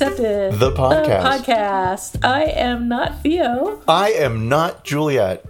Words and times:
Accepted, 0.00 0.52
The 0.58 0.72
podcast. 0.72 1.22
podcast. 1.22 2.22
I 2.22 2.42
am 2.44 2.86
not 2.86 3.22
Theo, 3.22 3.80
I 3.88 4.10
am 4.10 4.46
not 4.46 4.84
Juliet. 4.84 5.42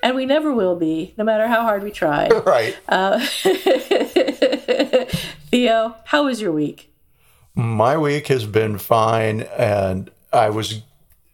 and 0.00 0.14
we 0.14 0.26
never 0.26 0.54
will 0.54 0.76
be, 0.76 1.12
no 1.18 1.24
matter 1.24 1.48
how 1.48 1.62
hard 1.62 1.82
we 1.82 1.90
try. 1.90 2.28
Right. 2.46 2.76
Uh, 2.88 3.18
Theo, 5.50 5.96
how 6.04 6.26
was 6.26 6.40
your 6.40 6.52
week? 6.52 6.94
My 7.56 7.96
week 7.98 8.28
has 8.28 8.46
been 8.46 8.78
fine, 8.78 9.40
and 9.40 10.08
I 10.32 10.50
was 10.50 10.82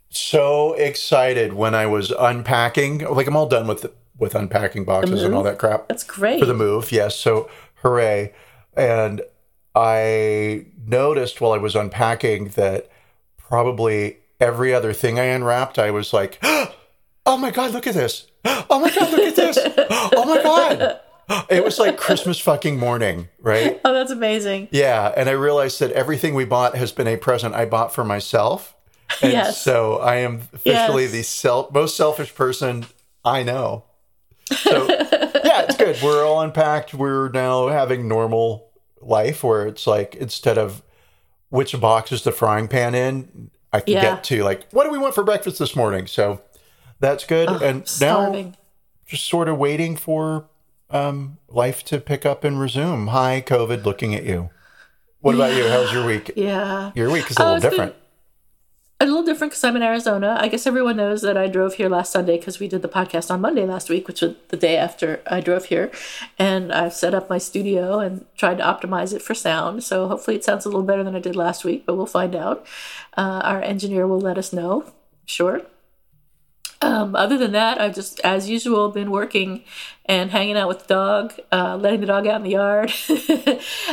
so 0.08 0.72
excited 0.72 1.52
when 1.52 1.74
I 1.74 1.84
was 1.84 2.10
unpacking. 2.10 3.00
Like 3.00 3.26
I'm 3.26 3.36
all 3.36 3.48
done 3.50 3.66
with 3.66 3.84
with 4.18 4.34
unpacking 4.34 4.86
boxes 4.86 5.22
and 5.24 5.34
all 5.34 5.42
that 5.42 5.58
crap. 5.58 5.88
That's 5.88 6.04
great. 6.04 6.40
for 6.40 6.46
the 6.46 6.54
move. 6.54 6.90
Yes. 6.90 7.18
So 7.18 7.50
hooray. 7.82 8.32
And 8.74 9.20
I 9.74 10.64
noticed 10.86 11.40
while 11.40 11.52
I 11.52 11.58
was 11.58 11.74
unpacking 11.76 12.48
that 12.50 12.88
probably 13.38 14.18
every 14.40 14.74
other 14.74 14.92
thing 14.92 15.18
I 15.18 15.24
unwrapped, 15.24 15.78
I 15.78 15.90
was 15.90 16.12
like, 16.12 16.38
oh 16.42 17.36
my 17.38 17.50
God, 17.50 17.72
look 17.72 17.86
at 17.86 17.94
this. 17.94 18.26
Oh 18.70 18.78
my 18.80 18.90
God, 18.94 19.10
look 19.10 19.20
at 19.20 19.36
this. 19.36 19.58
Oh 19.88 20.24
my 20.26 20.42
God. 20.42 21.00
It 21.48 21.64
was 21.64 21.78
like 21.78 21.96
Christmas 21.96 22.38
fucking 22.38 22.78
morning, 22.78 23.28
right? 23.40 23.80
Oh, 23.84 23.94
that's 23.94 24.10
amazing. 24.10 24.68
Yeah. 24.72 25.12
And 25.16 25.28
I 25.28 25.32
realized 25.32 25.80
that 25.80 25.90
everything 25.92 26.34
we 26.34 26.44
bought 26.44 26.76
has 26.76 26.92
been 26.92 27.06
a 27.08 27.16
present 27.16 27.54
I 27.54 27.64
bought 27.64 27.94
for 27.94 28.04
myself. 28.04 28.74
And 29.22 29.32
Yes. 29.32 29.62
so 29.62 29.96
I 29.98 30.16
am 30.16 30.42
officially 30.52 31.04
Yes. 31.04 31.12
the 31.12 31.22
self, 31.22 31.72
most 31.72 31.96
selfish 31.96 32.34
person 32.34 32.86
I 33.24 33.42
know. 33.42 33.84
So 34.50 34.86
yeah, 34.88 35.62
it's 35.62 35.76
good. 35.76 35.96
We're 36.02 36.24
all 36.26 36.40
unpacked. 36.42 36.92
We're 36.92 37.30
now 37.30 37.68
having 37.68 38.06
normal 38.08 38.63
life 39.06 39.42
where 39.44 39.66
it's 39.66 39.86
like 39.86 40.14
instead 40.14 40.58
of 40.58 40.82
which 41.50 41.78
box 41.80 42.10
is 42.12 42.22
the 42.24 42.32
frying 42.32 42.68
pan 42.68 42.94
in, 42.94 43.50
I 43.72 43.80
can 43.80 43.94
Yeah. 43.94 44.02
get 44.02 44.24
to 44.24 44.42
like 44.44 44.66
what 44.70 44.84
do 44.84 44.90
we 44.90 44.98
want 44.98 45.14
for 45.14 45.22
breakfast 45.24 45.58
this 45.58 45.74
morning. 45.76 46.06
So 46.06 46.40
that's 47.00 47.24
good. 47.24 47.48
and 47.62 48.00
now 48.00 48.52
just 49.06 49.24
sort 49.26 49.48
of 49.48 49.58
waiting 49.58 49.96
for 49.96 50.46
um, 50.90 51.38
life 51.48 51.82
to 51.84 51.98
pick 51.98 52.24
up 52.24 52.44
and 52.44 52.60
resume. 52.60 53.08
Hi, 53.08 53.42
COVID, 53.46 53.84
looking 53.84 54.14
at 54.14 54.24
you. 54.24 54.50
What 55.20 55.34
about 55.34 55.54
you? 55.54 55.68
How's 55.68 55.92
your 55.92 56.06
week? 56.06 56.30
Yeah. 56.36 56.92
Your 56.94 57.10
week 57.10 57.30
is 57.30 57.36
a 57.38 57.42
Oh, 57.42 57.44
little 57.44 57.56
it's 57.56 57.62
been- 57.64 57.70
different. 57.70 57.94
A 59.00 59.06
little 59.06 59.24
different 59.24 59.50
because 59.50 59.64
I'm 59.64 59.76
in 59.76 59.82
Arizona. 59.82 60.36
I 60.40 60.48
guess 60.48 60.66
everyone 60.66 60.96
knows 60.96 61.20
that 61.22 61.36
I 61.36 61.48
drove 61.48 61.74
here 61.74 61.88
last 61.88 62.12
Sunday 62.12 62.38
because 62.38 62.60
we 62.60 62.68
did 62.68 62.80
the 62.80 62.88
podcast 62.88 63.30
on 63.30 63.40
Monday 63.40 63.66
last 63.66 63.90
week, 63.90 64.06
which 64.06 64.22
was 64.22 64.36
the 64.48 64.56
day 64.56 64.76
after 64.76 65.20
I 65.26 65.40
drove 65.40 65.66
here. 65.66 65.90
And 66.38 66.72
I've 66.72 66.94
set 66.94 67.12
up 67.12 67.28
my 67.28 67.38
studio 67.38 67.98
and 67.98 68.24
tried 68.36 68.58
to 68.58 68.64
optimize 68.64 69.12
it 69.12 69.20
for 69.20 69.34
sound. 69.34 69.82
So 69.82 70.06
hopefully 70.06 70.36
it 70.36 70.44
sounds 70.44 70.64
a 70.64 70.68
little 70.68 70.84
better 70.84 71.02
than 71.02 71.16
I 71.16 71.20
did 71.20 71.34
last 71.34 71.64
week, 71.64 71.84
but 71.84 71.96
we'll 71.96 72.06
find 72.06 72.36
out. 72.36 72.64
Uh, 73.16 73.40
our 73.44 73.60
engineer 73.60 74.06
will 74.06 74.20
let 74.20 74.38
us 74.38 74.52
know. 74.52 74.92
Sure. 75.26 75.62
Um, 76.84 77.16
other 77.16 77.38
than 77.38 77.52
that, 77.52 77.80
I've 77.80 77.94
just, 77.94 78.20
as 78.20 78.48
usual, 78.48 78.90
been 78.90 79.10
working 79.10 79.64
and 80.04 80.30
hanging 80.30 80.56
out 80.56 80.68
with 80.68 80.80
the 80.80 80.94
dog, 80.94 81.34
uh, 81.50 81.76
letting 81.76 82.00
the 82.00 82.06
dog 82.06 82.26
out 82.26 82.36
in 82.36 82.42
the 82.42 82.50
yard, 82.50 82.92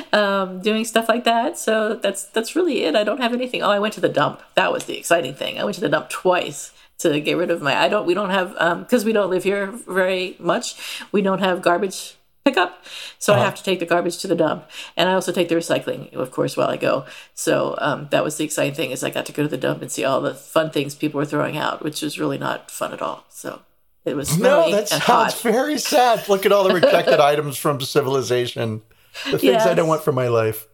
um, 0.14 0.60
doing 0.60 0.84
stuff 0.84 1.08
like 1.08 1.24
that. 1.24 1.58
So 1.58 1.96
that's 1.96 2.26
that's 2.26 2.56
really 2.56 2.84
it. 2.84 2.96
I 2.96 3.04
don't 3.04 3.22
have 3.22 3.34
anything. 3.34 3.64
Oh, 3.64 3.70
I 3.70 3.80
went 3.80 3.94
to 3.94 4.02
the 4.02 4.10
dump. 4.10 4.42
That 4.56 4.74
was 4.74 4.86
the 4.86 4.98
exciting 4.98 5.34
thing. 5.34 5.58
I 5.58 5.64
went 5.64 5.76
to 5.76 5.82
the 5.82 5.90
dump 5.90 6.10
twice 6.10 6.74
to 7.00 7.20
get 7.22 7.38
rid 7.38 7.50
of 7.50 7.62
my. 7.62 7.76
I 7.76 7.88
don't. 7.88 8.06
We 8.06 8.14
don't 8.14 8.30
have 8.30 8.50
because 8.80 9.06
we 9.06 9.14
don't 9.14 9.30
live 9.30 9.44
here 9.44 9.68
very 9.72 10.36
much. 10.40 10.76
We 11.14 11.22
don't 11.22 11.40
have 11.40 11.62
garbage 11.62 12.18
pickup, 12.44 12.84
so 13.20 13.34
I 13.34 13.40
have 13.40 13.56
to 13.56 13.64
take 13.64 13.80
the 13.80 13.86
garbage 13.86 14.18
to 14.20 14.28
the 14.28 14.36
dump, 14.36 14.70
and 14.98 15.10
I 15.10 15.14
also 15.14 15.32
take 15.32 15.50
the 15.50 15.56
recycling, 15.56 16.12
of 16.14 16.32
course, 16.32 16.58
while 16.58 16.70
I 16.70 16.78
go. 16.78 17.06
So 17.34 17.76
um, 17.80 18.08
that 18.12 18.24
was 18.24 18.38
the 18.38 18.44
exciting 18.46 18.74
thing 18.74 18.92
is 18.92 19.04
I 19.04 19.10
got 19.10 19.26
to 19.28 19.32
go 19.32 19.44
to 19.44 19.50
the 19.50 19.58
dump 19.58 19.82
and 19.82 19.92
see 19.92 20.04
all 20.04 20.22
the 20.22 20.34
fun 20.34 20.72
things 20.72 20.96
people 20.96 21.20
were 21.20 21.26
throwing 21.26 21.58
out, 21.58 21.84
which 21.84 22.02
was 22.02 22.20
really 22.20 22.38
not 22.38 22.72
fun 22.72 22.94
at 22.94 23.02
all. 23.02 23.26
So 23.30 23.62
it 24.06 24.16
was 24.16 24.38
No, 24.40 24.72
that 24.72 24.90
sounds 24.90 25.04
hot. 25.04 25.40
very 25.42 25.78
sad. 25.78 26.28
Look 26.28 26.46
at 26.46 26.52
all 26.52 26.64
the 26.64 26.74
rejected 26.74 27.20
items 27.32 27.58
from 27.58 27.80
civilization. 27.82 28.82
The 29.30 29.38
things 29.38 29.64
I 29.64 29.74
don't 29.74 29.88
want 29.88 30.04
for 30.04 30.12
my 30.12 30.28
life. 30.28 30.68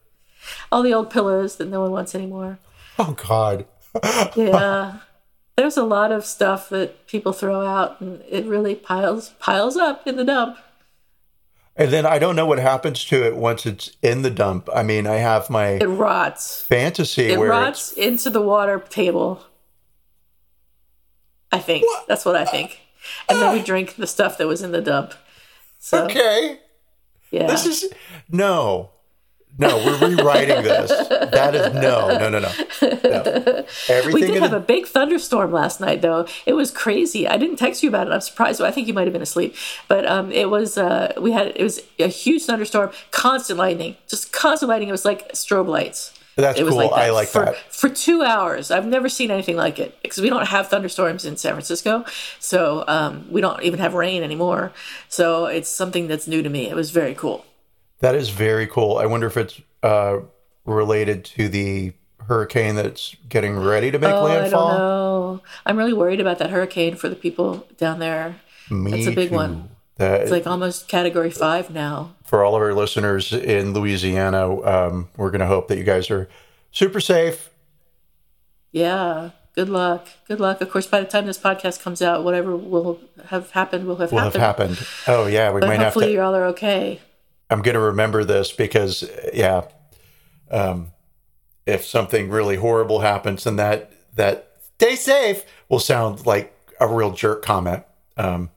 All 0.71 0.83
the 0.83 0.93
old 0.93 1.09
pillows 1.09 1.57
that 1.57 1.67
no 1.67 1.81
one 1.81 1.91
wants 1.91 2.15
anymore. 2.15 2.59
Oh 2.99 3.15
God. 3.27 3.65
Yeah. 4.35 4.99
There's 5.57 5.75
a 5.75 5.83
lot 5.83 6.11
of 6.11 6.23
stuff 6.23 6.69
that 6.69 7.07
people 7.07 7.33
throw 7.33 7.65
out 7.65 7.99
and 7.99 8.21
it 8.29 8.45
really 8.45 8.75
piles 8.75 9.29
piles 9.39 9.75
up 9.75 10.05
in 10.05 10.15
the 10.15 10.23
dump. 10.23 10.57
And 11.77 11.91
then 11.91 12.05
I 12.07 12.17
don't 12.17 12.35
know 12.35 12.45
what 12.45 12.57
happens 12.57 13.05
to 13.05 13.23
it 13.23 13.35
once 13.35 13.65
it's 13.65 13.95
in 14.01 14.23
the 14.23 14.31
dump. 14.31 14.67
I 14.73 14.81
mean, 14.81 15.05
I 15.05 15.17
have 15.17 15.49
my 15.49 15.69
It 15.69 15.85
rots. 15.85 16.63
fantasy 16.63 17.31
It 17.31 17.37
rots 17.37 17.93
into 17.93 18.31
the 18.31 18.41
water 18.41 18.79
table. 18.79 19.43
I 21.51 21.59
think. 21.59 21.85
That's 22.07 22.25
what 22.25 22.35
I 22.35 22.45
think. 22.45 22.79
And 23.29 23.39
then 23.39 23.53
we 23.53 23.59
ah. 23.59 23.63
drink 23.63 23.95
the 23.95 24.07
stuff 24.07 24.37
that 24.37 24.47
was 24.47 24.61
in 24.61 24.71
the 24.71 24.81
dump. 24.81 25.13
So 25.79 26.05
okay. 26.05 26.59
yeah. 27.31 27.47
This 27.47 27.65
is 27.65 27.93
no, 28.29 28.89
no. 29.57 29.77
We're 29.77 30.09
rewriting 30.09 30.63
this. 30.63 30.89
That 30.89 31.55
is 31.55 31.73
no, 31.73 32.17
no, 32.17 32.29
no, 32.29 32.39
no. 32.39 32.51
no. 32.81 33.65
Everything 33.89 34.13
we 34.13 34.21
did 34.27 34.41
have 34.41 34.53
a 34.53 34.59
big 34.59 34.85
thunderstorm 34.87 35.51
last 35.51 35.79
night, 35.79 36.01
though. 36.01 36.27
It 36.45 36.53
was 36.53 36.71
crazy. 36.71 37.27
I 37.27 37.37
didn't 37.37 37.57
text 37.57 37.83
you 37.83 37.89
about 37.89 38.07
it. 38.07 38.13
I'm 38.13 38.21
surprised. 38.21 38.61
I 38.61 38.71
think 38.71 38.87
you 38.87 38.93
might 38.93 39.05
have 39.05 39.13
been 39.13 39.21
asleep, 39.21 39.55
but 39.87 40.05
um, 40.05 40.31
it 40.31 40.49
was. 40.49 40.77
Uh, 40.77 41.13
we 41.19 41.31
had 41.31 41.47
it 41.47 41.63
was 41.63 41.81
a 41.99 42.07
huge 42.07 42.43
thunderstorm, 42.45 42.91
constant 43.11 43.59
lightning, 43.59 43.95
just 44.07 44.31
constant 44.31 44.69
lightning. 44.69 44.89
It 44.89 44.93
was 44.93 45.05
like 45.05 45.31
strobe 45.33 45.67
lights. 45.67 46.13
That's 46.37 46.59
it 46.59 46.63
was 46.63 46.75
cool. 46.75 46.93
I 46.93 47.09
like 47.09 47.29
for, 47.29 47.45
that. 47.45 47.57
For 47.73 47.89
two 47.89 48.21
hours, 48.21 48.69
I've 48.69 48.85
never 48.85 49.09
seen 49.09 49.31
anything 49.31 49.55
like 49.55 49.79
it 49.79 49.99
because 50.03 50.21
we 50.21 50.29
don't 50.29 50.45
have 50.45 50.67
thunderstorms 50.67 51.25
in 51.25 51.35
San 51.35 51.53
Francisco, 51.53 52.05
so 52.39 52.83
um, 52.87 53.25
we 53.31 53.41
don't 53.41 53.63
even 53.63 53.79
have 53.79 53.95
rain 53.95 54.21
anymore. 54.21 54.71
So 55.09 55.45
it's 55.45 55.67
something 55.67 56.07
that's 56.07 56.27
new 56.27 56.43
to 56.43 56.49
me. 56.49 56.69
It 56.69 56.75
was 56.75 56.91
very 56.91 57.15
cool. 57.15 57.43
That 57.99 58.15
is 58.15 58.29
very 58.29 58.67
cool. 58.67 58.97
I 58.97 59.05
wonder 59.05 59.27
if 59.27 59.37
it's 59.37 59.59
uh, 59.83 60.19
related 60.65 61.25
to 61.25 61.49
the 61.49 61.93
hurricane 62.27 62.75
that's 62.75 63.15
getting 63.29 63.57
ready 63.57 63.89
to 63.91 63.99
make 63.99 64.11
Oh, 64.11 64.25
I 64.25 64.33
don't 64.33 64.41
landfall. 64.41 64.77
know. 64.77 65.41
I'm 65.65 65.77
really 65.77 65.93
worried 65.93 66.19
about 66.19 66.39
that 66.39 66.49
hurricane 66.49 66.95
for 66.95 67.07
the 67.09 67.15
people 67.15 67.65
down 67.77 67.99
there. 67.99 68.35
Me 68.69 68.91
That's 68.91 69.07
a 69.07 69.11
big 69.11 69.29
too. 69.29 69.35
one. 69.35 69.69
That, 69.95 70.21
It's 70.21 70.31
like 70.31 70.45
almost 70.45 70.87
category 70.89 71.31
five 71.31 71.69
now. 71.71 72.15
for 72.25 72.43
all 72.43 72.55
of 72.55 72.61
our 72.61 72.73
listeners 72.73 73.31
in 73.33 73.73
Louisiana, 73.73 74.61
um, 74.61 75.07
we're 75.15 75.31
going 75.31 75.39
to 75.41 75.47
hope 75.47 75.69
that 75.69 75.77
you 75.77 75.83
guys 75.85 76.11
are 76.11 76.27
super 76.71 76.99
safe. 76.99 77.49
Yeah. 78.71 79.31
Good 79.55 79.69
luck. 79.69 80.07
Good 80.27 80.39
luck. 80.39 80.61
Of 80.61 80.69
course, 80.69 80.85
by 80.85 80.99
the 80.99 81.07
time 81.07 81.25
this 81.25 81.39
podcast 81.39 81.81
comes 81.81 82.01
out, 82.01 82.23
whatever 82.23 82.55
will 82.55 82.99
have 83.29 83.51
happened 83.51 83.87
will 83.87 83.95
have 83.95 84.11
Will 84.11 84.19
have 84.19 84.35
happened. 84.35 84.75
happened. 84.75 84.87
Oh 85.07 85.25
yeah, 85.25 85.51
we 85.51 85.61
But 85.61 85.67
might 85.67 85.75
have 85.79 85.85
hopefully, 85.93 86.07
to. 86.07 86.11
you 86.11 86.21
all 86.21 86.35
are 86.35 86.45
okay. 86.47 86.99
I'm 87.49 87.61
going 87.61 87.75
to 87.75 87.79
remember 87.81 88.23
this 88.23 88.51
because, 88.51 89.09
yeah, 89.33 89.65
um, 90.51 90.91
if 91.65 91.85
something 91.85 92.29
really 92.29 92.55
horrible 92.57 92.99
happens, 93.01 93.43
then 93.45 93.55
that 93.57 93.91
that 94.15 94.51
stay 94.77 94.95
safe 94.95 95.43
will 95.69 95.79
sound 95.79 96.25
like 96.25 96.53
a 96.79 96.87
real 96.87 97.11
jerk 97.11 97.41
comment. 97.43 97.83
Um, 98.17 98.49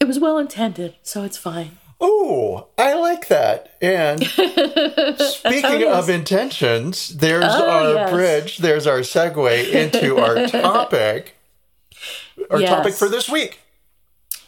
It 0.00 0.06
was 0.06 0.18
well 0.18 0.38
intended, 0.38 0.94
so 1.02 1.22
it's 1.24 1.36
fine. 1.36 1.78
oh, 2.00 2.68
I 2.78 2.94
like 2.94 3.28
that. 3.28 3.76
And 3.80 4.24
speaking 5.18 5.84
of 5.86 6.08
intentions, 6.08 7.08
there's 7.16 7.44
Oh, 7.46 7.68
our 7.70 7.94
yes. 7.94 8.10
bridge. 8.10 8.58
There's 8.58 8.86
our 8.86 9.00
segue 9.00 9.70
into 9.72 10.18
our 10.18 10.46
topic. 10.48 11.36
Our 12.50 12.60
Yes. 12.60 12.70
topic 12.70 12.94
for 12.94 13.08
this 13.08 13.28
week. 13.28 13.60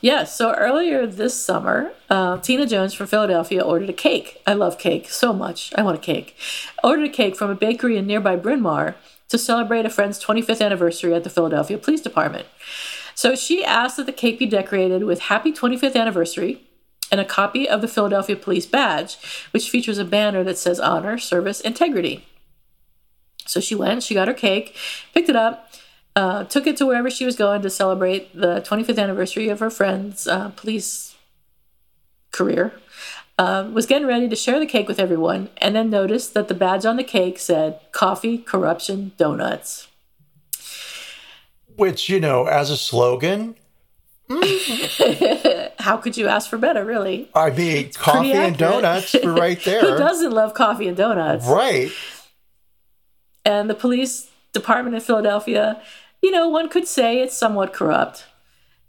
Yes. 0.05 0.37
So 0.37 0.53
earlier 0.53 1.07
this 1.07 1.35
summer, 1.43 1.93
uh, 2.11 2.37
Tina 2.37 2.67
Jones 2.67 2.93
from 2.93 3.07
Philadelphia 3.07 3.63
ordered 3.63 3.89
a 3.89 3.95
cake. 3.95 4.43
I 4.47 4.53
love 4.53 4.77
cake 4.77 5.09
so 5.09 5.33
much. 5.33 5.73
I 5.77 5.83
want 5.83 5.97
a 5.97 6.01
cake. 6.01 6.37
Ordered 6.85 7.07
a 7.07 7.09
cake 7.09 7.37
from 7.37 7.49
a 7.49 7.55
bakery 7.55 7.97
in 7.97 8.07
nearby 8.07 8.37
Bryn 8.37 8.61
Mawr 8.61 8.97
to 9.31 9.39
celebrate 9.39 9.87
a 9.87 9.89
friend's 9.89 10.23
25th 10.23 10.61
anniversary 10.61 11.15
at 11.15 11.25
the 11.25 11.31
Philadelphia 11.31 11.79
Police 11.79 12.03
Department. 12.03 12.47
So 13.15 13.35
she 13.35 13.65
asked 13.65 13.97
that 13.97 14.05
the 14.05 14.13
cake 14.13 14.39
be 14.39 14.45
decorated 14.45 15.05
with 15.05 15.21
Happy 15.21 15.55
25th 15.55 15.97
Anniversary 15.97 16.61
and 17.11 17.19
a 17.19 17.25
copy 17.25 17.67
of 17.67 17.81
the 17.81 17.89
Philadelphia 17.89 18.37
Police 18.37 18.67
Badge, 18.67 19.17
which 19.53 19.71
features 19.71 19.97
a 19.97 20.05
banner 20.05 20.45
that 20.45 20.59
says 20.59 20.79
Honor, 20.79 21.17
Service, 21.17 21.63
Integrity. 21.63 22.27
So 23.47 23.59
she 23.59 23.75
went, 23.75 24.03
she 24.03 24.13
got 24.13 24.29
her 24.29 24.35
cake, 24.35 24.77
picked 25.15 25.31
it 25.31 25.37
up, 25.37 25.71
uh, 26.17 26.45
took 26.45 26.67
it 26.67 26.77
to 26.77 26.87
wherever 26.87 27.11
she 27.11 27.25
was 27.25 27.37
going 27.37 27.63
to 27.63 27.71
celebrate 27.71 28.35
the 28.35 28.61
25th 28.61 28.99
anniversary 28.99 29.49
of 29.49 29.61
her 29.61 29.71
friend's 29.71 30.27
uh, 30.27 30.51
police 30.51 31.15
career. 32.33 32.73
Uh, 33.37 33.69
was 33.73 33.85
getting 33.85 34.07
ready 34.07 34.29
to 34.29 34.37
share 34.37 34.61
the 34.61 34.67
cake 34.67 34.87
with 34.87 35.01
everyone, 35.01 35.51
and 35.57 35.75
then 35.75 35.91
noticed 35.91 36.35
that 36.35 36.47
the 36.47 36.55
badge 36.55 36.87
on 36.87 36.97
the 36.97 37.03
cake 37.03 37.37
said 37.37 37.81
"Coffee, 37.91 38.39
Corruption, 38.39 39.11
Donuts." 39.17 39.89
Which 41.75 42.09
you 42.09 42.21
know, 42.21 42.47
as 42.47 42.71
a 42.71 42.77
slogan, 42.77 43.57
How 45.79 45.99
could 45.99 46.17
you 46.17 46.29
ask 46.29 46.49
for 46.49 46.57
better, 46.57 46.85
really? 46.85 47.29
I 47.35 47.51
mean, 47.51 47.93
coffee 47.93 48.33
and 48.33 48.57
donuts 48.57 49.15
were 49.23 49.35
right 49.35 49.63
there. 49.65 49.81
Who 49.83 49.99
doesn't 49.99 50.33
love 50.33 50.55
coffee 50.55 50.89
and 50.89 50.97
donuts? 50.97 51.47
right? 51.47 51.91
And 53.45 53.69
the 53.69 53.75
police 53.75 54.31
department 54.55 54.95
in 54.95 55.03
Philadelphia, 55.03 55.83
you 56.25 56.31
know, 56.31 56.49
one 56.49 56.71
could 56.71 56.89
say 56.89 57.21
it's 57.21 57.37
somewhat 57.37 57.75
corrupt. 57.75 58.25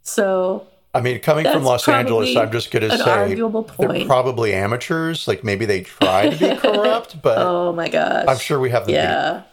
So 0.04 0.68
I 0.94 1.02
mean, 1.02 1.20
coming 1.20 1.44
from 1.44 1.66
Los 1.66 1.86
Angeles, 1.86 2.34
I'm 2.38 2.50
just 2.50 2.72
going 2.72 2.90
to 2.90 2.98
say 2.98 3.36
they're 3.36 4.06
probably 4.06 4.54
amateurs. 4.54 5.28
Like 5.28 5.44
maybe 5.44 5.66
they 5.66 5.82
try 5.82 6.30
to 6.30 6.38
be 6.38 6.56
corrupt, 6.62 7.22
but 7.22 7.38
oh 7.38 7.74
my 7.74 7.90
gosh. 7.90 8.26
I'm 8.30 8.38
sure 8.38 8.58
we 8.58 8.70
have 8.70 8.86
the 8.86 8.94
beat. 8.94 9.00
Yeah. 9.00 9.44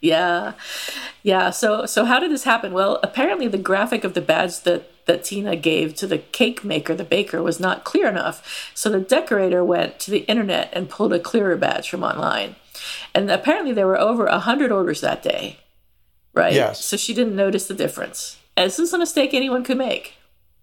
Yeah. 0.00 0.52
Yeah. 1.22 1.50
So 1.50 1.86
so 1.86 2.04
how 2.04 2.18
did 2.18 2.32
this 2.32 2.42
happen? 2.42 2.72
Well, 2.72 2.98
apparently 3.04 3.46
the 3.46 3.58
graphic 3.58 4.02
of 4.02 4.14
the 4.14 4.20
badge 4.20 4.60
that 4.62 4.90
that 5.06 5.22
Tina 5.22 5.54
gave 5.54 5.94
to 5.96 6.08
the 6.08 6.18
cake 6.18 6.64
maker, 6.64 6.96
the 6.96 7.04
baker, 7.04 7.40
was 7.40 7.60
not 7.60 7.84
clear 7.84 8.08
enough. 8.08 8.72
So 8.74 8.90
the 8.90 9.00
decorator 9.00 9.64
went 9.64 10.00
to 10.00 10.10
the 10.10 10.24
internet 10.26 10.70
and 10.72 10.90
pulled 10.90 11.12
a 11.12 11.20
clearer 11.20 11.56
badge 11.56 11.88
from 11.88 12.02
online. 12.02 12.56
And 13.14 13.30
apparently 13.30 13.72
there 13.72 13.86
were 13.86 14.00
over 14.00 14.26
a 14.26 14.40
hundred 14.40 14.72
orders 14.72 15.00
that 15.02 15.22
day. 15.22 15.58
Right? 16.34 16.52
Yes. 16.52 16.84
So 16.84 16.96
she 16.96 17.14
didn't 17.14 17.36
notice 17.36 17.66
the 17.68 17.74
difference. 17.74 18.38
And 18.56 18.66
this 18.66 18.78
is 18.78 18.92
a 18.92 18.98
mistake 18.98 19.32
anyone 19.34 19.64
could 19.64 19.78
make. 19.78 20.14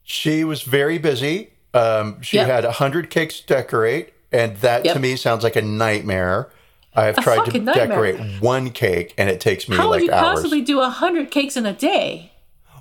She 0.03 0.43
was 0.43 0.63
very 0.63 0.97
busy. 0.97 1.51
Um, 1.73 2.21
she 2.21 2.37
Yep. 2.37 2.47
had 2.47 2.65
100 2.65 3.09
cakes 3.09 3.39
to 3.39 3.47
decorate, 3.47 4.13
and 4.31 4.57
that 4.57 4.83
Yep. 4.85 4.93
to 4.95 4.99
me 4.99 5.15
sounds 5.15 5.43
like 5.43 5.55
a 5.55 5.61
nightmare. 5.61 6.49
I 6.93 7.05
have 7.05 7.15
tried 7.17 7.45
to 7.45 7.57
nightmare. 7.59 7.87
decorate 7.87 8.41
one 8.41 8.71
cake, 8.71 9.13
and 9.17 9.29
it 9.29 9.39
takes 9.39 9.69
me 9.69 9.77
How 9.77 9.89
would 9.89 10.01
you 10.03 10.11
hours. 10.11 10.35
possibly 10.41 10.61
do 10.61 10.81
a 10.81 10.89
hundred 10.89 11.31
cakes 11.31 11.55
in 11.55 11.65
a 11.65 11.71
day? 11.73 12.33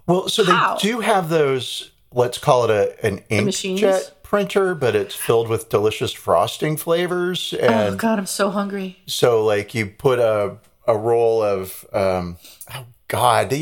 well, 0.08 0.28
so 0.28 0.42
they 0.42 0.58
do 0.80 1.00
have 1.00 1.28
those. 1.28 1.90
Let's 2.12 2.38
call 2.38 2.64
it 2.64 2.70
a 2.70 3.06
an 3.06 3.22
inkjet 3.30 4.10
printer, 4.24 4.74
but 4.74 4.96
it's 4.96 5.14
filled 5.14 5.46
with 5.48 5.68
delicious 5.68 6.12
frosting 6.12 6.76
flavors, 6.76 7.54
Oh 7.62 7.94
god, 7.94 8.18
I'm 8.18 8.26
so 8.26 8.50
hungry. 8.50 8.98
so 9.06 9.44
like 9.44 9.72
you 9.74 9.86
put 9.86 10.18
a 10.18 10.56
a 10.86 10.96
roll 10.96 11.42
of 11.42 11.86
um, 11.92 12.38
oh 12.74 12.86
god, 13.08 13.52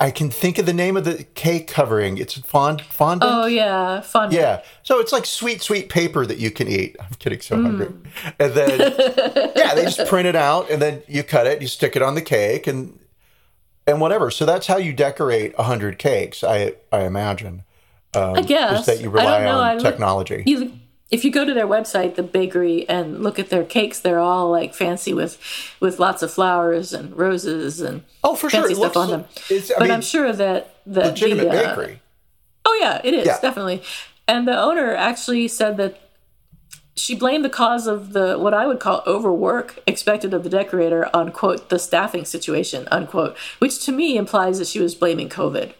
I 0.00 0.10
can 0.12 0.30
think 0.30 0.58
of 0.58 0.66
the 0.66 0.72
name 0.72 0.96
of 0.96 1.04
the 1.04 1.24
cake 1.34 1.66
covering. 1.66 2.18
It's 2.18 2.34
fond 2.38 2.82
fondant. 2.82 3.30
Oh 3.32 3.46
yeah, 3.46 4.00
fun. 4.00 4.30
Yeah. 4.30 4.62
So 4.82 5.00
it's 5.00 5.12
like 5.12 5.26
sweet, 5.26 5.60
sweet 5.60 5.88
paper 5.88 6.24
that 6.24 6.38
you 6.38 6.50
can 6.50 6.68
eat. 6.68 6.96
I'm 7.00 7.10
getting 7.18 7.40
so 7.40 7.60
hungry. 7.60 7.86
Mm. 7.86 8.34
And 8.38 8.54
then, 8.54 8.78
yeah, 9.56 9.74
they 9.74 9.82
just 9.82 10.06
print 10.06 10.28
it 10.28 10.36
out 10.36 10.70
and 10.70 10.80
then 10.80 11.02
you 11.08 11.24
cut 11.24 11.46
it, 11.48 11.60
you 11.60 11.68
stick 11.68 11.96
it 11.96 12.02
on 12.02 12.14
the 12.14 12.22
cake 12.22 12.68
and, 12.68 12.98
and 13.88 14.00
whatever. 14.00 14.30
So 14.30 14.46
that's 14.46 14.68
how 14.68 14.76
you 14.76 14.92
decorate 14.92 15.54
a 15.58 15.64
hundred 15.64 15.98
cakes. 15.98 16.44
I, 16.44 16.74
I 16.92 17.00
imagine 17.04 17.64
I 18.14 18.42
guess 18.42 18.80
is 18.80 18.86
that 18.86 19.00
you 19.00 19.10
I 19.10 19.12
rely. 19.12 19.42
I 19.42 19.50
on 19.50 19.76
look- 19.76 19.84
technology. 19.84 20.42
you, 20.46 20.72
if 21.10 21.24
you 21.24 21.30
go 21.30 21.44
to 21.44 21.54
their 21.54 21.66
website, 21.66 22.16
the 22.16 22.22
bakery, 22.22 22.86
and 22.88 23.22
look 23.22 23.38
at 23.38 23.48
their 23.48 23.64
cakes, 23.64 23.98
they're 23.98 24.18
all 24.18 24.50
like 24.50 24.74
fancy 24.74 25.14
with 25.14 25.38
with 25.80 25.98
lots 25.98 26.22
of 26.22 26.30
flowers 26.30 26.92
and 26.92 27.16
roses 27.16 27.80
and 27.80 28.02
oh, 28.22 28.34
for 28.34 28.50
sure. 28.50 28.60
fancy 28.60 28.74
It 28.74 28.76
stuff 28.76 28.96
on 28.96 29.10
them. 29.10 29.24
but 29.48 29.80
mean, 29.82 29.90
I'm 29.90 30.02
sure 30.02 30.32
that 30.32 30.74
that 30.86 31.06
legitimate 31.06 31.50
the, 31.50 31.64
uh, 31.64 31.68
bakery. 31.76 32.02
Oh 32.64 32.78
yeah, 32.80 33.00
it 33.02 33.14
is 33.14 33.26
Yeah. 33.26 33.40
definitely. 33.40 33.82
And 34.26 34.46
the 34.46 34.58
owner 34.58 34.94
actually 34.94 35.48
said 35.48 35.78
that 35.78 35.98
she 36.94 37.14
blamed 37.14 37.44
the 37.44 37.50
cause 37.50 37.86
of 37.86 38.12
the 38.12 38.38
what 38.38 38.52
I 38.52 38.66
would 38.66 38.80
call 38.80 39.02
overwork 39.06 39.78
expected 39.86 40.34
of 40.34 40.42
the 40.44 40.50
decorator 40.50 41.08
on 41.14 41.32
quote 41.32 41.70
the 41.70 41.78
staffing 41.78 42.26
situation 42.26 42.86
unquote, 42.90 43.36
which 43.60 43.82
to 43.86 43.92
me 43.92 44.18
implies 44.18 44.58
that 44.58 44.66
she 44.68 44.80
was 44.80 44.94
blaming 44.94 45.30
COVID. 45.30 45.72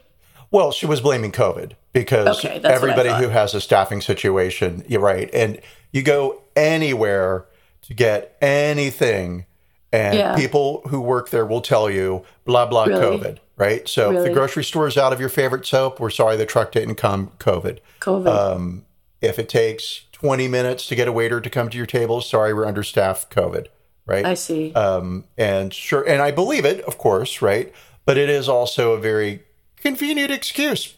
Well, 0.50 0.72
she 0.72 0.86
was 0.86 1.02
blaming 1.02 1.32
COVID 1.32 1.72
because 1.92 2.38
Okay, 2.44 2.58
that's 2.58 2.62
what 2.62 2.70
I 2.72 2.74
everybody 2.74 3.08
who 3.24 3.28
has 3.30 3.54
a 3.54 3.60
staffing 3.60 4.00
situation, 4.00 4.84
you're 4.88 5.00
right. 5.00 5.30
And 5.32 5.60
you 5.92 6.02
go 6.02 6.42
anywhere 6.56 7.46
to 7.82 7.94
get 7.94 8.36
anything, 8.40 9.46
and 9.92 10.18
Yeah. 10.18 10.36
people 10.36 10.82
who 10.88 11.00
work 11.00 11.30
there 11.30 11.46
will 11.46 11.60
tell 11.62 11.88
you, 11.88 12.24
blah, 12.44 12.66
blah, 12.66 12.84
Really? 12.84 13.00
COVID, 13.00 13.38
right? 13.56 13.88
So 13.88 14.12
if 14.12 14.24
the 14.24 14.30
grocery 14.30 14.64
store 14.64 14.86
is 14.86 14.98
out 14.98 15.12
of 15.12 15.20
your 15.20 15.30
favorite 15.30 15.64
soap, 15.66 15.98
we're 15.98 16.10
sorry 16.10 16.36
the 16.36 16.44
truck 16.46 16.72
didn't 16.72 16.96
come, 16.96 17.32
COVID. 17.38 17.78
COVID. 18.00 18.26
Um, 18.28 18.84
if 19.22 19.38
it 19.38 19.48
takes 19.48 20.02
20 20.12 20.46
minutes 20.48 20.86
to 20.88 20.94
get 20.94 21.08
a 21.08 21.12
waiter 21.12 21.40
to 21.40 21.48
come 21.50 21.68
to 21.70 21.76
your 21.76 21.86
table, 21.86 22.20
sorry, 22.20 22.52
we're 22.52 22.66
understaffed, 22.66 23.34
COVID, 23.34 23.66
right? 24.06 24.26
I 24.26 24.34
see. 24.34 24.72
um, 24.74 25.24
and 25.38 25.72
sure, 25.72 26.02
and 26.06 26.20
I 26.20 26.30
believe 26.32 26.64
it, 26.66 26.82
of 26.82 26.98
course, 26.98 27.40
right? 27.40 27.72
But 28.04 28.18
it 28.18 28.28
is 28.28 28.48
also 28.48 28.92
a 28.92 28.98
very 28.98 29.42
convenient 29.80 30.30
excuse. 30.30 30.94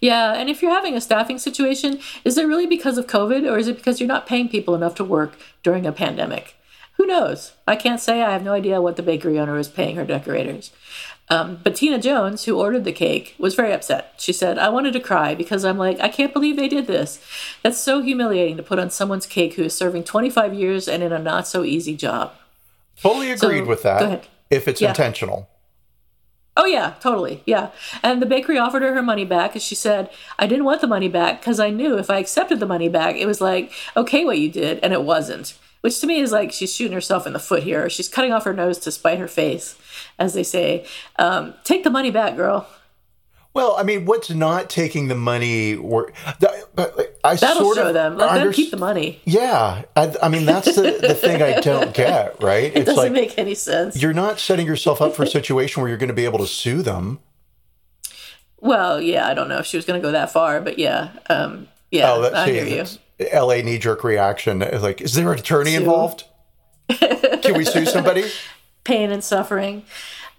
Yeah, 0.00 0.34
and 0.34 0.48
if 0.50 0.62
you're 0.62 0.70
having 0.70 0.94
a 0.94 1.00
staffing 1.00 1.38
situation, 1.38 2.00
is 2.24 2.36
it 2.36 2.46
really 2.46 2.66
because 2.66 2.98
of 2.98 3.06
COVID 3.06 3.50
or 3.50 3.58
is 3.58 3.68
it 3.68 3.76
because 3.76 4.00
you're 4.00 4.08
not 4.08 4.26
paying 4.26 4.48
people 4.48 4.74
enough 4.74 4.94
to 4.96 5.04
work 5.04 5.38
during 5.62 5.86
a 5.86 5.92
pandemic? 5.92 6.56
Who 6.96 7.06
knows? 7.06 7.52
I 7.66 7.76
can't 7.76 8.00
say. 8.00 8.22
I 8.22 8.32
have 8.32 8.44
no 8.44 8.52
idea 8.52 8.82
what 8.82 8.96
the 8.96 9.02
bakery 9.02 9.38
owner 9.38 9.56
is 9.58 9.68
paying 9.68 9.96
her 9.96 10.04
decorators. 10.04 10.70
Um, 11.28 11.60
but 11.64 11.76
Tina 11.76 11.98
Jones, 11.98 12.44
who 12.44 12.60
ordered 12.60 12.84
the 12.84 12.92
cake, 12.92 13.34
was 13.38 13.54
very 13.54 13.72
upset. 13.72 14.14
She 14.18 14.32
said, 14.32 14.58
I 14.58 14.68
wanted 14.68 14.92
to 14.92 15.00
cry 15.00 15.34
because 15.34 15.64
I'm 15.64 15.78
like, 15.78 15.98
I 16.00 16.08
can't 16.08 16.32
believe 16.32 16.56
they 16.56 16.68
did 16.68 16.86
this. 16.86 17.24
That's 17.62 17.78
so 17.78 18.02
humiliating 18.02 18.58
to 18.58 18.62
put 18.62 18.78
on 18.78 18.90
someone's 18.90 19.26
cake 19.26 19.54
who 19.54 19.62
is 19.62 19.74
serving 19.74 20.04
25 20.04 20.52
years 20.52 20.88
and 20.88 21.02
in 21.02 21.12
a 21.12 21.18
not 21.18 21.48
so 21.48 21.64
easy 21.64 21.96
job. 21.96 22.32
Totally 23.00 23.30
agreed 23.30 23.66
with 23.66 23.82
that. 23.82 24.26
If 24.50 24.68
it's 24.68 24.80
Yeah. 24.80 24.90
intentional. 24.90 25.48
Oh 26.56 26.66
yeah, 26.66 26.94
totally. 27.00 27.42
Yeah. 27.46 27.70
And 28.02 28.20
the 28.20 28.26
bakery 28.26 28.58
offered 28.58 28.82
her 28.82 28.94
her 28.94 29.02
money 29.02 29.24
back 29.24 29.54
and 29.54 29.62
she 29.62 29.74
said, 29.74 30.10
"I 30.38 30.46
didn't 30.46 30.66
want 30.66 30.80
the 30.82 30.86
money 30.86 31.08
back 31.08 31.40
because 31.40 31.58
I 31.58 31.70
knew 31.70 31.96
if 31.98 32.10
I 32.10 32.18
accepted 32.18 32.60
the 32.60 32.66
money 32.66 32.88
back, 32.88 33.16
it 33.16 33.26
was 33.26 33.40
like, 33.40 33.72
okay 33.96 34.24
what 34.24 34.38
you 34.38 34.50
did 34.50 34.78
and 34.82 34.92
it 34.92 35.02
wasn't." 35.02 35.54
Which 35.80 35.98
to 36.00 36.06
me 36.06 36.20
is 36.20 36.30
like 36.30 36.52
she's 36.52 36.72
shooting 36.72 36.92
herself 36.92 37.26
in 37.26 37.32
the 37.32 37.40
foot 37.40 37.64
here. 37.64 37.90
She's 37.90 38.08
cutting 38.08 38.32
off 38.32 38.44
her 38.44 38.54
nose 38.54 38.78
to 38.80 38.92
spite 38.92 39.18
her 39.18 39.26
face, 39.26 39.76
as 40.18 40.32
they 40.34 40.44
say. 40.44 40.86
Um, 41.18 41.54
take 41.64 41.82
the 41.82 41.90
money 41.90 42.10
back, 42.10 42.36
girl. 42.36 42.68
Well, 43.54 43.76
I 43.78 43.82
mean, 43.82 44.06
what's 44.06 44.30
not 44.30 44.70
taking 44.70 45.08
the 45.08 45.14
money? 45.14 45.74
Or, 45.76 46.10
the- 46.40 47.12
I 47.24 47.36
That'll 47.36 47.62
sort 47.64 47.76
show 47.76 47.88
of 47.88 47.94
them. 47.94 48.16
Let 48.16 48.34
them 48.42 48.52
keep 48.52 48.70
the 48.70 48.76
money. 48.78 49.20
Yeah, 49.24 49.82
I, 49.94 50.16
I 50.22 50.28
mean 50.28 50.44
that's 50.46 50.74
the, 50.74 50.98
the 51.00 51.14
thing 51.14 51.40
I 51.42 51.60
don't 51.60 51.94
get. 51.94 52.42
Right? 52.42 52.64
It 52.64 52.76
It's 52.78 52.86
doesn't 52.86 53.02
like 53.04 53.12
make 53.12 53.38
any 53.38 53.54
sense. 53.54 54.00
you're 54.00 54.14
not 54.14 54.40
setting 54.40 54.66
yourself 54.66 55.00
up 55.02 55.14
for 55.14 55.22
a 55.22 55.26
situation 55.26 55.82
where 55.82 55.88
you're 55.88 55.98
going 55.98 56.08
to 56.08 56.14
be 56.14 56.24
able 56.24 56.38
to 56.40 56.46
sue 56.46 56.82
them. 56.82 57.20
Well, 58.58 59.00
yeah, 59.00 59.26
I 59.28 59.34
don't 59.34 59.48
know 59.48 59.58
if 59.58 59.66
she 59.66 59.76
was 59.76 59.84
going 59.84 60.00
to 60.00 60.06
go 60.06 60.12
that 60.12 60.32
far, 60.32 60.60
but 60.60 60.78
yeah, 60.78 61.10
um, 61.28 61.68
yeah, 61.90 62.10
Oh, 62.12 62.30
I 62.32 62.46
see, 62.46 62.52
hear 62.54 62.84
you. 63.18 63.26
L.A. 63.30 63.62
knee 63.62 63.78
jerk 63.78 64.02
reaction. 64.04 64.60
Like, 64.60 65.00
is 65.00 65.14
there 65.14 65.32
an 65.32 65.38
attorney 65.38 65.72
Sue. 65.72 65.78
involved? 65.80 66.24
Can 66.88 67.54
we 67.56 67.64
sue 67.64 67.86
somebody? 67.86 68.24
pain 68.84 69.10
and 69.12 69.22
suffering. 69.22 69.84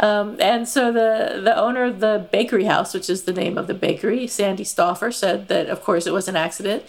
Um, 0.03 0.35
and 0.41 0.67
so 0.67 0.91
the 0.91 1.39
the 1.41 1.57
owner 1.57 1.85
of 1.85 2.01
the 2.01 2.27
bakery 2.29 2.65
house, 2.65 2.93
which 2.93 3.09
is 3.09 3.23
the 3.23 3.31
name 3.31 3.57
of 3.57 3.67
the 3.67 3.73
bakery, 3.73 4.27
Sandy 4.27 4.65
Stauffer, 4.65 5.13
said 5.13 5.47
that 5.47 5.69
of 5.69 5.81
course 5.81 6.05
it 6.05 6.11
was 6.11 6.27
an 6.27 6.35
accident. 6.35 6.83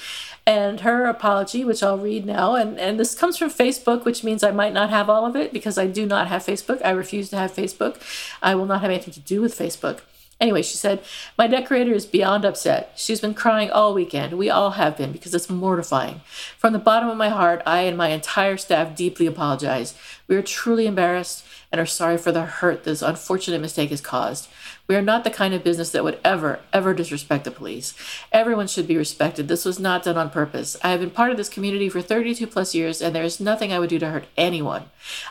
And 0.47 0.80
her 0.80 1.06
apology, 1.06 1.64
which 1.64 1.83
I'll 1.83 1.97
read 1.97 2.26
now, 2.26 2.54
and, 2.56 2.78
and 2.78 3.00
this 3.00 3.14
comes 3.14 3.38
from 3.38 3.49
Facebook, 3.50 4.04
which 4.04 4.25
means 4.25 4.42
I 4.42 4.50
might 4.50 4.75
not 4.75 4.90
have 4.90 5.09
all 5.09 5.25
of 5.25 5.37
it 5.37 5.52
because 5.52 5.78
I 5.78 5.87
do 5.87 6.04
not 6.04 6.26
have 6.26 6.44
Facebook. 6.44 6.83
I 6.85 6.90
refuse 6.90 7.30
to 7.30 7.37
have 7.37 7.54
Facebook. 7.54 7.97
I 8.42 8.56
will 8.56 8.66
not 8.66 8.83
have 8.83 8.90
anything 8.90 9.14
to 9.14 9.21
do 9.21 9.40
with 9.40 9.56
Facebook. 9.56 10.00
Anyway, 10.40 10.62
she 10.62 10.76
said, 10.76 11.00
My 11.38 11.47
decorator 11.47 11.92
is 11.92 12.06
beyond 12.06 12.44
upset. 12.44 12.92
She's 12.97 13.21
been 13.21 13.35
crying 13.35 13.71
all 13.71 13.94
weekend. 13.94 14.37
We 14.37 14.50
all 14.50 14.73
have 14.73 14.97
been 14.97 15.12
because 15.12 15.33
it's 15.35 15.49
mortifying. 15.49 16.21
From 16.59 16.73
the 16.73 16.78
bottom 16.78 17.09
of 17.09 17.16
my 17.16 17.28
heart, 17.28 17.62
I 17.64 17.83
and 17.83 17.97
my 17.97 18.09
entire 18.09 18.56
staff 18.56 18.97
deeply 18.97 19.26
apologize. 19.26 19.94
We 20.26 20.37
are 20.37 20.42
truly 20.42 20.87
embarrassed 20.87 21.44
and 21.75 21.81
are 21.81 21.87
sorry 21.87 22.16
for 22.16 22.31
the 22.31 22.45
hurt 22.45 22.85
this 22.85 23.02
unfortunate 23.02 23.61
mistake 23.61 23.90
has 23.90 24.00
caused. 24.00 24.49
We 24.87 24.95
are 24.95 25.02
not 25.02 25.25
the 25.25 25.31
kind 25.31 25.54
of 25.54 25.64
business 25.64 25.90
that 25.90 26.04
would 26.04 26.21
ever, 26.25 26.61
ever 26.73 26.95
disrespect 26.95 27.43
the 27.43 27.50
police. 27.50 27.95
Everyone 28.31 28.69
should 28.69 28.87
be 28.87 28.97
respected. 28.97 29.49
This 29.49 29.64
was 29.64 29.81
not 29.81 30.04
done 30.04 30.16
on 30.16 30.31
purpose. 30.31 30.76
I 30.85 30.90
have 30.93 31.00
been 31.00 31.11
part 31.11 31.33
of 31.33 31.37
this 31.37 31.49
community 31.49 31.88
for 31.88 32.00
32 32.00 32.47
plus 32.47 32.76
years, 32.76 33.02
and 33.02 33.12
there 33.12 33.25
is 33.25 33.40
nothing 33.40 33.73
I 33.73 33.81
would 33.81 33.90
do 33.90 33.99
to 33.99 34.11
hurt 34.11 34.26
anyone. 34.37 34.85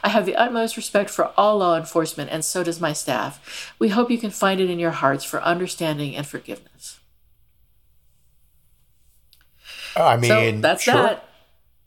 I 0.03 0.09
have 0.09 0.25
the 0.25 0.35
utmost 0.35 0.75
respect 0.75 1.09
for 1.09 1.31
all 1.37 1.59
law 1.59 1.77
enforcement, 1.77 2.29
and 2.29 2.43
so 2.43 2.61
does 2.61 2.81
my 2.81 2.91
staff. 2.91 3.73
We 3.79 3.87
hope 3.87 4.11
you 4.11 4.17
can 4.17 4.29
find 4.29 4.59
it 4.59 4.69
in 4.69 4.79
your 4.79 4.91
hearts 4.91 5.23
for 5.23 5.41
understanding 5.43 6.13
and 6.13 6.27
forgiveness. 6.27 6.99
I 9.95 10.17
mean, 10.17 10.29
So 10.29 10.59
that's 10.59 10.83
sure. 10.83 10.93
that. 10.93 11.25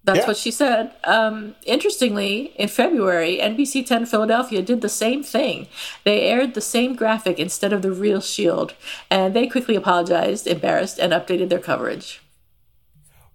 That's 0.07 0.21
Yeah. 0.21 0.27
what 0.29 0.37
she 0.37 0.51
said. 0.53 0.93
Um, 1.05 1.57
interestingly, 1.65 2.53
in 2.57 2.69
February, 2.69 3.39
NBC 3.41 3.83
10 3.85 4.07
Philadelphia 4.07 4.63
did 4.63 4.81
the 4.81 4.89
same 4.89 5.23
thing. 5.25 5.67
They 6.05 6.23
aired 6.23 6.55
the 6.55 6.61
same 6.61 6.95
graphic 6.95 7.39
instead 7.41 7.73
of 7.73 7.83
the 7.83 7.91
real 7.91 8.21
shield, 8.21 8.75
and 9.11 9.35
they 9.35 9.49
quickly 9.49 9.75
apologized, 9.75 10.47
embarrassed, 10.47 10.99
and 11.01 11.13
updated 11.13 11.49
their 11.49 11.59
coverage. 11.59 12.23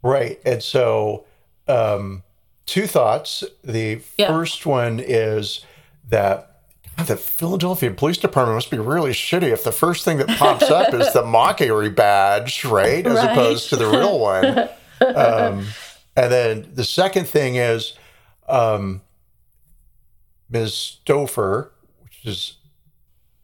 Right. 0.01 0.39
And 0.45 0.63
so, 0.63 1.25
um, 1.67 2.23
two 2.65 2.87
thoughts. 2.87 3.43
The 3.63 3.99
Yeah. 4.17 4.27
first 4.27 4.65
one 4.65 4.99
is 4.99 5.65
that 6.09 6.47
the 7.05 7.17
Philadelphia 7.17 7.91
Police 7.91 8.17
Department 8.17 8.55
must 8.55 8.71
be 8.71 8.79
really 8.79 9.11
shitty 9.11 9.51
if 9.51 9.63
the 9.63 9.71
first 9.71 10.05
thing 10.05 10.17
that 10.17 10.29
pops 10.37 10.69
up 10.69 10.93
is 10.93 11.11
the 11.13 11.23
mockery 11.25 11.89
badge, 11.89 12.63
right? 12.63 13.05
As 13.05 13.15
Right. 13.15 13.31
opposed 13.31 13.69
to 13.69 13.75
the 13.75 13.87
real 13.87 14.17
one. 14.19 14.69
Um, 15.15 15.65
and 16.15 16.31
then 16.31 16.71
the 16.73 16.83
second 16.83 17.27
thing 17.27 17.55
is 17.55 17.93
um, 18.47 19.01
Ms. 20.49 20.97
Stouffer, 21.05 21.69
which 22.03 22.25
is 22.25 22.57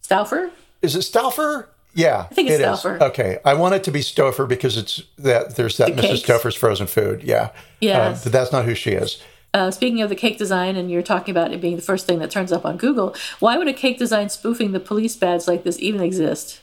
Stauffer? 0.02 0.52
is 0.82 0.96
it 0.96 1.02
Stauffer? 1.04 1.70
Yeah, 1.94 2.28
I 2.30 2.34
think 2.34 2.50
it's 2.50 2.60
Stauffer. 2.60 3.02
Okay, 3.06 3.40
I 3.44 3.54
want 3.56 3.74
it 3.76 3.84
to 3.86 3.92
be 3.92 4.02
Stouffer 4.02 4.48
because 4.48 4.78
it's 4.78 5.02
that 5.18 5.56
there's 5.56 5.78
that 5.78 5.96
The 5.96 6.02
Mrs. 6.02 6.08
cakes. 6.10 6.22
Stouffer's 6.30 6.56
frozen 6.56 6.86
food. 6.88 7.24
Yeah, 7.24 7.50
yeah, 7.82 8.00
Uh, 8.10 8.20
but 8.24 8.32
that's 8.32 8.52
not 8.52 8.66
who 8.66 8.76
she 8.76 8.92
is. 8.92 9.22
Uh, 9.54 9.72
speaking 9.72 10.02
of 10.02 10.10
the 10.10 10.16
cake 10.16 10.38
design, 10.38 10.76
and 10.76 10.92
you're 10.92 11.02
talking 11.02 11.32
about 11.32 11.52
it 11.54 11.60
being 11.62 11.78
the 11.78 11.82
first 11.82 12.06
thing 12.06 12.20
that 12.20 12.30
turns 12.30 12.52
up 12.52 12.66
on 12.66 12.78
Google, 12.78 13.16
why 13.40 13.58
would 13.58 13.68
a 13.68 13.74
cake 13.74 13.98
design 13.98 14.30
spoofing 14.30 14.72
the 14.74 14.80
police 14.80 15.16
badge 15.16 15.48
like 15.48 15.64
this 15.64 15.80
even 15.80 16.02
exist? 16.02 16.62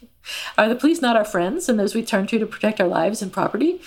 Are 0.57 0.69
the 0.69 0.75
police 0.75 1.02
not 1.02 1.16
our 1.16 1.25
friends 1.25 1.69
and 1.69 1.78
those 1.78 1.95
we 1.95 2.02
turn 2.02 2.26
to 2.28 2.38
to 2.38 2.47
protect 2.47 2.81
our 2.81 2.88
lives 2.88 3.23
and 3.23 3.33
property? 3.33 3.81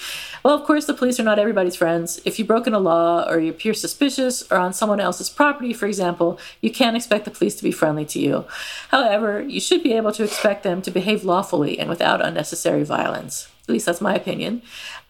Well, 0.43 0.55
of 0.55 0.65
course, 0.65 0.85
the 0.85 0.93
police 0.93 1.19
are 1.19 1.23
not 1.23 1.39
everybody's 1.39 1.75
friends. 1.75 2.21
If 2.25 2.37
you've 2.37 2.47
broken 2.47 2.73
a 2.73 2.79
law 2.79 3.27
or 3.29 3.39
you 3.39 3.51
appear 3.51 3.73
suspicious 3.73 4.49
or 4.51 4.57
on 4.57 4.73
someone 4.73 4.99
else's 4.99 5.29
property, 5.29 5.73
for 5.73 5.85
example, 5.85 6.39
you 6.61 6.71
can't 6.71 6.95
expect 6.95 7.25
the 7.25 7.31
police 7.31 7.55
to 7.55 7.63
be 7.63 7.71
friendly 7.71 8.05
to 8.05 8.19
you. 8.19 8.45
However, 8.89 9.41
you 9.41 9.59
should 9.59 9.83
be 9.83 9.93
able 9.93 10.11
to 10.13 10.23
expect 10.23 10.63
them 10.63 10.81
to 10.83 10.91
behave 10.91 11.23
lawfully 11.23 11.79
and 11.79 11.89
without 11.89 12.25
unnecessary 12.25 12.83
violence. 12.83 13.49
At 13.67 13.73
least 13.73 13.85
that's 13.85 13.99
my 13.99 14.15
opinion. 14.15 14.61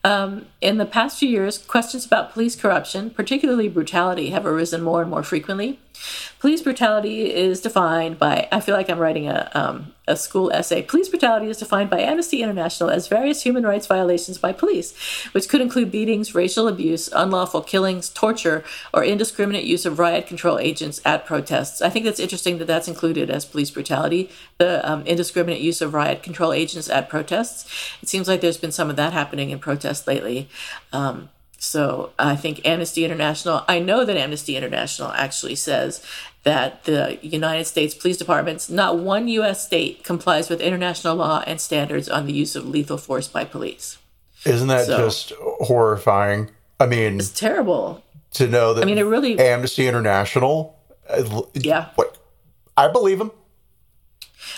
Um, 0.03 0.47
in 0.61 0.77
the 0.77 0.85
past 0.85 1.19
few 1.19 1.29
years, 1.29 1.59
questions 1.59 2.05
about 2.05 2.33
police 2.33 2.55
corruption, 2.55 3.11
particularly 3.11 3.67
brutality, 3.67 4.31
have 4.31 4.45
arisen 4.45 4.81
more 4.81 5.01
and 5.01 5.11
more 5.11 5.21
frequently. 5.21 5.79
Police 6.39 6.61
brutality 6.61 7.33
is 7.33 7.61
defined 7.61 8.17
by, 8.17 8.47
I 8.51 8.59
feel 8.61 8.73
like 8.73 8.89
I'm 8.89 8.99
writing 8.99 9.27
a, 9.27 9.51
um, 9.53 9.93
a 10.07 10.15
school 10.15 10.51
essay. 10.51 10.81
Police 10.81 11.09
brutality 11.09 11.49
is 11.49 11.57
defined 11.57 11.89
by 11.89 11.99
Amnesty 11.99 12.41
International 12.41 12.89
as 12.89 13.07
various 13.07 13.43
human 13.43 13.63
rights 13.63 13.87
violations 13.87 14.37
by 14.37 14.53
police, 14.53 14.93
which 15.33 15.49
could 15.49 15.61
include 15.61 15.91
beatings, 15.91 16.33
racial 16.33 16.67
abuse, 16.67 17.09
unlawful 17.13 17.61
killings, 17.61 18.09
torture, 18.09 18.63
or 18.93 19.03
indiscriminate 19.03 19.65
use 19.65 19.85
of 19.85 19.99
riot 19.99 20.27
control 20.27 20.59
agents 20.59 21.01
at 21.05 21.25
protests. 21.25 21.81
I 21.81 21.89
think 21.89 22.05
that's 22.05 22.19
interesting 22.19 22.57
that 22.57 22.67
that's 22.67 22.87
included 22.87 23.29
as 23.29 23.45
police 23.45 23.71
brutality, 23.71 24.29
the 24.57 24.87
um, 24.89 25.05
indiscriminate 25.05 25.61
use 25.61 25.81
of 25.81 25.93
riot 25.93 26.23
control 26.23 26.53
agents 26.53 26.89
at 26.89 27.09
protests. 27.09 27.93
It 28.01 28.09
seems 28.09 28.27
like 28.27 28.41
there's 28.41 28.57
been 28.57 28.71
some 28.71 28.89
of 28.89 28.95
that 28.95 29.13
happening 29.13 29.49
in 29.49 29.59
protests 29.59 30.07
lately. 30.07 30.49
Um, 30.93 31.29
so 31.59 32.11
I 32.19 32.35
think 32.35 32.61
Amnesty 32.65 33.03
International, 33.03 33.63
I 33.67 33.79
know 33.79 34.05
that 34.05 34.15
Amnesty 34.15 34.55
International 34.55 35.11
actually 35.11 35.55
says 35.55 36.03
that 36.47 36.85
the 36.85 37.19
United 37.21 37.65
States 37.65 37.93
Police 37.93 38.15
Departments, 38.15 38.69
not 38.69 38.97
one 38.97 39.27
U.S. 39.27 39.65
state 39.65 40.05
complies 40.05 40.49
with 40.49 40.61
international 40.61 41.17
law 41.17 41.43
and 41.45 41.59
standards 41.59 42.07
on 42.07 42.25
the 42.25 42.31
use 42.31 42.55
of 42.55 42.65
lethal 42.65 42.97
force 42.97 43.27
by 43.27 43.43
police. 43.43 43.97
Isn't 44.45 44.69
that 44.69 44.85
So- 44.85 44.97
just 44.97 45.33
horrifying? 45.67 46.49
I 46.79 46.85
mean, 46.85 47.17
It's 47.19 47.31
terrible. 47.31 48.01
to 48.35 48.47
know 48.47 48.73
that 48.73 48.83
I 48.83 48.85
mean, 48.85 48.97
it 48.97 49.01
really, 49.01 49.37
Amnesty 49.37 49.89
International, 49.89 50.79
uh, 51.09 51.41
yeah. 51.53 51.87
what 51.95 52.17
I 52.77 52.87
believe 52.87 53.17
them. 53.17 53.31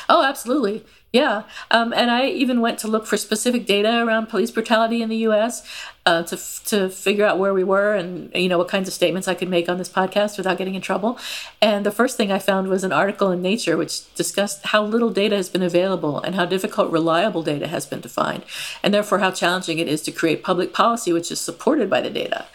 Oh, 0.08 0.24
absolutely. 0.24 0.86
Yeah. 1.12 1.44
Um, 1.72 1.92
and 1.94 2.12
I 2.12 2.28
even 2.28 2.62
went 2.62 2.78
to 2.80 2.88
look 2.88 3.08
for 3.08 3.18
specific 3.18 3.66
data 3.66 4.04
around 4.04 4.28
police 4.28 4.52
brutality 4.52 5.02
in 5.02 5.10
the 5.10 5.18
U.S. 5.30 5.68
Uh, 6.10 6.24
to 6.24 6.36
to 6.66 6.90
figure 6.90 7.24
out 7.24 7.38
where 7.38 7.54
we 7.54 7.64
were 7.64 7.94
and 7.94 8.32
you 8.34 8.50
know 8.50 8.58
what 8.58 8.68
kinds 8.68 8.88
of 8.88 8.94
statements 8.96 9.28
I 9.28 9.36
could 9.36 9.48
make 9.48 9.70
on 9.70 9.78
this 9.78 9.88
podcast 9.90 10.38
without 10.38 10.58
getting 10.58 10.74
in 10.74 10.82
trouble. 10.82 11.20
And 11.62 11.86
the 11.86 11.92
first 11.92 12.18
thing 12.18 12.32
I 12.32 12.40
found 12.40 12.68
was 12.68 12.84
an 12.84 12.92
article 12.92 13.30
in 13.30 13.44
Nature 13.44 13.78
which 13.78 14.12
discussed 14.16 14.66
how 14.66 14.84
little 14.84 15.12
data 15.12 15.36
has 15.36 15.50
been 15.50 15.62
available 15.62 16.20
and 16.20 16.34
how 16.34 16.48
difficult 16.48 16.92
reliable 16.92 17.44
data 17.44 17.68
has 17.68 17.86
been 17.86 18.02
to 18.02 18.10
find, 18.10 18.44
and 18.82 18.92
therefore 18.92 19.20
how 19.20 19.30
challenging 19.30 19.78
it 19.78 19.88
is 19.88 20.02
to 20.02 20.12
create 20.12 20.42
public 20.42 20.74
policy 20.74 21.14
which 21.14 21.32
is 21.32 21.40
supported 21.40 21.92
by 21.92 22.02
the 22.02 22.10
data. 22.10 22.48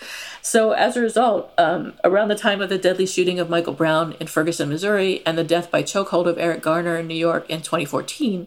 So, 0.46 0.72
as 0.72 0.94
a 0.94 1.00
result, 1.00 1.54
um, 1.56 1.94
around 2.04 2.28
the 2.28 2.34
time 2.34 2.60
of 2.60 2.68
the 2.68 2.76
deadly 2.76 3.06
shooting 3.06 3.40
of 3.40 3.48
Michael 3.48 3.72
Brown 3.72 4.14
in 4.20 4.26
Ferguson, 4.26 4.68
Missouri, 4.68 5.22
and 5.24 5.38
the 5.38 5.42
death 5.42 5.70
by 5.70 5.82
chokehold 5.82 6.26
of 6.26 6.36
Eric 6.36 6.60
Garner 6.60 6.98
in 6.98 7.06
New 7.06 7.14
York 7.14 7.48
in 7.48 7.62
2014, 7.62 8.46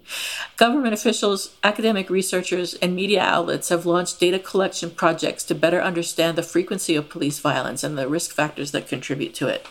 government 0.58 0.94
officials, 0.94 1.56
academic 1.64 2.12
researchers, 2.12 2.76
and 2.76 2.96
media 2.96 3.22
outlets 3.22 3.70
have 3.70 3.88
launched 3.88 4.20
data 4.20 4.38
collection 4.38 4.92
projects 4.98 5.44
to 5.46 5.56
better 5.56 5.82
understand 5.82 6.38
the 6.38 6.44
frequency 6.44 6.96
of 6.96 7.10
police 7.10 7.40
violence 7.40 7.84
and 7.84 7.98
the 7.98 8.08
risk 8.08 8.32
factors 8.32 8.72
that 8.72 8.88
contribute 8.88 9.34
to 9.36 9.48
it. 9.48 9.66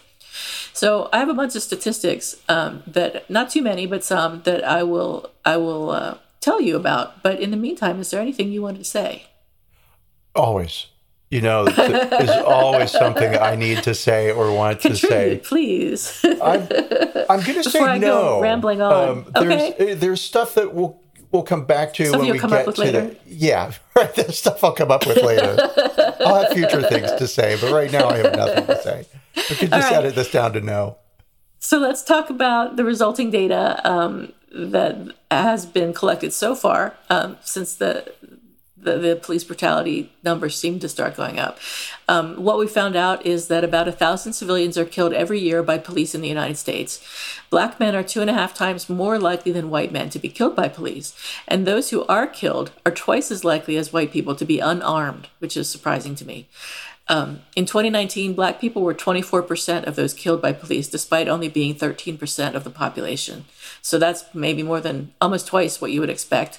So, 0.73 1.09
I 1.13 1.19
have 1.19 1.29
a 1.29 1.35
bunch 1.35 1.57
of 1.57 1.63
statistics 1.63 2.37
um, 2.49 2.83
that, 2.87 3.29
not 3.31 3.51
too 3.51 3.63
many, 3.63 3.87
but 3.87 4.05
some 4.05 4.43
that 4.43 4.63
I 4.65 4.83
will 4.83 5.31
I 5.45 5.57
will 5.57 5.91
uh, 5.91 6.19
tell 6.41 6.61
you 6.61 6.77
about. 6.77 7.23
But 7.23 7.41
in 7.41 7.51
the 7.51 7.57
meantime, 7.57 8.01
is 8.01 8.11
there 8.11 8.21
anything 8.21 8.53
you 8.53 8.63
wanted 8.63 8.79
to 8.79 8.85
say? 8.85 9.27
Always, 10.35 10.87
you 11.31 11.41
know, 11.41 11.65
there's 11.65 12.31
always 12.31 12.93
something 12.93 13.37
I 13.37 13.57
need 13.57 13.83
to 13.83 13.95
say 13.95 14.31
or 14.31 14.53
want 14.53 14.81
to 14.83 14.95
say. 14.95 15.41
Please. 15.43 16.21
I'm, 16.25 16.69
I'm 17.29 17.41
going 17.41 17.55
to 17.63 17.65
say 17.65 17.79
Before 17.81 17.89
I 17.89 17.99
go 17.99 18.37
no. 18.37 18.41
rambling 18.41 18.81
on. 18.81 19.27
there's 19.35 19.73
uh, 19.81 19.95
there's 19.99 20.21
stuff 20.21 20.55
that 20.55 20.73
we'll 20.73 21.01
we'll 21.37 21.45
come 21.45 21.65
back 21.65 21.93
to 21.95 22.07
Stuff 22.07 22.21
when 22.21 22.31
we 22.31 22.39
come 22.39 22.51
get 22.51 22.61
up 22.61 22.67
with 22.67 22.77
to 22.77 22.83
later. 22.83 23.01
the 23.07 23.17
yeah 23.27 23.73
right. 23.95 24.15
Stuff 24.35 24.65
I'll 24.65 24.73
come 24.73 24.91
up 24.91 25.07
with 25.07 25.23
later. 25.23 25.57
I'll 26.21 26.43
have 26.43 26.53
future 26.53 26.83
things 26.83 27.13
to 27.13 27.29
say, 27.29 27.57
but 27.61 27.73
right 27.73 27.93
now 27.93 28.09
I 28.09 28.17
have 28.19 28.37
nothing 28.37 28.67
to 28.67 28.83
say. 28.83 29.07
We 29.37 29.57
could 29.57 29.71
just 29.71 29.91
right. 29.91 29.99
edit 29.99 30.15
this 30.15 30.31
down 30.31 30.55
to 30.55 30.61
no. 30.61 30.97
So 31.59 31.79
let's 31.79 32.03
talk 32.03 32.31
about 32.31 32.77
the 32.77 32.85
resulting 32.85 33.31
data 33.31 33.81
um, 33.89 34.33
that 34.53 34.97
has 35.31 35.67
been 35.67 35.93
collected 35.93 36.33
so 36.33 36.55
far 36.55 36.95
um, 37.11 37.37
since 37.43 37.75
the, 37.75 38.13
the 38.87 38.97
the 38.99 39.17
police 39.17 39.45
brutality 39.45 40.11
numbers 40.25 40.59
seem 40.59 40.79
to 40.79 40.89
start 40.89 41.17
going 41.17 41.39
up. 41.39 41.59
Um, 42.09 42.43
what 42.43 42.59
we 42.59 42.67
found 42.67 42.97
out 42.97 43.27
is 43.27 43.49
that 43.49 43.65
about 43.65 43.89
a 43.89 43.93
thousand 43.93 44.33
civilians 44.33 44.79
are 44.79 44.87
killed 44.87 45.13
every 45.13 45.41
year 45.41 45.63
by 45.63 45.77
police 45.77 46.15
in 46.15 46.23
the 46.23 46.29
United 46.29 46.57
States. 46.57 47.05
Black 47.51 47.79
men 47.79 47.95
are 47.95 48.03
two 48.03 48.23
and 48.23 48.31
a 48.31 48.35
half 48.35 48.55
times 48.55 48.89
more 48.89 49.19
likely 49.19 49.53
than 49.53 49.69
white 49.69 49.93
men 49.93 50.09
to 50.11 50.19
be 50.19 50.29
killed 50.31 50.57
by 50.57 50.69
police, 50.69 51.15
and 51.47 51.67
those 51.67 51.91
who 51.91 52.07
are 52.07 52.27
killed 52.27 52.71
are 52.87 52.93
twice 52.93 53.31
as 53.31 53.45
likely 53.45 53.77
as 53.77 53.93
white 53.93 54.13
people 54.13 54.35
to 54.37 54.47
be 54.47 54.61
unarmed, 54.61 55.29
which 55.41 55.57
is 55.57 55.69
surprising 55.69 56.15
to 56.15 56.27
me. 56.27 56.49
Um, 57.09 57.43
in 57.55 57.67
2019, 57.67 58.35
black 58.35 58.61
people 58.61 58.83
were 58.83 58.95
24% 58.95 59.85
of 59.85 59.95
those 59.95 60.13
killed 60.13 60.43
by 60.43 60.53
police, 60.53 60.89
despite 60.89 61.29
only 61.29 61.49
being 61.49 61.75
13% 61.75 62.55
of 62.55 62.65
the 62.65 62.71
population. 62.71 63.45
So 63.81 63.99
that's 63.99 64.25
maybe 64.35 64.63
more 64.65 64.81
than 64.81 65.13
almost 65.21 65.47
twice 65.47 65.81
what 65.81 65.93
you 65.93 66.01
would 66.01 66.11
expect. 66.11 66.59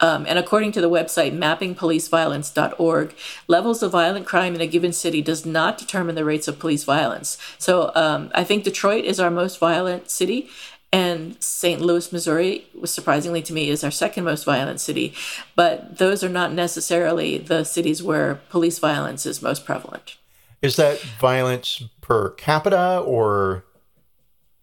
Um, 0.00 0.26
and 0.28 0.38
according 0.38 0.72
to 0.72 0.80
the 0.80 0.88
website 0.90 1.36
mappingpoliceviolence.org, 1.36 3.14
levels 3.48 3.82
of 3.82 3.90
violent 3.92 4.26
crime 4.26 4.54
in 4.54 4.60
a 4.60 4.66
given 4.66 4.92
city 4.92 5.20
does 5.22 5.44
not 5.44 5.76
determine 5.78 6.14
the 6.14 6.24
rates 6.24 6.46
of 6.48 6.58
police 6.58 6.84
violence. 6.84 7.36
So 7.58 7.90
um, 7.94 8.30
I 8.34 8.44
think 8.44 8.64
Detroit 8.64 9.04
is 9.04 9.18
our 9.18 9.30
most 9.30 9.58
violent 9.58 10.10
city, 10.10 10.48
and 10.92 11.36
St. 11.42 11.80
Louis, 11.82 12.10
Missouri, 12.12 12.66
was 12.80 12.92
surprisingly 12.94 13.42
to 13.42 13.52
me, 13.52 13.68
is 13.68 13.84
our 13.84 13.90
second 13.90 14.24
most 14.24 14.44
violent 14.44 14.80
city. 14.80 15.12
But 15.54 15.98
those 15.98 16.24
are 16.24 16.28
not 16.30 16.52
necessarily 16.52 17.36
the 17.38 17.64
cities 17.64 18.02
where 18.02 18.36
police 18.48 18.78
violence 18.78 19.26
is 19.26 19.42
most 19.42 19.66
prevalent. 19.66 20.16
Is 20.62 20.76
that 20.76 21.00
violence 21.20 21.82
per 22.00 22.30
capita 22.30 22.98
or 23.04 23.64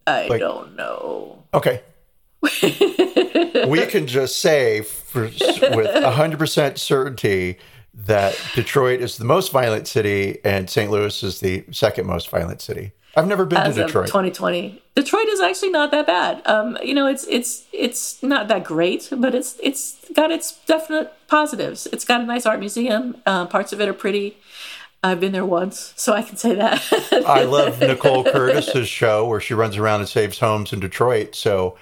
I 0.07 0.27
Like- 0.27 0.39
don't 0.39 0.75
know. 0.75 1.43
okay? 1.53 1.81
We 3.67 3.85
can 3.87 4.07
just 4.07 4.39
say 4.39 4.81
for, 4.81 5.23
with 5.23 5.87
100% 5.87 6.77
certainty 6.77 7.57
that 7.93 8.39
Detroit 8.53 9.01
is 9.01 9.17
the 9.17 9.25
most 9.25 9.51
violent 9.51 9.87
city 9.87 10.39
and 10.43 10.69
St. 10.69 10.91
Louis 10.91 11.23
is 11.23 11.39
the 11.39 11.63
second 11.71 12.05
most 12.05 12.29
violent 12.29 12.61
city. 12.61 12.91
I've 13.15 13.27
never 13.27 13.45
been 13.45 13.61
to 13.61 13.67
as 13.67 13.77
of 13.77 13.87
Detroit. 13.87 14.07
2020. 14.07 14.81
Detroit 14.95 15.27
is 15.27 15.39
actually 15.39 15.69
not 15.69 15.91
that 15.91 16.05
bad. 16.05 16.45
Um, 16.45 16.77
you 16.83 16.93
know, 16.93 17.07
it's 17.07 17.25
it's 17.27 17.65
it's 17.71 18.21
not 18.21 18.47
that 18.49 18.63
great, 18.63 19.09
but 19.15 19.33
it's 19.33 19.57
it's 19.63 19.97
got 20.13 20.31
its 20.31 20.59
definite 20.65 21.13
positives. 21.27 21.87
It's 21.87 22.03
got 22.03 22.21
a 22.21 22.25
nice 22.25 22.45
art 22.45 22.59
museum. 22.59 23.21
Uh, 23.25 23.45
parts 23.45 23.71
of 23.71 23.79
it 23.79 23.87
are 23.87 23.93
pretty. 23.93 24.37
I've 25.03 25.19
been 25.19 25.33
there 25.33 25.45
once, 25.45 25.93
so 25.95 26.13
I 26.13 26.23
can 26.23 26.35
say 26.35 26.55
that. 26.55 26.81
I 27.27 27.43
love 27.43 27.79
Nicole 27.79 28.23
Curtis's 28.23 28.89
show 28.89 29.27
where 29.27 29.39
she 29.39 29.53
runs 29.53 29.77
around 29.77 29.99
and 29.99 30.09
saves 30.09 30.39
homes 30.39 30.73
in 30.73 30.79
Detroit. 30.79 31.35
So 31.35 31.77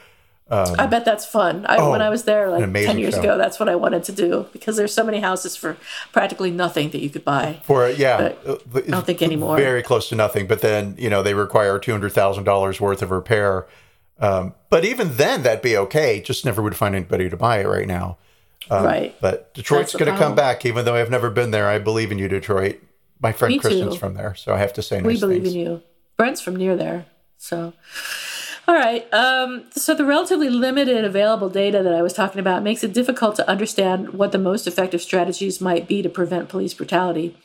Um, 0.49 0.75
I 0.77 0.87
bet 0.87 1.05
that's 1.05 1.25
fun. 1.25 1.65
I, 1.67 1.81
when 1.89 2.01
oh, 2.01 2.05
I 2.05 2.09
was 2.09 2.25
there 2.25 2.49
like 2.49 2.71
10 2.71 2.99
years 2.99 3.13
show. 3.15 3.21
ago, 3.21 3.37
that's 3.37 3.59
what 3.59 3.69
I 3.69 3.75
wanted 3.75 4.03
to 4.03 4.11
do 4.11 4.45
because 4.51 4.75
there's 4.75 4.93
so 4.93 5.03
many 5.03 5.19
houses 5.19 5.55
for 5.55 5.77
practically 6.11 6.51
nothing 6.51 6.89
that 6.91 7.01
you 7.01 7.09
could 7.09 7.23
buy. 7.23 7.61
for 7.63 7.89
yeah, 7.89 8.17
But 8.17 8.47
uh, 8.47 8.79
I 8.79 8.91
don't 8.91 9.05
think 9.05 9.21
anymore. 9.21 9.57
Very 9.57 9.81
close 9.81 10.09
to 10.09 10.15
nothing. 10.15 10.45
But 10.47 10.61
then 10.61 10.95
you 10.97 11.09
know 11.09 11.23
they 11.23 11.33
require 11.33 11.79
two 11.79 11.91
hundred 11.91 12.11
thousand 12.11 12.43
dollars 12.43 12.81
worth 12.81 13.01
of 13.01 13.11
repair. 13.11 13.65
Um, 14.19 14.53
but 14.69 14.85
even 14.85 15.15
then, 15.15 15.43
that'd 15.43 15.63
be 15.63 15.75
okay. 15.77 16.21
Just 16.21 16.45
never 16.45 16.61
would 16.61 16.75
find 16.75 16.93
anybody 16.93 17.29
to 17.29 17.37
buy 17.37 17.59
it 17.59 17.67
right 17.67 17.87
now. 17.87 18.17
Um, 18.69 18.85
right. 18.85 19.15
But 19.19 19.53
Detroit's 19.53 19.93
going 19.95 20.11
to 20.11 20.17
come 20.17 20.35
back, 20.35 20.65
even 20.65 20.85
though 20.85 20.95
I've 20.95 21.09
never 21.09 21.29
been 21.29 21.51
there. 21.51 21.67
I 21.67 21.79
believe 21.79 22.11
in 22.11 22.17
you, 22.17 22.27
Detroit. 22.27 22.81
My 23.19 23.31
friend 23.31 23.53
Me 23.53 23.59
Kristen's 23.59 23.95
too. 23.95 23.99
from 23.99 24.13
there, 24.13 24.35
so 24.35 24.53
I 24.53 24.57
have 24.57 24.73
to 24.73 24.81
say 24.81 24.97
nice 24.97 25.05
we 25.05 25.19
believe 25.19 25.43
things. 25.43 25.55
in 25.55 25.61
you. 25.61 25.81
Brent's 26.17 26.41
from 26.41 26.55
near 26.55 26.75
there. 26.75 27.05
So, 27.37 27.73
all 28.67 28.75
right. 28.75 29.11
Um, 29.13 29.65
so, 29.71 29.93
the 29.93 30.05
relatively 30.05 30.49
limited 30.49 31.03
available 31.03 31.49
data 31.49 31.83
that 31.83 31.93
I 31.93 32.01
was 32.01 32.13
talking 32.13 32.39
about 32.39 32.63
makes 32.63 32.83
it 32.83 32.93
difficult 32.93 33.35
to 33.35 33.49
understand 33.49 34.13
what 34.13 34.31
the 34.31 34.37
most 34.37 34.67
effective 34.67 35.01
strategies 35.01 35.59
might 35.59 35.87
be 35.87 36.01
to 36.01 36.09
prevent 36.09 36.47
police 36.47 36.73
brutality. 36.73 37.35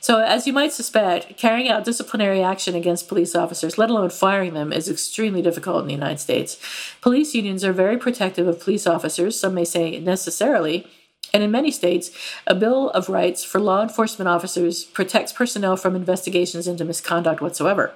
So, 0.00 0.20
as 0.20 0.46
you 0.46 0.52
might 0.52 0.72
suspect, 0.72 1.36
carrying 1.36 1.68
out 1.68 1.84
disciplinary 1.84 2.42
action 2.42 2.76
against 2.76 3.08
police 3.08 3.34
officers, 3.34 3.76
let 3.76 3.90
alone 3.90 4.10
firing 4.10 4.54
them, 4.54 4.72
is 4.72 4.88
extremely 4.88 5.42
difficult 5.42 5.80
in 5.82 5.88
the 5.88 5.94
United 5.94 6.20
States. 6.20 6.58
Police 7.00 7.34
unions 7.34 7.64
are 7.64 7.72
very 7.72 7.98
protective 7.98 8.46
of 8.46 8.60
police 8.60 8.86
officers, 8.86 9.38
some 9.38 9.54
may 9.54 9.64
say 9.64 9.98
necessarily. 9.98 10.86
And 11.34 11.42
in 11.42 11.50
many 11.50 11.70
states, 11.70 12.10
a 12.46 12.54
Bill 12.54 12.90
of 12.90 13.08
Rights 13.08 13.44
for 13.44 13.60
law 13.60 13.82
enforcement 13.82 14.28
officers 14.28 14.84
protects 14.84 15.32
personnel 15.32 15.76
from 15.76 15.94
investigations 15.94 16.66
into 16.66 16.84
misconduct 16.84 17.40
whatsoever. 17.40 17.92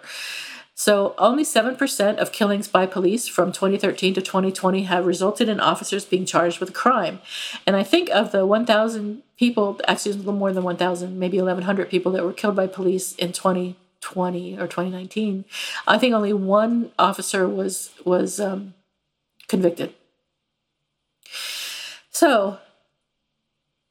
So, 0.75 1.14
only 1.19 1.45
7% 1.45 2.17
of 2.17 2.33
killings 2.33 2.67
by 2.67 2.87
police 2.87 3.29
from 3.29 3.52
2013 3.52 4.14
to 4.14 4.23
2020 4.23 4.85
have 4.85 5.05
resulted 5.05 5.49
in 5.49 5.61
officers 5.61 6.07
being 6.07 6.25
charged 6.25 6.61
with 6.61 6.71
a 6.71 6.73
crime. 6.73 7.21
And 7.67 7.76
I 7.76 7.83
think 7.83 8.09
of 8.09 8.33
the 8.33 8.47
1,000 8.47 9.23
people, 9.37 9.79
actually, 9.87 10.12
a 10.12 10.17
little 10.17 10.33
more 10.33 10.52
than 10.52 10.64
1,000, 10.64 11.19
maybe 11.19 11.37
1,100 11.37 11.91
people 11.91 12.12
that 12.12 12.25
were 12.25 12.33
killed 12.33 12.57
by 12.57 12.67
police 12.67 13.14
in 13.17 13.33
2020 13.33 14.59
or 14.59 14.67
2019, 14.67 15.45
I 15.87 15.99
think 15.99 16.14
only 16.14 16.33
one 16.33 16.91
officer 16.99 17.47
was, 17.47 17.91
was 18.07 18.41
um, 18.41 18.73
convicted. 19.49 19.93
So, 22.11 22.59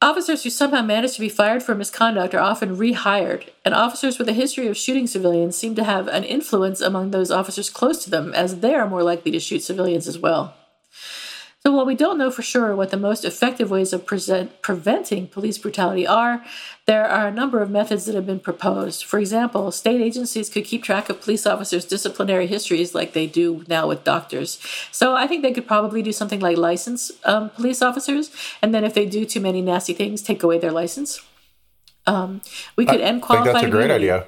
Officers 0.04 0.42
who 0.42 0.50
somehow 0.50 0.82
manage 0.82 1.14
to 1.14 1.20
be 1.20 1.30
fired 1.30 1.62
for 1.62 1.76
misconduct 1.76 2.34
are 2.34 2.40
often 2.40 2.76
rehired, 2.76 3.50
and 3.64 3.76
officers 3.76 4.18
with 4.18 4.28
a 4.28 4.34
history 4.34 4.66
of 4.66 4.76
shooting 4.76 5.06
civilians 5.06 5.56
seem 5.56 5.76
to 5.76 5.84
have 5.84 6.08
an 6.08 6.24
influence 6.24 6.82
among 6.82 7.12
those 7.12 7.30
officers 7.30 7.70
close 7.70 8.04
to 8.04 8.10
them, 8.10 8.34
as 8.34 8.62
they 8.62 8.74
are 8.74 8.90
more 8.90 9.04
likely 9.04 9.30
to 9.30 9.40
shoot 9.40 9.62
civilians 9.62 10.08
as 10.08 10.18
well. 10.18 10.56
So, 11.64 11.72
while 11.72 11.86
we 11.86 11.94
don't 11.94 12.18
know 12.18 12.32
for 12.32 12.42
sure 12.42 12.76
what 12.76 12.90
the 12.90 12.98
most 12.98 13.24
effective 13.24 13.70
ways 13.70 13.94
of 13.94 14.04
present, 14.04 14.64
preventing 14.64 15.28
police 15.28 15.60
brutality 15.60 16.08
are, 16.08 16.44
there 16.88 17.08
are 17.08 17.28
a 17.28 17.32
number 17.32 17.62
of 17.62 17.70
methods 17.70 18.06
that 18.06 18.16
have 18.16 18.26
been 18.26 18.40
proposed. 18.40 19.04
For 19.04 19.20
example, 19.20 19.72
state 19.72 20.02
agencies 20.02 20.50
could 20.50 20.66
keep 20.66 20.84
track 20.84 21.08
of 21.08 21.22
police 21.22 21.46
officers' 21.46 21.86
disciplinary 21.86 22.48
histories 22.48 22.96
like 22.96 23.14
they 23.14 23.28
do 23.28 23.64
now 23.68 23.88
with 23.88 24.04
doctors. 24.04 24.60
So, 24.92 25.16
I 25.16 25.28
think 25.28 25.44
they 25.44 25.54
could 25.54 25.68
probably 25.68 26.02
do 26.02 26.12
something 26.12 26.40
like 26.40 26.58
license 26.58 27.12
um, 27.26 27.52
police 27.52 27.84
officers, 27.84 28.32
and 28.64 28.74
then 28.74 28.84
if 28.84 28.96
they 28.96 29.06
do 29.06 29.24
too 29.24 29.40
many 29.40 29.62
nasty 29.62 29.94
things, 29.94 30.24
take 30.24 30.42
away 30.42 30.58
their 30.58 30.72
license. 30.72 31.22
Um, 32.08 32.42
we 32.76 32.88
could 32.88 33.02
end 33.02 33.04
I 33.04 33.12
think 33.12 33.24
qualified 33.24 33.56
that's 33.56 33.66
a 33.68 33.70
great 33.70 33.92
immunity. 33.92 34.10
idea. 34.10 34.28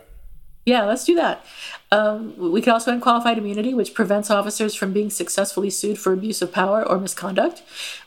Yeah, 0.65 0.85
let's 0.85 1.03
do 1.03 1.15
that. 1.15 1.45
Um, 1.91 2.51
we 2.51 2.61
could 2.61 2.71
also 2.71 2.91
end 2.91 3.01
qualified 3.01 3.37
immunity, 3.37 3.73
which 3.73 3.93
prevents 3.93 4.31
officers 4.31 4.73
from 4.73 4.93
being 4.93 5.09
successfully 5.09 5.69
sued 5.69 5.99
for 5.99 6.13
abuse 6.13 6.41
of 6.41 6.53
power 6.53 6.87
or 6.87 6.97
misconduct. 6.97 7.61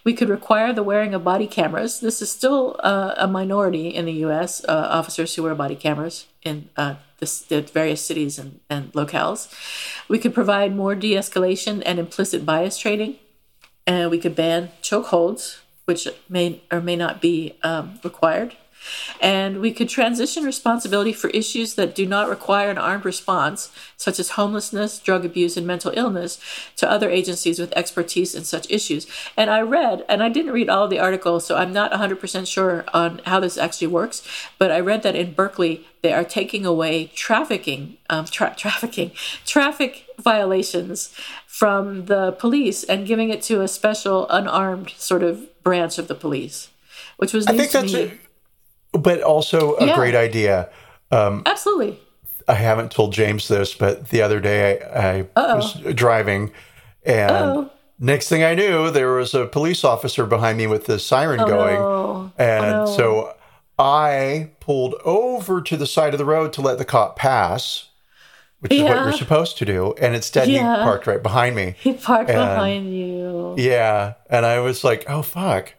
We 0.04 0.14
could 0.14 0.30
require 0.30 0.72
the 0.72 0.82
wearing 0.82 1.12
of 1.12 1.22
body 1.22 1.46
cameras. 1.46 2.00
This 2.00 2.22
is 2.22 2.30
still 2.32 2.80
uh, 2.82 3.14
a 3.16 3.28
minority 3.28 3.88
in 3.88 4.06
the 4.06 4.12
U.S. 4.24 4.64
Uh, 4.64 4.88
officers 4.90 5.34
who 5.34 5.42
wear 5.42 5.54
body 5.54 5.76
cameras 5.76 6.26
in 6.42 6.70
uh, 6.76 6.94
the, 7.18 7.44
the 7.48 7.60
various 7.60 8.04
cities 8.04 8.38
and, 8.38 8.60
and 8.70 8.90
locales. 8.92 9.52
We 10.08 10.18
could 10.18 10.34
provide 10.34 10.74
more 10.74 10.94
de-escalation 10.94 11.82
and 11.84 11.98
implicit 11.98 12.46
bias 12.46 12.78
training, 12.78 13.16
and 13.86 14.10
we 14.10 14.18
could 14.18 14.34
ban 14.34 14.70
chokeholds, 14.82 15.58
which 15.84 16.08
may 16.28 16.62
or 16.72 16.80
may 16.80 16.96
not 16.96 17.20
be 17.20 17.58
um, 17.62 18.00
required. 18.02 18.56
And 19.20 19.60
we 19.60 19.72
could 19.72 19.88
transition 19.88 20.44
responsibility 20.44 21.12
for 21.12 21.30
issues 21.30 21.74
that 21.74 21.94
do 21.94 22.06
not 22.06 22.28
require 22.28 22.70
an 22.70 22.78
armed 22.78 23.04
response, 23.04 23.72
such 23.96 24.20
as 24.20 24.30
homelessness, 24.30 24.98
drug 24.98 25.24
abuse, 25.24 25.56
and 25.56 25.66
mental 25.66 25.92
illness, 25.96 26.38
to 26.76 26.90
other 26.90 27.10
agencies 27.10 27.58
with 27.58 27.72
expertise 27.72 28.34
in 28.34 28.44
such 28.44 28.70
issues. 28.70 29.06
And 29.36 29.50
I 29.50 29.62
read, 29.62 30.04
and 30.08 30.22
I 30.22 30.28
didn't 30.28 30.52
read 30.52 30.68
all 30.68 30.84
of 30.84 30.90
the 30.90 30.98
article, 30.98 31.40
so 31.40 31.56
I'm 31.56 31.72
not 31.72 31.92
100% 31.92 32.46
sure 32.46 32.84
on 32.92 33.20
how 33.24 33.40
this 33.40 33.58
actually 33.58 33.88
works, 33.88 34.26
but 34.58 34.70
I 34.70 34.80
read 34.80 35.02
that 35.02 35.16
in 35.16 35.32
Berkeley, 35.32 35.86
they 36.02 36.12
are 36.12 36.24
taking 36.24 36.64
away 36.64 37.06
trafficking, 37.14 37.96
um, 38.08 38.26
tra- 38.26 38.54
trafficking, 38.56 39.10
traffic 39.44 40.06
violations 40.18 41.14
from 41.46 42.06
the 42.06 42.32
police 42.32 42.84
and 42.84 43.06
giving 43.06 43.30
it 43.30 43.42
to 43.42 43.62
a 43.62 43.68
special 43.68 44.28
unarmed 44.28 44.90
sort 44.96 45.22
of 45.22 45.48
branch 45.62 45.98
of 45.98 46.06
the 46.06 46.14
police, 46.14 46.68
which 47.16 47.32
was 47.32 47.46
I 47.46 47.56
think 47.56 47.70
to 47.70 47.80
that's 47.80 47.92
me. 47.92 48.02
a, 48.02 48.25
but 48.98 49.22
also 49.22 49.76
a 49.76 49.86
Yeah. 49.86 49.94
great 49.96 50.14
idea. 50.14 50.68
Um, 51.10 51.42
Absolutely. 51.46 51.98
I 52.48 52.54
haven't 52.54 52.92
told 52.92 53.12
James 53.12 53.48
this, 53.48 53.74
but 53.74 54.08
the 54.10 54.22
other 54.22 54.40
day 54.40 54.80
I, 54.82 55.26
I 55.40 55.54
was 55.54 55.74
driving, 55.94 56.52
and 57.04 57.30
Uh-oh. 57.30 57.70
next 57.98 58.28
thing 58.28 58.44
I 58.44 58.54
knew, 58.54 58.90
there 58.90 59.12
was 59.14 59.34
a 59.34 59.46
police 59.46 59.82
officer 59.84 60.26
behind 60.26 60.56
me 60.58 60.66
with 60.66 60.86
the 60.86 60.98
siren 60.98 61.40
oh, 61.40 61.46
going, 61.46 61.74
no. 61.74 62.32
and 62.38 62.64
Oh, 62.64 62.84
no. 62.84 62.86
so 62.86 63.34
I 63.78 64.50
pulled 64.60 64.94
over 65.04 65.60
to 65.60 65.76
the 65.76 65.86
side 65.86 66.14
of 66.14 66.18
the 66.18 66.24
road 66.24 66.52
to 66.54 66.60
let 66.62 66.78
the 66.78 66.84
cop 66.84 67.16
pass, 67.16 67.88
which 68.60 68.72
is 68.72 68.82
what 68.82 68.94
you're 68.96 69.12
supposed 69.12 69.58
to 69.58 69.64
do, 69.64 69.94
and 70.00 70.14
instead 70.14 70.48
Yeah. 70.48 70.76
he 70.78 70.82
parked 70.84 71.06
right 71.08 71.22
behind 71.22 71.56
me. 71.56 71.74
He 71.78 71.92
parked 71.94 72.30
And- 72.30 72.38
behind 72.38 72.94
you. 72.96 73.54
Yeah, 73.58 74.14
and 74.30 74.46
I 74.46 74.60
was 74.60 74.84
like, 74.84 75.04
"Oh 75.08 75.22
fuck, 75.22 75.74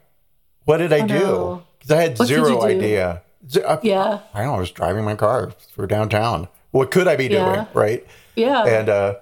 what 0.64 0.76
did 0.78 0.92
I 0.92 1.00
do?" 1.06 1.18
no. 1.18 1.62
I 1.90 2.02
had 2.02 2.18
What 2.18 2.28
zero 2.28 2.62
idea. 2.62 3.22
I, 3.66 3.78
Yeah. 3.82 4.20
I 4.34 4.38
don't 4.42 4.48
know. 4.48 4.54
I 4.54 4.60
was 4.60 4.70
driving 4.70 5.04
my 5.04 5.14
car 5.14 5.50
through 5.50 5.86
downtown. 5.86 6.48
What 6.70 6.90
could 6.90 7.08
I 7.08 7.16
be 7.16 7.28
doing, 7.28 7.40
Yeah. 7.54 7.66
right? 7.74 8.06
Yeah. 8.36 8.64
And 8.64 8.88
uh, 8.88 9.14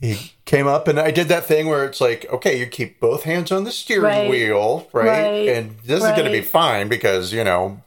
he 0.00 0.32
came 0.46 0.66
up, 0.66 0.88
and 0.88 0.98
I 0.98 1.10
did 1.10 1.28
that 1.28 1.44
thing 1.44 1.66
where 1.66 1.84
it's 1.84 2.00
like, 2.00 2.26
okay, 2.32 2.58
you 2.58 2.66
keep 2.66 3.00
both 3.00 3.24
hands 3.24 3.52
on 3.52 3.64
the 3.64 3.70
steering 3.70 4.04
Right. 4.04 4.30
wheel, 4.30 4.88
right? 4.92 5.06
Right. 5.06 5.48
And 5.48 5.76
this 5.84 6.02
is 6.02 6.10
going 6.10 6.24
to 6.24 6.30
be 6.30 6.40
fine 6.42 6.88
because 6.88 7.32
you 7.32 7.44
know, 7.44 7.82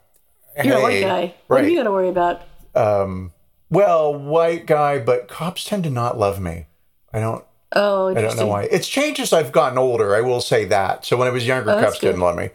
You're 0.63 0.77
a 0.77 0.81
white 0.81 0.91
hey, 0.93 1.01
guy. 1.01 1.35
What 1.47 1.61
are 1.61 1.67
you 1.67 1.75
going 1.75 1.85
to 1.85 1.91
worry 1.91 2.09
about? 2.09 2.41
um, 2.75 3.31
well, 3.69 4.13
white 4.13 4.67
guy, 4.67 4.99
but 4.99 5.27
cops 5.27 5.63
tend 5.63 5.83
to 5.85 5.89
not 5.89 6.17
love 6.19 6.39
me. 6.39 6.67
I 7.11 7.19
don't. 7.19 7.43
Oh, 7.75 8.09
I 8.09 8.21
don't 8.21 8.37
know 8.37 8.45
why. 8.45 8.63
It's 8.65 8.87
changed 8.87 9.19
as 9.19 9.33
I've 9.33 9.51
gotten 9.51 9.79
older. 9.79 10.15
I 10.15 10.21
will 10.21 10.41
say 10.41 10.65
that. 10.65 11.03
So 11.05 11.17
when 11.17 11.27
I 11.27 11.31
was 11.31 11.47
younger, 11.47 11.71
Oh, 11.71 11.81
cops 11.81 11.97
didn't 11.97 12.21
love 12.21 12.35
me. 12.35 12.49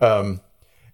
Um, 0.00 0.40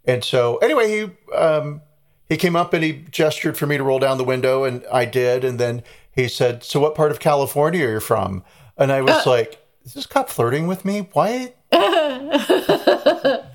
and 0.08 0.24
so 0.24 0.56
anyway, 0.56 0.88
he 0.88 1.34
um, 1.36 1.82
he 2.28 2.36
came 2.36 2.56
up 2.56 2.72
and 2.74 2.82
he 2.82 3.04
gestured 3.10 3.56
for 3.56 3.66
me 3.66 3.76
to 3.76 3.84
roll 3.84 4.00
down 4.00 4.18
the 4.18 4.24
window, 4.24 4.64
and 4.64 4.84
I 4.92 5.04
did. 5.04 5.44
And 5.44 5.60
then 5.60 5.82
he 6.10 6.26
said, 6.26 6.64
"So 6.64 6.80
what 6.80 6.94
part 6.96 7.10
of 7.12 7.20
California 7.20 7.86
are 7.86 7.92
you 7.92 8.00
from?" 8.00 8.42
And 8.76 8.90
I 8.90 9.02
was 9.02 9.24
Uh. 9.26 9.30
like, 9.30 9.64
"Is 9.84 9.94
this 9.94 10.06
cop 10.06 10.28
flirting 10.28 10.66
with 10.66 10.84
me? 10.84 11.08
Why? 11.12 11.52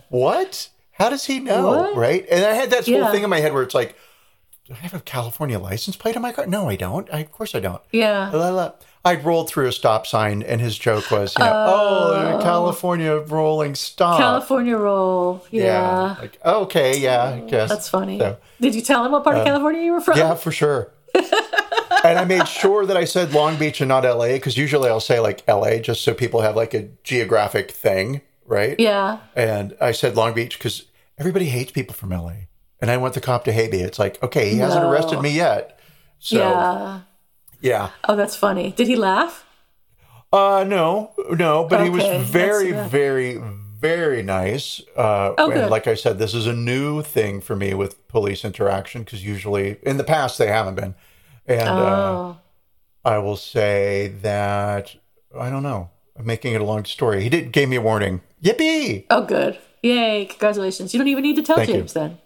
what? 0.10 0.70
How 0.94 1.10
does 1.10 1.26
he 1.26 1.40
know? 1.40 1.68
What? 1.68 1.96
Right?" 1.96 2.26
And 2.30 2.46
I 2.46 2.54
had 2.54 2.70
that 2.72 2.86
whole 2.86 2.94
Yeah. 2.96 3.12
thing 3.12 3.24
in 3.24 3.30
my 3.30 3.40
head 3.40 3.54
where 3.54 3.64
it's 3.64 3.76
like, 3.76 3.96
"Do 4.66 4.74
I 4.74 4.78
have 4.78 4.94
a 4.94 5.00
California 5.00 5.60
license 5.60 5.96
plate 5.96 6.16
on 6.16 6.22
my 6.22 6.32
car?" 6.32 6.46
No, 6.46 6.70
I 6.70 6.76
don't. 6.76 7.10
I, 7.14 7.20
of 7.20 7.32
course, 7.32 7.56
I 7.56 7.60
don't. 7.60 7.82
Yeah. 7.92 8.30
La, 8.34 8.50
la. 8.50 8.72
I 9.06 9.16
rolled 9.16 9.50
through 9.50 9.68
a 9.68 9.72
stop 9.74 10.08
sign, 10.08 10.42
and 10.44 10.62
his 10.62 10.78
joke 10.78 11.12
was, 11.12 11.34
you 11.38 11.44
know, 11.44 11.52
oh, 11.52 12.38
oh 12.38 12.42
California 12.42 13.18
rolling 13.18 13.76
stop. 13.76 14.18
California 14.18 14.78
roll. 14.78 15.46
Yeah. 15.52 16.16
Like, 16.22 16.40
okay, 16.46 16.98
yeah, 17.00 17.24
I 17.24 17.42
oh, 17.42 17.48
guess. 17.50 17.70
That's 17.70 17.90
funny. 17.90 18.18
So, 18.20 18.38
Did 18.62 18.76
you 18.76 18.82
tell 18.82 19.06
him 19.06 19.12
what 19.12 19.26
part 19.26 19.36
of 19.36 19.42
um, 19.42 19.48
California 19.48 19.82
you 19.82 19.92
were 19.92 20.00
from? 20.00 20.18
yeah, 20.18 20.36
for 20.36 20.54
sure. 20.54 20.94
and 21.16 22.18
I 22.18 22.24
made 22.24 22.48
sure 22.48 22.86
that 22.86 22.96
I 22.96 23.04
said 23.04 23.34
Long 23.34 23.58
Beach 23.58 23.82
and 23.82 23.90
not 23.90 24.06
LA, 24.06 24.34
because 24.34 24.58
usually 24.58 24.90
I'll 24.90 25.02
say 25.02 25.20
like 25.20 25.46
LA 25.50 25.80
just 25.80 26.02
so 26.02 26.14
people 26.14 26.40
have 26.40 26.56
like 26.56 26.74
a 26.74 26.88
geographic 27.04 27.72
thing, 27.72 28.22
right? 28.46 28.80
Yeah. 28.80 29.20
And 29.36 29.76
I 29.82 29.92
said 29.92 30.16
Long 30.16 30.34
Beach 30.34 30.58
because 30.58 30.86
everybody 31.18 31.46
hates 31.46 31.74
people 31.74 31.94
from 31.94 32.12
LA. 32.12 32.34
And 32.84 32.92
I 32.92 32.98
want 32.98 33.14
the 33.14 33.22
cop 33.22 33.46
to 33.46 33.54
hate 33.54 33.72
me. 33.72 33.80
It's 33.80 33.98
like, 33.98 34.22
okay, 34.22 34.50
he 34.50 34.58
hasn't 34.58 34.84
arrested 34.84 35.22
me 35.22 35.30
yet. 35.30 35.80
So, 36.20 36.36
yeah. 36.38 37.00
Yeah. 37.62 37.90
Oh, 38.10 38.18
that's 38.18 38.36
funny. 38.36 38.74
Did 38.74 38.88
he 38.88 38.98
laugh? 38.98 39.46
Uh, 40.34 40.66
no, 40.68 41.12
no, 41.30 41.66
but 41.66 41.82
he 41.82 41.90
was 41.90 42.04
very, 42.30 42.74
very, 42.74 43.38
very 43.80 44.22
nice. 44.22 44.82
Uh, 44.98 45.34
Oh, 45.38 45.46
and 45.46 45.54
good. 45.62 45.70
like 45.72 45.88
I 45.88 45.94
said, 45.94 46.20
this 46.20 46.34
is 46.34 46.46
a 46.46 46.52
new 46.52 47.02
thing 47.02 47.40
for 47.40 47.56
me 47.56 47.74
with 47.74 48.06
police 48.10 48.44
interaction 48.44 49.04
because 49.04 49.24
usually 49.24 49.78
in 49.84 49.96
the 49.96 50.04
past 50.04 50.38
they 50.38 50.48
haven't 50.48 50.76
been. 50.76 50.94
And 51.48 51.70
uh, 51.70 52.12
Oh, 52.12 52.38
I 53.06 53.18
will 53.20 53.38
say 53.38 54.10
that 54.24 54.94
I 55.34 55.50
don't 55.50 55.64
know. 55.64 55.90
I'm 56.20 56.26
making 56.26 56.54
it 56.54 56.60
a 56.60 56.66
long 56.66 56.84
story. 56.84 57.24
He 57.24 57.30
did 57.30 57.54
gave 57.54 57.70
me 57.70 57.78
a 57.78 57.82
warning. 57.82 58.20
Yippee! 58.44 59.06
oh, 59.10 59.24
good. 59.24 59.58
Yay! 59.82 60.26
Congratulations. 60.26 60.94
You 60.94 60.98
don't 60.98 61.08
even 61.08 61.24
need 61.24 61.38
to 61.38 61.44
tell 61.44 61.56
Thank 61.56 61.70
you. 61.70 61.76
James 61.76 61.94
then. 61.94 62.18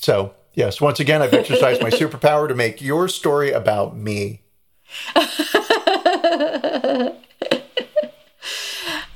So 0.00 0.34
yes, 0.54 0.80
once 0.80 0.98
again, 0.98 1.20
I've 1.22 1.34
exercised 1.34 1.82
my 1.82 1.90
superpower 1.90 2.48
to 2.48 2.54
make 2.54 2.80
your 2.80 3.06
story 3.08 3.52
about 3.52 3.96
me. 3.96 4.40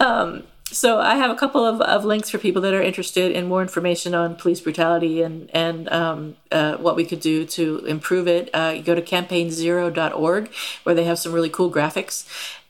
Um, 0.01 0.45
So 0.75 0.99
I 0.99 1.15
have 1.15 1.31
a 1.31 1.37
couple 1.37 1.65
of, 1.65 1.81
of 1.81 2.05
links 2.05 2.29
for 2.31 2.39
people 2.39 2.61
that 2.63 2.75
are 2.75 2.83
interested 2.83 3.31
in 3.31 3.47
more 3.47 3.63
information 3.63 4.13
on 4.13 4.35
police 4.35 4.61
brutality 4.61 5.23
and 5.23 5.49
and 5.55 5.89
um, 5.91 6.37
uh, 6.51 6.79
what 6.79 6.97
we 6.97 7.05
could 7.05 7.21
do 7.21 7.47
to 7.47 7.87
improve 7.87 8.27
it. 8.27 8.51
Uh, 8.53 8.73
you 8.77 8.83
go 8.83 8.97
to 8.97 9.03
campaignzero.org 9.03 10.51
where 10.83 10.95
they 10.95 11.05
have 11.05 11.21
some 11.21 11.33
really 11.33 11.49
cool 11.49 11.71
graphics. 11.71 12.27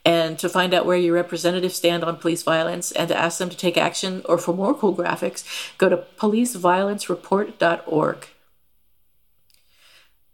And 0.07 0.37
to 0.37 0.49
find 0.49 0.71
out 0.75 0.85
where 0.85 0.97
your 0.97 1.15
representatives 1.15 1.73
stand 1.73 2.03
on 2.03 2.17
police 2.17 2.43
violence 2.43 2.91
and 2.91 3.07
to 3.07 3.17
ask 3.17 3.39
them 3.39 3.49
to 3.49 3.57
take 3.57 3.75
action 3.75 4.21
or 4.25 4.37
for 4.37 4.53
more 4.53 4.75
cool 4.75 4.95
graphics, 4.95 5.43
go 5.79 5.89
to 5.89 5.97
policeviolencereport.org. 6.19 8.27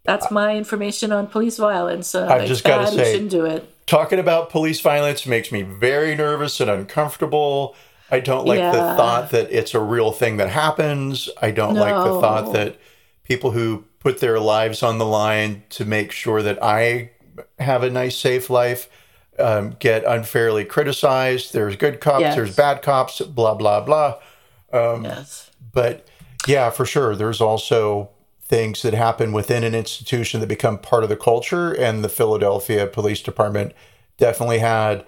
That's 0.03 0.29
my 0.29 0.57
information 0.57 1.13
on 1.13 1.27
police 1.27 1.55
violence. 1.55 2.13
Uh, 2.13 2.27
I've 2.27 2.49
just 2.49 2.65
bad, 2.65 2.91
we 2.91 2.97
say- 2.97 3.13
shouldn't 3.13 3.31
do 3.31 3.45
it. 3.45 3.73
Talking 3.91 4.19
about 4.19 4.49
police 4.49 4.79
violence 4.79 5.25
makes 5.25 5.51
me 5.51 5.63
very 5.63 6.15
nervous 6.15 6.61
and 6.61 6.69
uncomfortable. 6.71 7.75
I 8.09 8.21
don't 8.21 8.45
like 8.47 8.59
the 8.71 8.79
thought 8.95 9.31
that 9.31 9.51
it's 9.51 9.73
a 9.73 9.81
real 9.81 10.13
thing 10.13 10.37
that 10.37 10.47
happens. 10.47 11.29
I 11.41 11.51
don't 11.51 11.73
like 11.75 11.93
the 11.93 12.21
thought 12.21 12.53
that 12.53 12.77
people 13.25 13.51
who 13.51 13.83
put 13.99 14.21
their 14.21 14.39
lives 14.39 14.81
on 14.81 14.97
the 14.97 15.05
line 15.05 15.63
to 15.71 15.83
make 15.83 16.13
sure 16.13 16.41
that 16.41 16.63
I 16.63 17.11
have 17.59 17.83
a 17.83 17.89
nice, 17.89 18.15
safe 18.17 18.49
life 18.49 18.87
um, 19.37 19.75
get 19.77 20.05
unfairly 20.05 20.63
criticized. 20.63 21.51
There's 21.51 21.75
good 21.75 21.99
cops, 21.99 22.21
Yes. 22.21 22.35
there's 22.37 22.55
bad 22.55 22.81
cops, 22.81 23.19
blah, 23.19 23.55
blah, 23.55 23.81
blah. 23.81 24.19
yes. 24.71 25.51
But 25.73 26.07
yeah, 26.47 26.69
for 26.69 26.85
sure. 26.85 27.13
There's 27.13 27.41
also 27.41 28.09
things 28.51 28.81
that 28.81 28.93
happen 28.93 29.31
within 29.31 29.63
an 29.63 29.73
institution 29.73 30.41
that 30.41 30.47
become 30.47 30.77
part 30.77 31.03
of 31.03 31.09
the 31.09 31.15
culture. 31.15 31.71
And 31.71 32.03
the 32.03 32.09
Philadelphia 32.09 32.85
Police 32.85 33.21
Department 33.21 33.71
definitely 34.17 34.59
had 34.59 35.05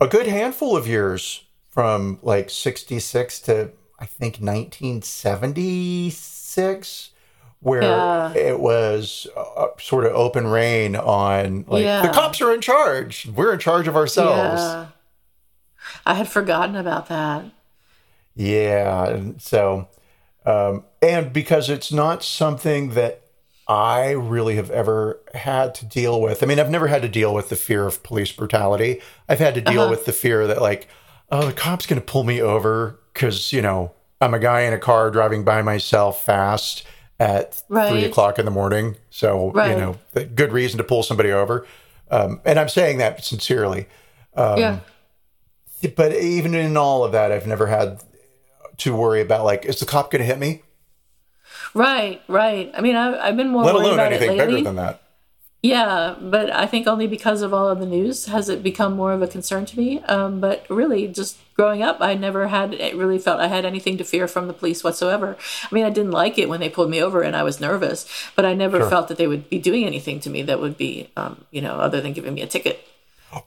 a 0.00 0.06
good 0.06 0.28
handful 0.28 0.76
of 0.76 0.86
years 0.86 1.42
from 1.68 2.20
like 2.22 2.48
66 2.48 3.40
to 3.40 3.72
I 3.98 4.06
think 4.06 4.36
1976 4.40 7.10
where 7.60 7.82
Yeah. 7.82 8.32
it 8.34 8.60
was 8.60 9.26
uh, 9.36 9.66
sort 9.80 10.04
of 10.04 10.12
open 10.12 10.46
reign 10.46 10.94
on 10.94 11.64
like 11.66 11.82
Yeah. 11.84 12.02
the 12.02 12.08
cops 12.08 12.40
are 12.40 12.52
in 12.54 12.60
charge. 12.60 13.26
We're 13.26 13.52
in 13.54 13.58
charge 13.58 13.88
of 13.88 13.96
ourselves. 13.96 14.60
Yeah. 14.62 14.86
I 16.04 16.14
had 16.14 16.28
forgotten 16.28 16.76
about 16.76 17.08
that. 17.08 17.44
Yeah, 18.34 19.06
and 19.08 19.40
so 19.40 19.88
um, 20.46 20.84
and 21.02 21.32
because 21.32 21.68
it's 21.68 21.92
not 21.92 22.22
something 22.22 22.90
that 22.90 23.22
I 23.68 24.12
really 24.12 24.54
have 24.56 24.70
ever 24.70 25.20
had 25.34 25.74
to 25.76 25.84
deal 25.86 26.20
with. 26.20 26.42
I 26.42 26.46
mean, 26.46 26.60
I've 26.60 26.70
never 26.70 26.86
had 26.86 27.02
to 27.02 27.08
deal 27.08 27.34
with 27.34 27.48
the 27.48 27.56
fear 27.56 27.84
of 27.86 28.02
police 28.04 28.30
brutality. 28.30 29.00
I've 29.28 29.40
had 29.40 29.54
to 29.56 29.60
deal 29.60 29.82
Uh-huh. 29.82 29.90
with 29.90 30.04
the 30.04 30.12
fear 30.12 30.46
that 30.46 30.62
like, 30.62 30.86
oh, 31.32 31.46
the 31.46 31.52
cop's 31.52 31.84
going 31.86 32.00
to 32.00 32.06
pull 32.06 32.22
me 32.22 32.40
over 32.40 33.00
because 33.12 33.52
you 33.52 33.60
know 33.60 33.90
I'm 34.20 34.34
a 34.34 34.38
guy 34.38 34.60
in 34.60 34.72
a 34.72 34.78
car 34.78 35.10
driving 35.10 35.42
by 35.42 35.62
myself 35.62 36.24
fast 36.24 36.84
at 37.18 37.62
three 37.68 38.04
o'clock 38.04 38.38
in 38.38 38.44
the 38.44 38.50
morning. 38.52 38.96
So 39.10 39.50
Right. 39.50 39.70
you 39.70 39.76
know, 39.76 39.96
good 40.36 40.52
reason 40.52 40.78
to 40.78 40.84
pull 40.84 41.02
somebody 41.02 41.32
over. 41.32 41.66
Um, 42.10 42.40
and 42.44 42.60
I'm 42.60 42.68
saying 42.68 42.98
that 42.98 43.24
sincerely. 43.24 43.88
Um, 44.34 44.58
yeah. 44.60 44.78
But 45.96 46.12
even 46.14 46.54
in 46.54 46.76
all 46.76 47.04
of 47.04 47.12
that, 47.12 47.32
I've 47.32 47.46
never 47.48 47.66
had 47.66 48.00
to 48.78 48.94
worry 48.94 49.20
about 49.20 49.44
like, 49.44 49.64
is 49.64 49.80
the 49.80 49.86
cop 49.86 50.10
going 50.10 50.20
to 50.20 50.26
hit 50.26 50.38
me? 50.38 50.62
Right, 51.74 52.22
right. 52.28 52.70
I 52.74 52.80
mean, 52.80 52.96
I, 52.96 53.18
I've 53.28 53.36
been 53.36 53.48
more 53.48 53.64
Let 53.64 53.74
worried 53.74 53.84
alone 53.86 53.94
about 53.94 54.12
anything 54.12 54.30
it 54.32 54.38
lately. 54.38 54.54
bigger 54.56 54.64
than 54.64 54.76
that. 54.76 55.02
Yeah, 55.62 56.14
but 56.20 56.50
I 56.50 56.66
think 56.66 56.86
only 56.86 57.06
because 57.08 57.42
of 57.42 57.52
all 57.52 57.68
of 57.68 57.80
the 57.80 57.86
news 57.86 58.26
has 58.26 58.48
it 58.48 58.62
become 58.62 58.94
more 58.94 59.12
of 59.12 59.20
a 59.20 59.26
concern 59.26 59.66
to 59.66 59.76
me. 59.78 60.00
Um, 60.02 60.38
but 60.40 60.64
really, 60.70 61.08
just 61.08 61.38
growing 61.54 61.82
up, 61.82 61.96
I 62.00 62.14
never 62.14 62.46
had 62.48 62.74
it 62.74 62.94
really 62.94 63.18
felt 63.18 63.40
I 63.40 63.48
had 63.48 63.64
anything 63.64 63.98
to 63.98 64.04
fear 64.04 64.28
from 64.28 64.46
the 64.46 64.52
police 64.52 64.84
whatsoever. 64.84 65.36
I 65.64 65.74
mean, 65.74 65.84
I 65.84 65.90
didn't 65.90 66.12
like 66.12 66.38
it 66.38 66.48
when 66.48 66.60
they 66.60 66.68
pulled 66.68 66.90
me 66.90 67.02
over 67.02 67.22
and 67.22 67.34
I 67.34 67.42
was 67.42 67.60
nervous, 67.60 68.06
but 68.36 68.44
I 68.44 68.54
never 68.54 68.78
Sure. 68.80 68.90
felt 68.90 69.08
that 69.08 69.18
they 69.18 69.26
would 69.26 69.50
be 69.50 69.58
doing 69.58 69.84
anything 69.84 70.20
to 70.20 70.30
me 70.30 70.42
that 70.42 70.60
would 70.60 70.76
be, 70.78 71.10
um, 71.16 71.44
you 71.50 71.62
know, 71.62 71.76
other 71.80 72.00
than 72.00 72.12
giving 72.12 72.34
me 72.34 72.42
a 72.42 72.46
ticket. 72.46 72.80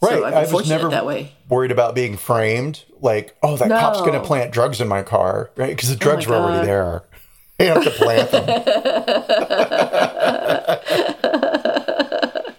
Right. 0.01 0.19
So 0.19 0.25
I've 0.25 0.53
was 0.53 0.69
never 0.69 0.89
that 0.89 1.05
way. 1.05 1.31
worried 1.47 1.71
about 1.71 1.95
being 1.95 2.17
framed. 2.17 2.83
Like, 3.01 3.35
oh, 3.41 3.55
that 3.57 3.69
cop's 3.69 4.01
going 4.01 4.13
to 4.13 4.21
plant 4.21 4.51
drugs 4.51 4.81
in 4.81 4.87
my 4.87 5.01
car, 5.03 5.51
right? 5.55 5.69
Because 5.69 5.89
the 5.89 5.95
drugs 5.95 6.27
were 6.27 6.35
already 6.35 6.59
God. 6.59 6.67
there. 6.67 7.03
They 7.59 7.65
have 7.65 7.83
to 7.83 7.89
plant 7.89 8.31
them. 8.31 8.45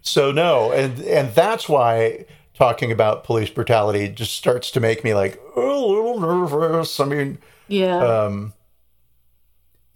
so 0.00 0.32
no, 0.32 0.72
and 0.72 0.98
and 1.00 1.34
that's 1.34 1.68
why 1.68 2.24
talking 2.54 2.90
about 2.90 3.24
police 3.24 3.50
brutality 3.50 4.08
just 4.08 4.32
starts 4.32 4.70
to 4.70 4.80
make 4.80 5.04
me 5.04 5.12
like 5.12 5.38
oh, 5.54 5.84
a 5.84 5.88
little 5.94 6.18
nervous. 6.18 6.98
I 6.98 7.04
mean, 7.04 7.36
Yeah. 7.68 7.98
Um, 7.98 8.54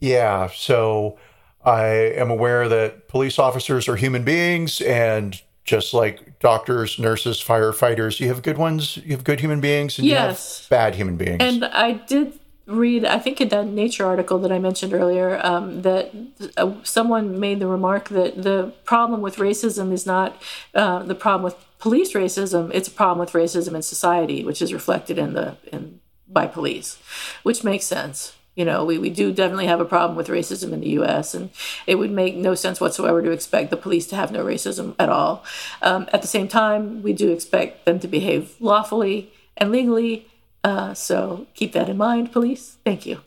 yeah, 0.01 0.51
so 0.55 1.17
I 1.65 1.85
am 1.85 2.31
aware 2.31 2.69
that 2.69 3.09
police 3.09 3.39
officers 3.39 3.89
are 3.89 3.97
human 3.97 4.23
beings, 4.23 4.83
and 4.83 5.41
just 5.67 5.93
like 5.93 6.39
doctors, 6.39 6.99
nurses, 6.99 7.43
firefighters, 7.43 8.21
you 8.21 8.29
have 8.29 8.43
good 8.43 8.57
ones, 8.57 8.97
you 8.99 9.11
have 9.11 9.25
good 9.25 9.41
human 9.41 9.61
beings, 9.61 9.99
and 9.99 10.07
you 10.07 10.15
Yes. 10.15 10.61
have 10.61 10.71
bad 10.71 10.95
human 10.95 11.17
beings. 11.17 11.39
And 11.41 11.65
I 11.65 11.93
did 11.93 12.39
read, 12.67 13.05
I 13.05 13.19
think 13.19 13.41
in 13.41 13.49
that 13.49 13.67
Nature 13.67 14.07
article 14.07 14.39
that 14.39 14.53
I 14.53 14.59
mentioned 14.59 14.95
earlier, 14.95 15.41
um, 15.45 15.83
that 15.83 16.13
uh, 16.57 16.75
someone 16.85 17.39
made 17.39 17.59
the 17.59 17.67
remark 17.67 18.09
that 18.11 18.43
the 18.43 18.73
problem 18.85 19.21
with 19.21 19.37
racism 19.37 19.93
is 19.93 20.07
not 20.07 20.41
uh, 20.75 21.03
the 21.03 21.15
problem 21.15 21.43
with 21.43 21.57
police 21.79 22.13
racism; 22.13 22.71
it's 22.73 22.89
a 22.89 22.93
problem 22.93 23.19
with 23.19 23.33
racism 23.33 23.75
in 23.75 23.83
society, 23.83 24.45
which 24.45 24.63
is 24.63 24.73
reflected 24.73 25.19
in 25.19 25.35
the 25.35 25.57
in 25.73 26.01
by 26.29 26.47
police, 26.47 26.99
which 27.43 27.63
makes 27.63 27.85
sense. 27.85 28.36
You 28.57 28.65
know, 28.65 28.85
we, 28.85 28.99
we 28.99 29.11
do 29.11 29.33
definitely 29.33 29.67
have 29.67 29.81
a 29.81 29.85
problem 29.85 30.17
with 30.17 30.29
racism 30.29 30.73
in 30.73 30.81
the 30.81 30.89
U.S., 30.91 31.35
and 31.35 31.51
it 31.87 31.97
would 31.97 32.11
make 32.11 32.35
no 32.35 32.55
sense 32.55 32.81
whatsoever 32.81 33.23
to 33.23 33.31
expect 33.31 33.71
the 33.71 33.77
police 33.77 34.07
to 34.09 34.17
have 34.17 34.33
no 34.33 34.45
racism 34.45 34.95
at 34.99 35.09
all. 35.09 35.45
Um, 35.83 36.09
at 36.13 36.23
the 36.23 36.29
same 36.29 36.49
time, 36.49 37.03
we 37.03 37.13
do 37.13 37.31
expect 37.31 37.85
them 37.85 38.01
to 38.01 38.09
behave 38.09 38.57
lawfully 38.59 39.31
and 39.57 39.71
legally. 39.71 40.27
Uh, 40.65 40.95
so 40.95 41.47
keep 41.55 41.73
that 41.75 41.89
in 41.89 41.97
mind, 41.97 42.33
police. 42.33 42.79
Thank 42.85 43.07
you. 43.07 43.21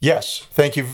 Yes, 0.00 0.46
thank 0.50 0.76
you. 0.76 0.86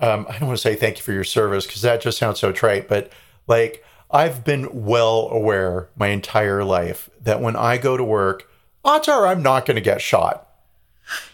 Um, 0.00 0.26
I 0.28 0.38
don't 0.38 0.48
want 0.48 0.58
to 0.58 0.62
say 0.62 0.76
thank 0.76 0.98
you 0.98 1.02
for 1.02 1.12
your 1.12 1.24
service 1.24 1.66
because 1.66 1.82
that 1.82 2.02
just 2.02 2.18
sounds 2.18 2.38
so 2.38 2.52
trite, 2.52 2.88
but 2.88 3.10
like 3.46 3.84
I've 4.10 4.44
been 4.44 4.84
well 4.84 5.28
aware 5.30 5.88
my 5.96 6.08
entire 6.08 6.62
life 6.62 7.08
that 7.22 7.40
when 7.40 7.56
I 7.56 7.78
go 7.78 7.96
to 7.96 8.04
work, 8.04 8.50
odds 8.84 9.08
are 9.08 9.26
I'm 9.26 9.42
not 9.42 9.66
going 9.66 9.76
to 9.76 9.80
get 9.80 10.00
shot. 10.00 10.49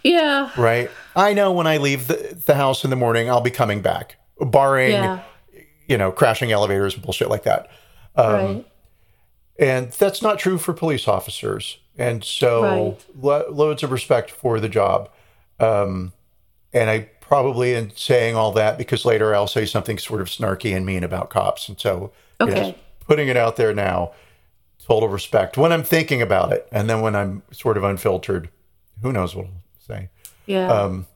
Yeah. 0.03 0.51
right? 0.57 0.91
I 1.15 1.33
know 1.35 1.53
when 1.53 1.67
I 1.67 1.77
leave 1.79 2.07
the, 2.09 2.37
the 2.47 2.55
house 2.55 2.85
in 2.85 2.91
the 2.91 2.97
morning, 2.97 3.29
I'll 3.31 3.41
be 3.41 3.51
coming 3.51 3.81
back, 3.83 4.17
barring, 4.41 4.93
Yeah. 4.93 5.23
you 5.87 5.97
know, 5.99 6.13
crashing 6.13 6.53
elevators 6.53 6.95
and 6.95 7.03
bullshit 7.03 7.29
like 7.31 7.43
that. 7.45 7.69
Um, 8.15 8.33
right. 8.35 8.67
And 9.59 9.93
that's 9.93 10.21
not 10.23 10.39
true 10.39 10.59
for 10.59 10.73
police 10.73 11.09
officers. 11.09 11.79
And 11.99 12.23
so, 12.23 12.63
Right. 12.63 13.05
lo- 13.21 13.47
loads 13.51 13.83
of 13.83 13.91
respect 13.91 14.31
for 14.31 14.61
the 14.61 14.69
job. 14.69 15.09
Um, 15.59 16.13
and 16.73 16.91
I 16.91 17.09
probably 17.21 17.75
am 17.75 17.91
saying 17.97 18.37
all 18.37 18.53
that 18.53 18.77
because 18.79 19.05
later 19.05 19.35
I'll 19.35 19.47
say 19.47 19.65
something 19.65 19.99
sort 19.99 20.21
of 20.21 20.29
snarky 20.29 20.77
and 20.77 20.85
mean 20.85 21.03
about 21.03 21.31
cops. 21.31 21.69
And 21.69 21.81
so, 21.81 22.13
you 22.41 22.47
know, 22.47 22.53
Okay. 22.53 22.79
putting 23.07 23.29
it 23.29 23.37
out 23.37 23.57
there 23.57 23.73
now, 23.75 24.13
total 24.87 25.09
respect 25.09 25.57
when 25.57 25.73
I'm 25.73 25.83
thinking 25.83 26.21
about 26.23 26.53
it. 26.53 26.69
And 26.71 26.89
then 26.89 27.01
when 27.01 27.17
I'm 27.17 27.43
sort 27.51 27.77
of 27.79 27.83
unfiltered, 27.85 28.51
who 29.03 29.11
knows 29.13 29.35
what 29.35 29.47
I'll 29.89 29.97
say. 29.97 30.09
Yeah. 30.47 30.69
um, 30.69 31.07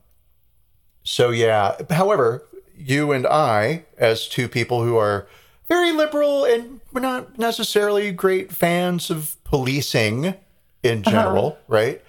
So 1.03 1.29
yeah. 1.31 1.77
However, 1.89 2.43
you 2.77 3.11
and 3.11 3.25
I, 3.27 3.85
as 3.97 4.27
two 4.27 4.47
people 4.47 4.83
who 4.83 4.97
are 4.97 5.27
very 5.67 5.91
liberal 5.91 6.43
and 6.43 6.81
we're 6.91 7.01
not 7.01 7.37
necessarily 7.37 8.11
great 8.11 8.51
fans 8.51 9.09
of 9.09 9.37
policing 9.43 10.35
in 10.83 11.03
general, 11.03 11.57
right? 11.67 12.01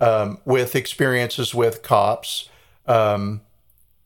Um, 0.00 0.38
with 0.44 0.76
experiences 0.76 1.54
with 1.54 1.82
cops, 1.82 2.48
um, 2.86 3.40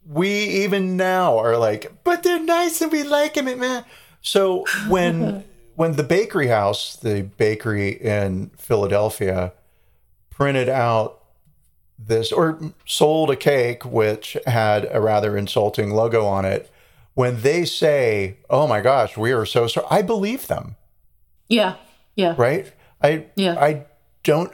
we 0.09 0.31
even 0.31 0.97
now 0.97 1.39
are 1.39 1.57
like, 1.59 1.93
but 2.05 2.23
they're 2.23 2.43
nice 2.43 2.81
and 2.81 2.91
we 2.91 3.03
like 3.03 3.35
them, 3.35 3.59
man. 3.59 3.85
So 4.23 4.65
when 4.89 5.45
when 5.75 5.93
the 5.93 6.03
bakery 6.03 6.49
house, 6.49 6.97
the 6.97 7.23
bakery 7.37 7.91
in 7.91 8.51
Philadelphia, 8.57 9.53
printed 10.31 10.69
out 10.69 11.22
this 12.07 12.33
or 12.33 12.59
sold 12.87 13.31
a 13.31 13.37
cake 13.37 13.85
which 13.85 14.37
had 14.47 14.89
a 14.91 15.01
rather 15.01 15.37
insulting 15.37 15.91
logo 15.91 16.25
on 16.27 16.45
it, 16.45 16.71
when 17.15 17.43
they 17.43 17.65
say, 17.65 18.39
"Oh 18.51 18.67
my 18.67 18.81
gosh, 18.81 19.17
we 19.17 19.33
are 19.33 19.45
so 19.47 19.67
sorry," 19.67 19.87
I 19.91 20.03
believe 20.03 20.47
them. 20.47 20.77
Yeah. 21.49 21.75
Yeah. 22.17 22.35
Right? 22.39 22.73
I 23.03 23.27
Yeah. 23.37 23.57
I 23.59 23.85
don't 24.25 24.53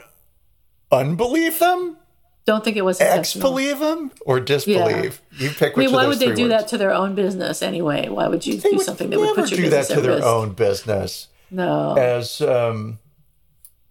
unbelieve 0.91 1.59
them, 1.59 1.97
Don't 2.45 2.63
think 2.63 2.77
it 2.77 2.81
was 2.83 2.99
intentional. 2.99 3.19
ex-believe 3.19 3.79
them, 3.79 4.11
or 4.25 4.39
disbelieve. 4.39 5.21
You 5.37 5.49
pick 5.51 5.75
which 5.77 5.85
I 5.85 5.87
mean, 5.87 5.93
why 5.95 6.07
would 6.07 6.19
they 6.19 6.33
do 6.33 6.43
words. 6.43 6.49
that 6.63 6.67
to 6.69 6.77
their 6.77 6.91
own 6.93 7.13
business 7.15 7.61
anyway? 7.61 8.09
Why 8.09 8.27
would 8.27 8.45
you 8.45 8.57
They 8.57 8.71
do 8.71 8.77
would 8.77 8.85
something 8.85 9.09
that 9.11 9.19
would 9.19 9.35
put 9.35 9.51
your 9.51 9.61
do 9.61 9.69
that 9.69 9.85
to 9.87 10.01
their 10.01 10.15
risk? 10.15 10.25
own 10.25 10.53
business. 10.53 11.27
No. 11.51 11.95
as 11.95 12.41
um, 12.41 12.99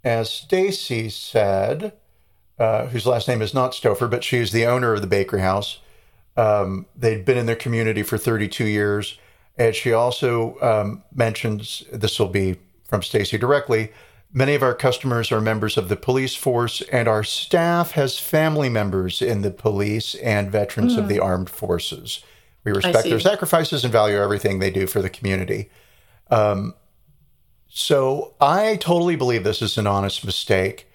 as 0.04 0.30
Stacy 0.30 1.08
said, 1.08 1.92
uh, 2.58 2.86
whose 2.86 3.06
last 3.06 3.28
name 3.28 3.42
is 3.42 3.54
not 3.54 3.72
Stouffer, 3.72 4.10
but 4.10 4.24
she's 4.24 4.52
the 4.52 4.66
owner 4.66 4.92
of 4.92 5.00
the 5.00 5.06
bakery 5.06 5.40
house. 5.40 5.78
Um, 6.36 6.86
they'd 6.96 7.24
been 7.24 7.38
in 7.38 7.46
their 7.46 7.56
community 7.56 8.02
for 8.02 8.18
32 8.18 8.64
years, 8.64 9.18
and 9.56 9.74
she 9.74 9.92
also 9.92 10.58
um, 10.60 11.02
mentions 11.14 11.84
this 11.92 12.18
will 12.18 12.28
be 12.28 12.56
from 12.84 13.02
Stacy 13.02 13.38
directly. 13.38 13.92
Many 14.32 14.54
of 14.54 14.62
our 14.62 14.74
customers 14.74 15.32
are 15.32 15.40
members 15.40 15.76
of 15.76 15.88
the 15.88 15.96
police 15.96 16.34
force, 16.34 16.82
and 16.92 17.08
our 17.08 17.24
staff 17.24 17.92
has 17.92 18.18
family 18.18 18.68
members 18.68 19.22
in 19.22 19.42
the 19.42 19.50
police 19.50 20.14
and 20.16 20.50
veterans 20.50 20.96
of 20.96 21.08
the 21.08 21.18
armed 21.18 21.50
forces. 21.50 22.22
We 22.64 22.72
respect 22.72 23.04
their 23.04 23.20
sacrifices 23.20 23.84
and 23.84 23.92
value 23.92 24.18
everything 24.18 24.58
they 24.58 24.70
do 24.70 24.86
for 24.86 25.00
the 25.00 25.10
community. 25.10 25.70
So 27.68 28.34
I 28.40 28.76
totally 28.76 29.16
believe 29.16 29.44
this 29.44 29.62
is 29.62 29.78
an 29.78 29.86
honest 29.86 30.24
mistake. 30.24 30.88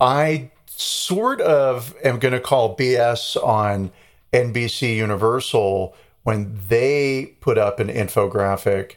I 0.00 0.50
sort 0.80 1.40
of 1.40 1.94
am 2.04 2.18
going 2.18 2.32
to 2.34 2.40
call 2.40 2.76
BS 2.76 3.36
on 3.42 3.90
NBC 4.32 4.96
Universal 4.96 5.94
when 6.22 6.58
they 6.68 7.34
put 7.40 7.56
up 7.58 7.78
an 7.80 7.88
infographic, 7.88 8.92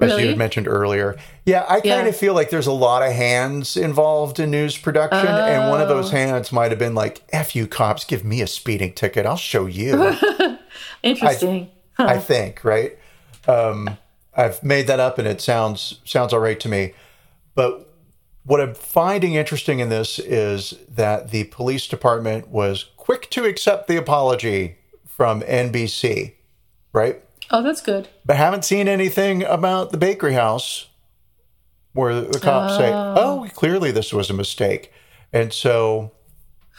as 0.00 0.18
you 0.18 0.28
had 0.28 0.38
mentioned 0.38 0.66
earlier. 0.66 1.16
Yeah, 1.44 1.64
I 1.68 1.74
kind 1.74 1.84
Yeah. 1.84 2.06
of 2.06 2.16
feel 2.16 2.34
like 2.34 2.50
there's 2.50 2.66
a 2.66 2.72
lot 2.72 3.02
of 3.02 3.12
hands 3.12 3.76
involved 3.76 4.40
in 4.40 4.50
news 4.50 4.76
production, 4.78 5.26
and 5.28 5.70
one 5.70 5.80
of 5.80 5.88
those 5.88 6.08
Oh. 6.08 6.16
hands 6.16 6.50
might 6.50 6.70
have 6.72 6.78
been 6.78 6.94
like, 6.94 7.22
"F 7.32 7.54
you 7.54 7.66
cops, 7.66 8.04
give 8.04 8.24
me 8.24 8.40
a 8.40 8.46
speeding 8.46 8.92
ticket, 8.94 9.26
I'll 9.26 9.36
show 9.36 9.66
you." 9.66 10.16
Interesting. 11.02 11.70
Huh. 11.98 12.06
I 12.08 12.18
think, 12.18 12.64
right? 12.64 12.96
Um, 13.46 13.98
I've 14.34 14.62
made 14.64 14.86
that 14.86 14.98
up, 14.98 15.18
and 15.18 15.28
it 15.28 15.40
sounds 15.40 16.00
sounds 16.04 16.32
all 16.32 16.40
right 16.40 16.58
to 16.60 16.68
me. 16.68 16.94
But 17.54 17.86
what 18.44 18.60
I'm 18.60 18.74
finding 18.74 19.34
interesting 19.34 19.78
in 19.80 19.88
this 19.88 20.18
is 20.18 20.74
that 20.88 21.30
the 21.30 21.44
police 21.44 21.86
department 21.86 22.48
was 22.48 22.86
quick 22.96 23.30
to 23.30 23.44
accept 23.44 23.88
the 23.88 23.96
apology 23.96 24.78
from 25.06 25.42
NBC, 25.42 26.34
right? 26.92 27.22
oh, 27.52 27.62
that's 27.62 27.80
good. 27.80 28.08
But 28.24 28.36
haven't 28.36 28.64
seen 28.64 28.88
anything 28.88 29.44
about 29.44 29.92
the 29.92 29.98
bakery 29.98 30.32
house 30.32 30.88
where 31.92 32.22
the 32.22 32.40
cops 32.40 32.76
say, 32.76 32.90
"Oh, 32.92 33.46
clearly 33.54 33.90
this 33.90 34.12
was 34.12 34.30
a 34.30 34.34
mistake," 34.34 34.90
and 35.32 35.52
so 35.52 36.12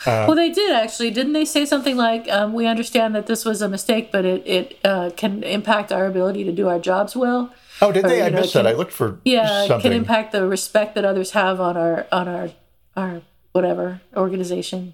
well, 0.06 0.36
they 0.36 0.49
did 0.49 0.76
actually. 0.76 1.12
Didn't 1.12 1.34
they 1.34 1.45
say 1.45 1.65
something 1.65 1.95
like, 1.95 2.28
um, 2.30 2.54
"We 2.54 2.65
understand 2.65 3.15
that 3.15 3.28
this 3.28 3.45
was 3.45 3.62
a 3.62 3.69
mistake, 3.69 4.12
but 4.12 4.26
it 4.26 4.43
it 4.45 4.80
uh, 4.84 5.12
can 5.15 5.43
impact 5.43 5.91
our 5.91 6.06
ability 6.08 6.43
to 6.45 6.52
do 6.52 6.67
our 6.67 6.80
jobs 6.80 7.15
well." 7.15 7.54
Oh, 7.84 7.91
did 7.91 8.06
Or, 8.06 8.08
they? 8.10 8.22
I 8.24 8.30
know, 8.30 8.41
missed 8.41 8.54
can- 8.54 8.63
that. 8.65 8.74
I 8.74 8.78
looked 8.78 8.91
for 8.93 9.19
Yeah, 9.26 9.63
it 9.63 9.67
something. 9.67 9.91
can 9.91 9.98
impact 9.98 10.32
the 10.32 10.46
respect 10.48 10.96
that 10.96 11.06
others 11.06 11.32
have 11.32 11.60
on 11.62 11.78
our 11.78 12.08
on 12.12 12.28
our 12.28 12.50
our 12.96 13.22
whatever 13.52 14.02
organization. 14.15 14.93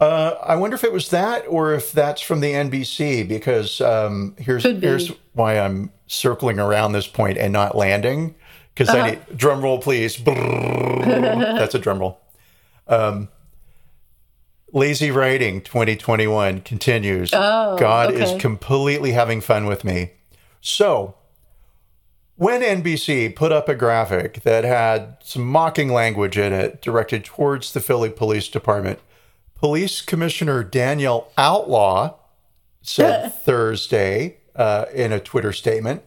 Uh, 0.00 0.34
I 0.42 0.56
wonder 0.56 0.74
if 0.74 0.82
it 0.84 0.92
was 0.92 1.10
that 1.10 1.44
or 1.48 1.72
if 1.72 1.92
that's 1.92 2.20
from 2.20 2.40
the 2.40 2.52
NBC 2.52 3.26
because 3.28 3.80
um, 3.80 4.34
here's 4.38 4.64
be. 4.64 4.74
here's 4.80 5.08
why 5.34 5.58
I'm 5.58 5.92
circling 6.08 6.58
around 6.58 6.92
this 6.92 7.06
point 7.06 7.38
and 7.38 7.52
not 7.52 7.76
landing 7.76 8.34
because 8.74 8.88
Uh-huh. 8.88 8.98
I 9.04 9.10
need 9.12 9.20
drum 9.36 9.62
roll 9.62 9.78
please. 9.78 10.16
That's 10.24 11.74
a 11.74 11.78
drum 11.78 12.00
roll. 12.00 12.20
Um, 12.88 13.28
lazy 14.72 15.10
writing 15.10 15.60
2021 15.62 16.60
continues. 16.62 17.30
Oh, 17.32 17.76
God 17.78 18.12
okay. 18.12 18.22
is 18.22 18.40
completely 18.40 19.12
having 19.12 19.40
fun 19.40 19.66
with 19.66 19.84
me. 19.84 20.10
So 20.60 21.14
when 22.36 22.62
NBC 22.62 23.34
put 23.34 23.52
up 23.52 23.68
a 23.68 23.74
graphic 23.74 24.42
that 24.42 24.64
had 24.64 25.16
some 25.22 25.46
mocking 25.46 25.92
language 25.92 26.36
in 26.36 26.52
it 26.52 26.82
directed 26.82 27.24
towards 27.24 27.72
the 27.72 27.80
Philly 27.80 28.10
Police 28.10 28.48
Department, 28.48 28.98
Police 29.54 30.02
Commissioner 30.02 30.62
Danielle 30.64 31.28
Outlaw 31.38 32.14
said 32.82 33.28
Thursday 33.44 34.38
uh, 34.56 34.86
in 34.92 35.12
a 35.12 35.20
Twitter 35.20 35.52
statement. 35.52 36.02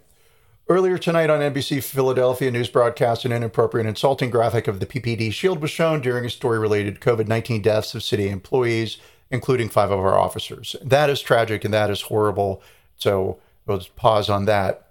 Earlier 0.69 0.97
tonight 0.97 1.29
on 1.29 1.39
NBC 1.39 1.81
Philadelphia 1.81 2.51
news 2.51 2.67
broadcast, 2.67 3.23
an 3.23 3.31
inappropriate, 3.31 3.87
insulting 3.87 4.29
graphic 4.29 4.67
of 4.67 4.81
the 4.81 4.85
PPD 4.85 5.31
shield 5.31 5.61
was 5.61 5.71
shown 5.71 6.01
during 6.01 6.25
a 6.25 6.29
story 6.29 6.59
related 6.59 6.95
to 6.95 7.01
COVID 7.01 7.27
19 7.27 7.61
deaths 7.61 7.95
of 7.95 8.03
city 8.03 8.27
employees, 8.27 8.97
including 9.31 9.69
five 9.69 9.91
of 9.91 9.99
our 9.99 10.19
officers. 10.19 10.75
That 10.83 11.09
is 11.09 11.21
tragic 11.21 11.63
and 11.63 11.73
that 11.73 11.89
is 11.89 12.01
horrible. 12.01 12.61
So 12.97 13.39
we'll 13.65 13.77
just 13.77 13.95
pause 13.95 14.29
on 14.29 14.43
that. 14.45 14.86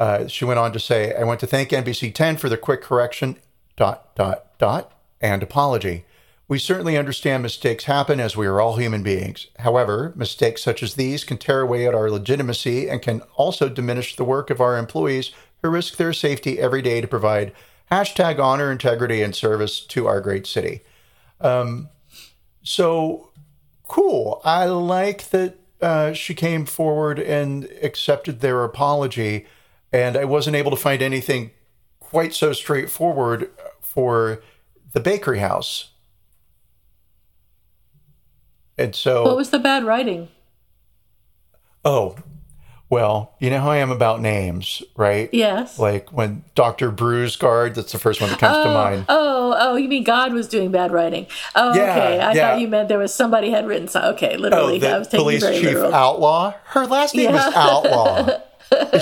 Uh, 0.00 0.26
she 0.26 0.46
went 0.46 0.58
on 0.58 0.72
to 0.72 0.80
say, 0.80 1.14
I 1.14 1.24
want 1.24 1.40
to 1.40 1.46
thank 1.46 1.68
NBC 1.68 2.14
10 2.14 2.38
for 2.38 2.48
the 2.48 2.56
quick 2.56 2.80
correction, 2.80 3.36
dot, 3.76 4.16
dot, 4.16 4.58
dot, 4.58 4.92
and 5.20 5.42
apology. 5.42 6.06
We 6.48 6.58
certainly 6.58 6.96
understand 6.96 7.42
mistakes 7.42 7.84
happen 7.84 8.18
as 8.18 8.34
we 8.34 8.46
are 8.46 8.62
all 8.62 8.76
human 8.76 9.02
beings. 9.02 9.48
However, 9.58 10.14
mistakes 10.16 10.62
such 10.64 10.82
as 10.82 10.94
these 10.94 11.22
can 11.22 11.36
tear 11.36 11.60
away 11.60 11.86
at 11.86 11.94
our 11.94 12.10
legitimacy 12.10 12.88
and 12.88 13.02
can 13.02 13.20
also 13.36 13.68
diminish 13.68 14.16
the 14.16 14.24
work 14.24 14.48
of 14.48 14.58
our 14.58 14.78
employees 14.78 15.32
who 15.62 15.68
risk 15.68 15.96
their 15.96 16.14
safety 16.14 16.58
every 16.58 16.80
day 16.80 17.02
to 17.02 17.06
provide 17.06 17.52
hashtag 17.92 18.42
honor, 18.42 18.72
integrity, 18.72 19.22
and 19.22 19.36
service 19.36 19.80
to 19.80 20.06
our 20.06 20.22
great 20.22 20.46
city. 20.46 20.80
Um, 21.42 21.90
so 22.62 23.30
cool. 23.86 24.40
I 24.44 24.64
like 24.64 25.28
that 25.30 25.58
uh, 25.82 26.14
she 26.14 26.34
came 26.34 26.64
forward 26.64 27.18
and 27.18 27.68
accepted 27.82 28.40
their 28.40 28.64
apology, 28.64 29.46
and 29.92 30.16
I 30.16 30.24
wasn't 30.24 30.56
able 30.56 30.70
to 30.70 30.76
find 30.76 31.02
anything 31.02 31.50
quite 31.98 32.34
so 32.34 32.52
straightforward 32.52 33.50
for 33.80 34.42
the 34.92 35.00
bakery 35.00 35.38
house. 35.38 35.88
And 38.78 38.94
so, 38.94 39.24
What 39.24 39.36
was 39.36 39.50
the 39.50 39.58
bad 39.58 39.84
writing? 39.84 40.28
oh, 41.84 42.16
well, 42.88 43.34
you 43.38 43.50
know 43.50 43.60
how 43.60 43.70
I 43.70 43.76
am 43.76 43.92
about 43.92 44.20
names, 44.20 44.82
right? 44.96 45.28
Yes. 45.32 45.78
Like 45.78 46.12
when 46.12 46.42
Dr. 46.56 46.90
Bruisegard, 46.90 47.74
that's 47.74 47.92
the 47.92 48.00
first 48.00 48.20
one 48.20 48.30
that 48.30 48.40
comes 48.40 48.56
to 48.56 48.68
Oh, 48.68 48.74
mind. 48.74 49.04
oh, 49.08 49.54
oh! 49.56 49.76
You 49.76 49.88
mean 49.88 50.02
God 50.02 50.32
was 50.32 50.48
doing 50.48 50.72
bad 50.72 50.90
writing? 50.90 51.26
Oh, 51.54 51.72
Yeah, 51.74 51.82
okay. 51.82 52.18
I 52.20 52.32
yeah. 52.32 52.50
thought 52.50 52.60
you 52.60 52.66
meant 52.66 52.88
there 52.88 52.98
was 52.98 53.14
somebody 53.14 53.50
had 53.50 53.64
written. 53.66 53.86
So, 53.86 54.00
okay, 54.14 54.34
Oh, 54.36 54.40
literally, 54.40 54.84
I 54.84 54.98
was 54.98 55.06
taking 55.06 55.20
police 55.24 55.42
chief 55.50 55.62
literal. 55.62 55.94
outlaw. 55.94 56.54
Her 56.64 56.86
last 56.86 57.14
name 57.14 57.30
Yeah. 57.30 57.48
is 57.48 57.54
Outlaw. 57.54 58.28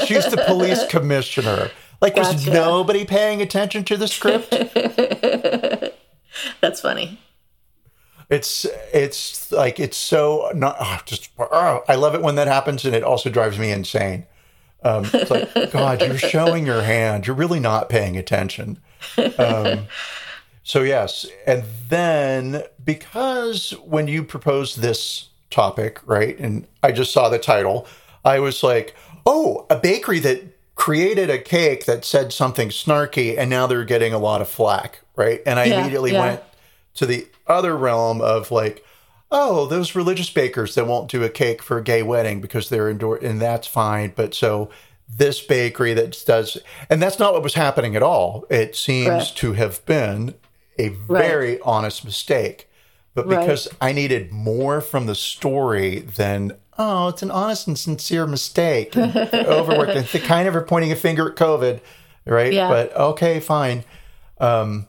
She's 0.07 0.27
the 0.27 0.43
police 0.47 0.87
commissioner. 0.89 1.71
Like, 2.01 2.17
was 2.17 2.47
nobody 2.47 3.05
paying 3.05 3.43
attention 3.43 3.85
to 3.85 3.97
the 3.97 4.09
script? 4.09 4.51
That's 6.61 6.81
funny. 6.81 7.21
It's 8.31 8.67
it's 8.93 9.51
like 9.51 9.81
it's 9.81 9.97
so 9.97 10.53
not 10.55 10.77
oh, 10.79 11.01
just. 11.07 11.31
oh, 11.39 11.83
I 11.89 11.95
love 11.95 12.15
it 12.15 12.23
when 12.23 12.35
that 12.35 12.47
happens, 12.47 12.85
and 12.85 12.95
it 12.95 13.03
also 13.03 13.31
drives 13.31 13.59
me 13.59 13.71
insane. 13.71 14.27
Um, 14.83 15.09
it's 15.13 15.31
like 15.31 15.53
God, 15.73 16.03
you're 16.03 16.19
showing 16.19 16.67
your 16.67 16.83
hand. 16.83 17.27
You're 17.27 17.37
really 17.37 17.61
not 17.61 17.89
paying 17.89 18.17
attention. 18.17 18.79
Um, 19.39 19.87
so 20.63 20.83
yes, 20.83 21.27
and 21.47 21.65
then 21.89 22.65
because 22.85 23.71
when 23.83 24.09
you 24.09 24.23
proposed 24.23 24.81
this 24.81 25.31
topic, 25.51 26.01
right, 26.05 26.39
and 26.39 26.67
I 26.83 26.93
just 26.93 27.13
saw 27.13 27.31
the 27.31 27.39
title, 27.39 27.87
I 28.25 28.41
was 28.41 28.63
like, 28.63 28.95
oh, 29.29 29.67
a 29.69 29.77
bakery 29.77 30.19
that 30.21 30.43
created 30.75 31.29
a 31.29 31.39
cake 31.39 31.85
that 31.85 32.05
said 32.05 32.33
something 32.33 32.71
snarky, 32.71 33.37
and 33.37 33.51
now 33.51 33.67
they're 33.67 33.85
getting 33.85 34.15
a 34.15 34.19
lot 34.19 34.41
of 34.41 34.49
flack, 34.49 35.01
right? 35.17 35.43
And 35.45 35.59
I 35.59 35.65
Yeah, 35.65 35.81
immediately 35.81 36.13
yeah. 36.13 36.21
went 36.21 36.43
to 36.95 37.05
the 37.05 37.27
other 37.47 37.77
realm 37.77 38.23
of 38.23 38.51
like, 38.51 38.85
oh, 39.31 39.67
those 39.67 39.95
religious 39.95 40.31
bakers 40.31 40.75
that 40.75 40.87
won't 40.87 41.11
do 41.11 41.23
a 41.23 41.29
cake 41.29 41.63
for 41.63 41.77
a 41.77 41.83
gay 41.83 42.03
wedding 42.03 42.41
because 42.41 42.71
they're 42.71 42.89
indoor, 42.89 43.17
and 43.17 43.41
that's 43.41 43.67
fine. 43.67 44.15
But 44.17 44.35
so 44.35 44.71
this 45.09 45.41
bakery 45.43 45.93
that 45.95 46.23
does, 46.27 46.57
and 46.89 47.03
that's 47.03 47.19
not 47.19 47.35
what 47.35 47.43
was 47.43 47.55
happening 47.55 47.97
at 47.97 48.03
all. 48.03 48.47
It 48.49 48.75
seems 48.75 49.09
Correct. 49.09 49.37
to 49.39 49.53
have 49.55 49.85
been 49.85 50.35
a 50.79 50.89
very 50.89 51.61
honest 51.61 52.05
mistake. 52.05 52.68
But 53.15 53.27
Right. 53.27 53.41
because 53.41 53.69
I 53.81 53.93
needed 53.93 54.31
more 54.33 54.81
from 54.81 55.07
the 55.07 55.15
story 55.15 56.01
than, 56.01 56.53
oh, 56.79 57.09
it's 57.09 57.23
an 57.23 57.31
honest 57.31 57.67
and 57.67 57.79
sincere 57.79 58.27
mistake, 58.27 58.95
and 58.97 59.15
overworked, 59.35 59.93
and 59.97 60.07
th- 60.07 60.25
kind 60.25 60.47
of 60.49 60.55
are 60.55 60.63
pointing 60.63 60.93
a 60.93 60.97
finger 60.97 61.31
at 61.31 61.37
COVID, 61.37 61.81
right? 62.27 62.53
Yeah. 62.53 62.69
But 62.69 62.95
okay, 62.97 63.41
fine. 63.41 63.85
Um, 64.39 64.87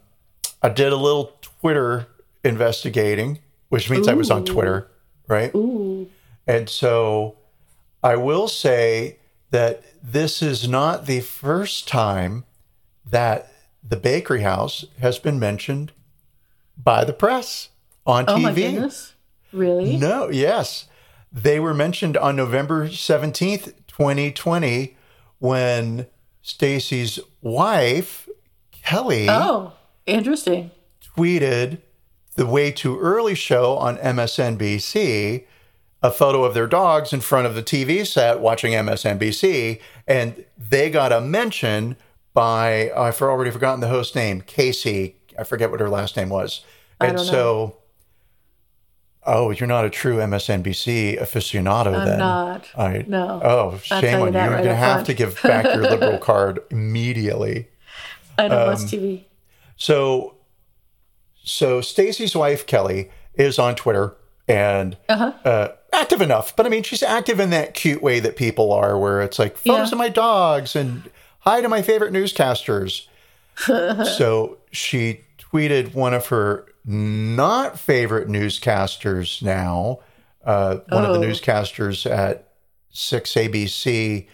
I 0.61 0.69
did 0.69 0.91
a 0.91 0.97
little 0.97 1.33
Twitter 1.61 2.07
investigating, 2.43 3.39
which 3.69 3.89
means 3.89 4.07
I 4.07 4.13
was 4.13 4.29
on 4.29 4.45
Twitter, 4.45 4.89
right? 5.27 5.53
Ooh. 5.55 6.07
And 6.45 6.69
so 6.69 7.35
I 8.03 8.15
will 8.15 8.47
say 8.47 9.17
that 9.51 9.83
this 10.03 10.41
is 10.41 10.67
not 10.67 11.05
the 11.05 11.21
first 11.21 11.87
time 11.87 12.45
that 13.05 13.51
the 13.87 13.97
bakery 13.97 14.41
house 14.41 14.85
has 15.01 15.17
been 15.17 15.39
mentioned 15.39 15.91
by 16.77 17.03
the 17.03 17.13
press 17.13 17.68
on 18.09 18.25
Oh 18.27 18.35
TV. 18.37 19.11
Really? 19.53 19.97
No, 19.97 20.29
yes. 20.29 20.87
They 21.31 21.59
were 21.59 21.73
mentioned 21.73 22.17
on 22.17 22.35
November 22.35 22.87
17th, 22.87 23.73
2020, 23.87 24.97
when 25.37 26.07
Stacy's 26.41 27.19
wife, 27.41 28.27
Kelly, 28.71 29.27
Oh, 29.29 29.73
interesting. 30.05 30.71
tweeted 31.15 31.79
the 32.35 32.45
Way 32.45 32.71
Too 32.71 32.99
Early 32.99 33.35
show 33.35 33.77
on 33.77 33.97
MSNBC, 33.97 35.45
a 36.01 36.11
photo 36.11 36.43
of 36.43 36.53
their 36.53 36.67
dogs 36.67 37.13
in 37.13 37.21
front 37.21 37.45
of 37.45 37.55
the 37.55 37.63
TV 37.63 38.05
set 38.07 38.39
watching 38.39 38.73
MSNBC, 38.73 39.79
and 40.07 40.45
they 40.57 40.89
got 40.89 41.11
a 41.11 41.21
mention 41.21 41.95
by 42.33 42.91
I've 42.95 43.21
already 43.21 43.51
forgotten 43.51 43.81
the 43.81 43.87
host 43.89 44.15
name, 44.15 44.41
Kasie. 44.41 45.13
I 45.37 45.43
forget 45.43 45.71
what 45.71 45.79
her 45.79 45.89
last 45.89 46.15
name 46.17 46.29
was. 46.29 46.65
And 46.99 47.19
so 47.19 47.77
Oh, 49.25 49.51
you're 49.51 49.67
not 49.67 49.85
a 49.85 49.89
true 49.89 50.17
MSNBC 50.17 51.19
aficionado 51.21 51.85
then. 51.91 51.95
I'm 51.95 52.05
then. 52.07 52.19
not. 52.19 52.67
I, 52.77 53.05
No. 53.07 53.41
Oh, 53.43 53.77
shame 53.83 54.21
on 54.21 54.33
you. 54.33 54.39
You're 54.39 54.49
right 54.49 54.51
going 54.63 54.63
to 54.63 54.75
have 54.75 54.93
front. 54.97 55.05
to 55.07 55.13
give 55.13 55.41
back 55.43 55.65
your 55.65 55.83
liberal 55.83 56.17
card 56.29 56.59
immediately. 56.71 57.67
I 58.37 58.47
don't 58.47 58.67
watch 58.67 58.79
Um, 58.79 58.85
TV. 58.87 59.23
So, 59.75 60.35
so 61.43 61.81
Stacy's 61.81 62.35
wife 62.35 62.65
Kelly 62.65 63.09
is 63.35 63.59
on 63.59 63.75
Twitter 63.75 64.15
and 64.47 64.97
Uh-huh. 65.09 65.33
uh, 65.45 65.67
active 65.93 66.21
enough, 66.21 66.55
but 66.55 66.65
I 66.65 66.69
mean, 66.69 66.83
she's 66.83 67.03
active 67.03 67.39
in 67.39 67.49
that 67.51 67.73
cute 67.73 68.01
way 68.01 68.19
that 68.19 68.35
people 68.35 68.71
are, 68.71 68.97
where 68.97 69.21
it's 69.21 69.37
like 69.37 69.57
photos 69.57 69.89
Yeah. 69.89 69.95
of 69.95 69.97
my 69.97 70.09
dogs 70.09 70.75
and 70.75 71.09
hi 71.39 71.61
to 71.61 71.69
my 71.69 71.81
favorite 71.81 72.13
newscasters. 72.13 73.07
so 74.17 74.57
she 74.71 75.21
tweeted 75.37 75.93
one 75.93 76.13
of 76.13 76.27
her 76.27 76.65
not 76.89 77.79
favorite 77.79 78.27
newscasters 78.27 79.41
now, 79.43 79.99
uh, 80.43 80.77
one 80.89 81.05
of 81.05 81.13
the 81.13 81.19
Oh. 81.19 81.29
newscasters 81.29 82.09
at 82.09 82.49
6ABC 82.91 84.27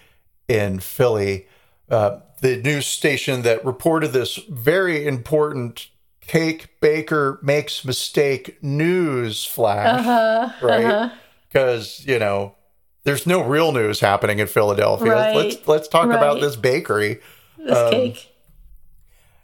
in 0.47 0.79
Philly, 0.79 1.47
uh, 1.89 2.19
the 2.41 2.57
news 2.57 2.85
station 2.87 3.41
that 3.41 3.63
reported 3.65 4.13
this 4.13 4.37
very 4.49 5.05
important 5.05 5.87
cake 6.21 6.79
baker 6.79 7.39
makes 7.43 7.83
mistake 7.83 8.57
news 8.63 9.45
flash, 9.45 9.99
Uh-huh. 10.05 10.49
right? 10.65 11.11
Because, 11.49 12.05
you 12.05 12.17
know, 12.19 12.55
there's 13.03 13.27
no 13.27 13.41
real 13.43 13.71
news 13.71 13.99
happening 13.99 14.39
in 14.39 14.47
Philadelphia. 14.47 15.11
Right. 15.11 15.35
Let's 15.35 15.67
let's 15.67 15.87
talk 15.87 16.05
about 16.07 16.39
this 16.41 16.55
bakery. 16.55 17.19
This 17.57 17.77
um, 17.77 17.91
cake. 17.91 18.31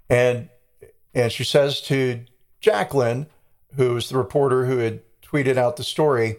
And 0.10 0.50
and 1.13 1.32
she 1.32 1.43
says 1.43 1.82
to 1.82 2.21
Jacqueline, 2.62 3.28
who's 3.76 4.10
the 4.10 4.17
reporter 4.17 4.65
who 4.65 4.78
had 4.78 5.02
tweeted 5.21 5.58
out 5.58 5.76
the 5.76 5.84
story, 5.84 6.38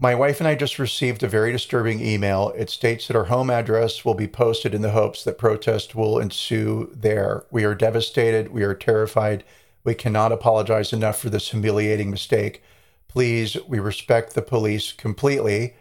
my 0.00 0.14
wife 0.14 0.38
and 0.40 0.46
I 0.46 0.54
just 0.54 0.78
received 0.78 1.22
a 1.22 1.28
very 1.28 1.50
disturbing 1.50 2.00
email. 2.00 2.52
It 2.56 2.70
states 2.70 3.08
that 3.08 3.16
our 3.16 3.24
home 3.24 3.50
address 3.50 4.04
will 4.04 4.14
be 4.14 4.28
posted 4.28 4.72
in 4.72 4.80
the 4.80 4.92
hopes 4.92 5.24
that 5.24 5.38
protest 5.38 5.94
will 5.94 6.20
ensue 6.20 6.92
there. 6.94 7.44
We 7.50 7.64
are 7.64 7.74
devastated. 7.74 8.52
We 8.52 8.62
are 8.62 8.74
terrified. 8.74 9.42
We 9.82 9.94
cannot 9.94 10.30
apologize 10.30 10.92
enough 10.92 11.18
for 11.18 11.30
this 11.30 11.50
humiliating 11.50 12.10
mistake. 12.10 12.62
Please, 13.08 13.56
we 13.66 13.80
respect 13.80 14.34
the 14.34 14.42
police 14.42 14.92
completely. 14.92 15.74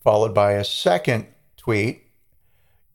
Followed 0.00 0.34
by 0.34 0.52
a 0.52 0.64
second 0.64 1.26
tweet 1.56 2.08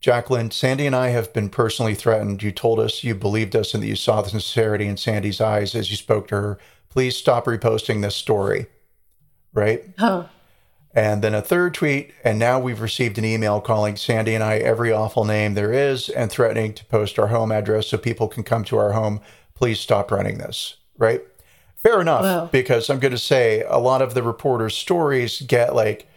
Jacqueline, 0.00 0.50
Sandy 0.50 0.86
and 0.86 0.94
I 0.94 1.08
have 1.08 1.32
been 1.32 1.48
personally 1.48 1.94
threatened. 1.94 2.42
You 2.42 2.52
told 2.52 2.78
us 2.78 3.02
you 3.02 3.14
believed 3.14 3.56
us 3.56 3.74
and 3.74 3.82
that 3.82 3.88
you 3.88 3.96
saw 3.96 4.22
the 4.22 4.30
sincerity 4.30 4.86
in 4.86 4.96
Sandy's 4.96 5.40
eyes 5.40 5.74
as 5.74 5.90
you 5.90 5.96
spoke 5.96 6.28
to 6.28 6.36
her. 6.36 6.58
Please 6.88 7.16
stop 7.16 7.46
reposting 7.46 8.00
this 8.02 8.14
story. 8.14 8.66
Right? 9.52 9.84
Huh. 9.98 10.24
And 10.94 11.22
then 11.22 11.34
a 11.34 11.42
third 11.42 11.74
tweet, 11.74 12.12
and 12.24 12.38
now 12.38 12.58
we've 12.58 12.80
received 12.80 13.18
an 13.18 13.24
email 13.24 13.60
calling 13.60 13.96
Sandy 13.96 14.34
and 14.34 14.42
I 14.42 14.56
every 14.56 14.92
awful 14.92 15.24
name 15.24 15.54
there 15.54 15.72
is 15.72 16.08
and 16.08 16.30
threatening 16.30 16.72
to 16.74 16.84
post 16.86 17.18
our 17.18 17.28
home 17.28 17.52
address 17.52 17.88
so 17.88 17.98
people 17.98 18.26
can 18.28 18.42
come 18.42 18.64
to 18.64 18.78
our 18.78 18.92
home. 18.92 19.20
Please 19.54 19.80
stop 19.80 20.10
running 20.10 20.38
this. 20.38 20.76
Right? 20.96 21.22
Fair 21.76 22.00
enough, 22.00 22.22
Wow. 22.22 22.48
because 22.50 22.88
I'm 22.90 22.98
going 22.98 23.12
to 23.12 23.18
say 23.18 23.62
a 23.68 23.78
lot 23.78 24.02
of 24.02 24.14
the 24.14 24.22
reporters' 24.22 24.76
stories 24.76 25.40
get 25.42 25.74
like 25.74 26.08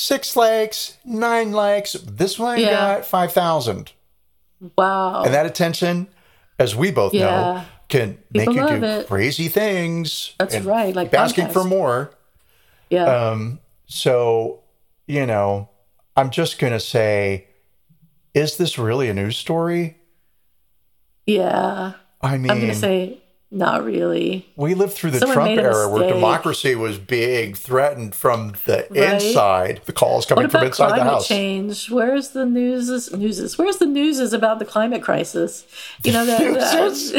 six 0.00 0.34
likes, 0.34 0.96
nine 1.04 1.52
likes. 1.52 1.92
This 1.92 2.38
one 2.38 2.58
Yeah. 2.58 2.70
got 2.70 3.04
5,000. 3.04 3.92
Wow. 4.76 5.24
And 5.24 5.34
that 5.34 5.44
attention, 5.46 6.08
as 6.58 6.74
we 6.74 6.90
both 6.90 7.12
know, 7.12 7.18
Yeah. 7.20 7.64
can 7.88 8.18
make 8.32 8.48
you 8.48 8.66
do 8.66 8.82
it. 8.84 9.06
crazy 9.06 9.48
things. 9.48 10.32
That's 10.38 10.58
right, 10.60 10.94
like 10.96 11.12
asking 11.12 11.48
for 11.50 11.64
more. 11.64 12.12
yeah. 12.88 13.04
Um, 13.04 13.60
so, 13.86 14.60
you 15.06 15.26
know, 15.26 15.68
I'm 16.16 16.30
just 16.30 16.58
going 16.58 16.72
to 16.72 16.80
say, 16.80 17.46
is 18.34 18.56
this 18.56 18.78
really 18.78 19.08
a 19.08 19.14
news 19.14 19.36
story? 19.36 19.96
yeah. 21.26 21.92
I 22.22 22.36
mean, 22.36 22.50
I'm 22.50 22.58
going 22.58 22.72
to 22.72 22.74
say 22.78 23.19
not 23.50 23.84
really. 23.84 24.46
we 24.56 24.74
lived 24.74 24.92
through 24.92 25.10
the 25.10 25.18
someone 25.18 25.34
Trump 25.34 25.58
era 25.58 25.88
where 25.88 26.08
democracy 26.08 26.74
was 26.74 26.98
being 26.98 27.54
threatened 27.54 28.14
from 28.14 28.54
the 28.64 28.86
Right. 28.90 29.14
inside. 29.14 29.80
The 29.86 29.92
calls 29.92 30.24
coming 30.26 30.48
from 30.48 30.64
inside 30.64 30.90
the 30.90 30.94
climate 30.94 31.12
house. 31.12 31.26
change? 31.28 31.90
Where's 31.90 32.28
the 32.30 32.46
news? 32.46 33.10
Newses? 33.12 33.58
Where's 33.58 33.78
the 33.78 33.86
news 33.86 34.18
is 34.20 34.32
about 34.32 34.58
the 34.60 34.64
climate 34.64 35.02
crisis? 35.02 35.64
You 36.04 36.12
know 36.12 36.24
that. 36.26 36.40
Newses? 36.40 37.12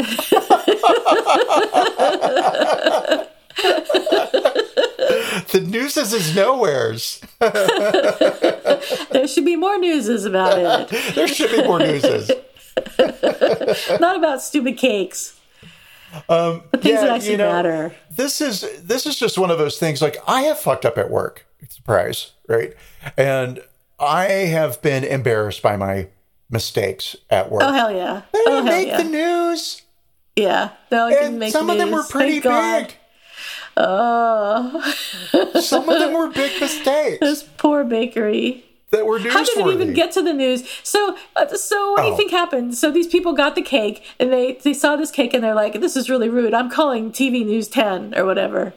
The 5.52 5.60
news 5.60 5.96
is 5.96 6.12
is 6.14 6.34
nowheres. 6.34 7.20
there 9.10 9.28
should 9.28 9.44
be 9.44 9.56
more 9.56 9.78
newses 9.78 10.24
about 10.24 10.58
it. 10.58 10.88
there 11.14 11.28
should 11.28 11.50
be 11.50 11.62
more 11.62 11.78
newses. 11.78 12.30
Not 14.00 14.16
about 14.16 14.40
stupid 14.40 14.78
cakes, 14.78 15.38
Um, 16.28 16.62
but 16.70 16.82
things 16.82 16.94
yeah, 16.94 17.00
that 17.02 17.10
actually 17.10 17.30
you 17.32 17.36
know, 17.38 17.50
matter. 17.52 17.94
this 18.10 18.40
is 18.40 18.82
this 18.82 19.06
is 19.06 19.18
just 19.18 19.38
one 19.38 19.50
of 19.50 19.58
those 19.58 19.78
things 19.78 20.02
like 20.02 20.16
I 20.26 20.42
have 20.42 20.58
fucked 20.58 20.84
up 20.84 20.98
at 20.98 21.10
work. 21.10 21.46
Surprise, 21.68 22.32
right? 22.48 22.74
And 23.16 23.62
I 23.98 24.24
have 24.24 24.82
been 24.82 25.04
embarrassed 25.04 25.62
by 25.62 25.76
my 25.76 26.08
mistakes 26.50 27.16
at 27.30 27.50
work. 27.50 27.62
Oh 27.64 27.72
hell 27.72 27.90
yeah! 27.94 28.22
they 28.32 28.40
Oh 28.46 28.62
make 28.62 28.88
yeah! 28.88 28.98
the 28.98 29.04
news. 29.04 29.82
yeah, 30.36 30.70
no, 30.90 31.08
didn't 31.08 31.24
And 31.26 31.38
make 31.38 31.52
some 31.52 31.70
of 31.70 31.78
them 31.78 31.90
were 31.92 32.02
pretty 32.04 32.40
Thank 32.40 32.44
God. 32.44 32.86
big. 32.88 32.96
Oh, 33.74 34.94
Some 35.62 35.88
of 35.88 35.98
them 35.98 36.12
were 36.12 36.28
big 36.28 36.52
mistakes 36.60 37.18
this 37.20 37.42
poor 37.56 37.84
bakery. 37.84 38.64
That 38.92 39.04
were 39.06 39.18
How 39.18 39.42
did 39.42 39.58
it 39.58 39.66
even 39.66 39.92
get 39.94 40.12
to 40.12 40.22
the 40.22 40.32
news? 40.32 40.62
So, 40.82 41.16
uh, 41.34 41.48
so 41.48 41.92
what 41.92 42.02
do 42.02 42.06
Oh. 42.06 42.10
you 42.10 42.16
think 42.16 42.30
happened? 42.30 42.76
So 42.76 42.90
these 42.90 43.06
people 43.08 43.32
got 43.32 43.54
the 43.56 43.62
cake, 43.62 44.04
and 44.20 44.32
they 44.32 44.52
they 44.62 44.72
saw 44.74 44.94
this 44.96 45.10
cake, 45.10 45.34
and 45.34 45.42
they're 45.42 45.54
like, 45.54 45.80
"This 45.80 45.96
is 45.96 46.08
really 46.08 46.28
rude. 46.28 46.54
I'm 46.54 46.70
calling 46.70 47.10
TV 47.10 47.44
News 47.44 47.68
10 47.68 48.14
or 48.16 48.24
whatever." 48.24 48.74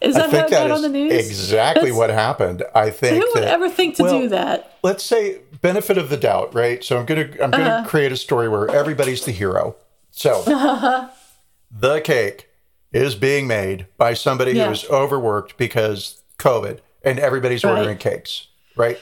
Is 0.00 0.16
I 0.16 0.20
that 0.20 0.24
how 0.24 0.30
think 0.32 0.46
it 0.46 0.50
that 0.50 0.68
got 0.68 0.70
on 0.70 0.76
is 0.78 0.82
the 0.82 0.88
news? 0.88 1.12
exactly 1.12 1.82
That's- 1.90 1.98
what 1.98 2.10
happened. 2.10 2.62
I 2.74 2.88
think 2.90 3.22
Who 3.22 3.30
would 3.34 3.44
that- 3.44 3.52
ever 3.52 3.68
think 3.68 3.94
to 3.96 4.02
well, 4.04 4.20
do 4.22 4.28
that? 4.28 4.78
let's 4.82 5.04
say 5.04 5.40
benefit 5.60 5.96
of 5.98 6.08
the 6.08 6.16
doubt, 6.16 6.54
right? 6.54 6.82
So 6.82 6.98
I'm 6.98 7.04
gonna 7.04 7.28
I'm 7.42 7.50
gonna 7.50 7.64
Uh-huh. 7.64 7.86
create 7.88 8.10
a 8.10 8.16
story 8.16 8.48
where 8.48 8.68
everybody's 8.70 9.24
the 9.26 9.32
hero. 9.32 9.76
So 10.10 10.42
the 11.70 12.00
cake 12.00 12.48
is 12.92 13.14
being 13.14 13.46
made 13.46 13.86
by 13.98 14.14
somebody 14.14 14.52
Yeah. 14.52 14.66
who 14.66 14.72
is 14.72 14.84
overworked 14.90 15.56
because 15.58 16.22
COVID, 16.38 16.78
and 17.04 17.18
everybody's 17.20 17.62
Right. 17.62 17.76
ordering 17.78 17.98
cakes, 17.98 18.48
right? 18.76 18.98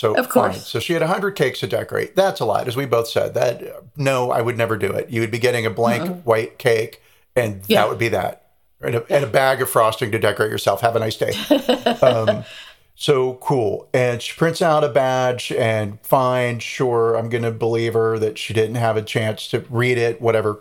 So 0.00 0.14
Of 0.16 0.30
course. 0.30 0.54
fine. 0.54 0.60
So 0.64 0.80
she 0.80 0.94
had 0.94 1.02
hundred 1.02 1.32
cakes 1.32 1.60
to 1.60 1.66
decorate. 1.66 2.16
That's 2.16 2.40
a 2.40 2.46
lot, 2.46 2.66
as 2.66 2.74
we 2.74 2.86
both 2.86 3.06
said. 3.06 3.34
That 3.34 3.62
no, 3.98 4.30
I 4.30 4.40
would 4.40 4.56
never 4.56 4.78
do 4.78 4.86
it. 4.90 5.10
You 5.10 5.20
would 5.20 5.30
be 5.30 5.38
getting 5.38 5.66
a 5.66 5.70
blank 5.70 6.22
white 6.22 6.58
cake, 6.58 7.02
and 7.36 7.60
Yeah. 7.66 7.82
that 7.82 7.90
would 7.90 7.98
be 7.98 8.08
that, 8.08 8.46
and 8.80 8.94
a, 8.94 9.12
and 9.14 9.24
a 9.24 9.26
bag 9.26 9.60
of 9.60 9.68
frosting 9.68 10.10
to 10.12 10.18
decorate 10.18 10.50
yourself. 10.50 10.80
Have 10.80 10.96
a 10.96 11.00
nice 11.00 11.16
day. 11.16 11.32
Um, 12.02 12.44
so 12.94 13.34
cool. 13.42 13.90
And 13.92 14.22
she 14.22 14.34
prints 14.36 14.62
out 14.62 14.84
a 14.84 14.88
badge 14.88 15.52
and 15.52 15.98
fine, 16.02 16.60
sure, 16.60 17.14
I'm 17.14 17.28
going 17.28 17.44
to 17.44 17.50
believe 17.50 17.92
her 17.92 18.18
that 18.18 18.38
she 18.38 18.54
didn't 18.54 18.76
have 18.76 18.96
a 18.96 19.02
chance 19.02 19.48
to 19.48 19.64
read 19.68 19.98
it, 19.98 20.20
whatever. 20.22 20.60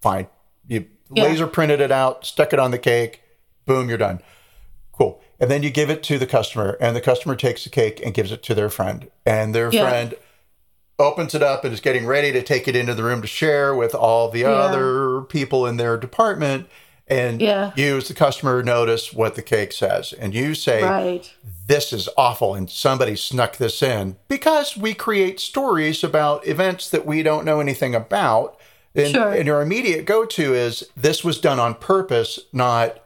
Fine. 0.00 0.28
You 0.68 0.86
Yeah. 1.12 1.24
laser 1.24 1.46
printed 1.46 1.80
it 1.82 1.90
out, 1.92 2.24
stuck 2.24 2.54
it 2.54 2.58
on 2.58 2.70
the 2.70 2.78
cake. 2.78 3.20
Boom, 3.66 3.88
you're 3.90 3.98
done. 3.98 4.20
And 5.40 5.50
then 5.50 5.62
you 5.62 5.70
give 5.70 5.88
it 5.88 6.02
to 6.04 6.18
the 6.18 6.26
customer, 6.26 6.76
and 6.80 6.94
the 6.94 7.00
customer 7.00 7.34
takes 7.34 7.64
the 7.64 7.70
cake 7.70 8.00
and 8.04 8.12
gives 8.12 8.30
it 8.30 8.42
to 8.44 8.54
their 8.54 8.68
friend. 8.68 9.10
And 9.24 9.54
their 9.54 9.70
Yeah. 9.72 9.80
friend 9.80 10.14
opens 10.98 11.34
it 11.34 11.42
up 11.42 11.64
and 11.64 11.72
is 11.72 11.80
getting 11.80 12.04
ready 12.06 12.30
to 12.30 12.42
take 12.42 12.68
it 12.68 12.76
into 12.76 12.92
the 12.94 13.02
room 13.02 13.22
to 13.22 13.26
share 13.26 13.74
with 13.74 13.94
all 13.94 14.28
the 14.28 14.44
other 14.44 15.22
people 15.22 15.66
in 15.66 15.78
their 15.78 15.96
department. 15.96 16.68
And 17.08 17.40
Yeah. 17.40 17.72
you, 17.74 17.96
as 17.96 18.08
the 18.08 18.14
customer, 18.14 18.62
notice 18.62 19.12
what 19.12 19.34
the 19.34 19.40
cake 19.42 19.72
says. 19.72 20.12
And 20.12 20.34
you 20.34 20.54
say, 20.54 20.84
Right. 20.84 21.28
this 21.66 21.92
is 21.94 22.08
awful 22.18 22.54
and 22.54 22.68
somebody 22.68 23.16
snuck 23.16 23.56
this 23.56 23.82
in 23.82 24.16
because 24.28 24.76
we 24.76 24.92
create 24.92 25.40
stories 25.40 26.04
about 26.04 26.46
events 26.46 26.88
that 26.90 27.06
we 27.06 27.22
don't 27.22 27.46
know 27.46 27.60
anything 27.60 27.94
about. 27.94 28.58
And, 28.94 29.08
Sure. 29.08 29.32
and 29.32 29.46
your 29.46 29.62
immediate 29.62 30.04
go 30.04 30.26
to 30.26 30.54
is 30.54 30.84
this 30.96 31.24
was 31.24 31.38
done 31.40 31.58
on 31.58 31.74
purpose, 31.74 32.40
not, 32.52 32.98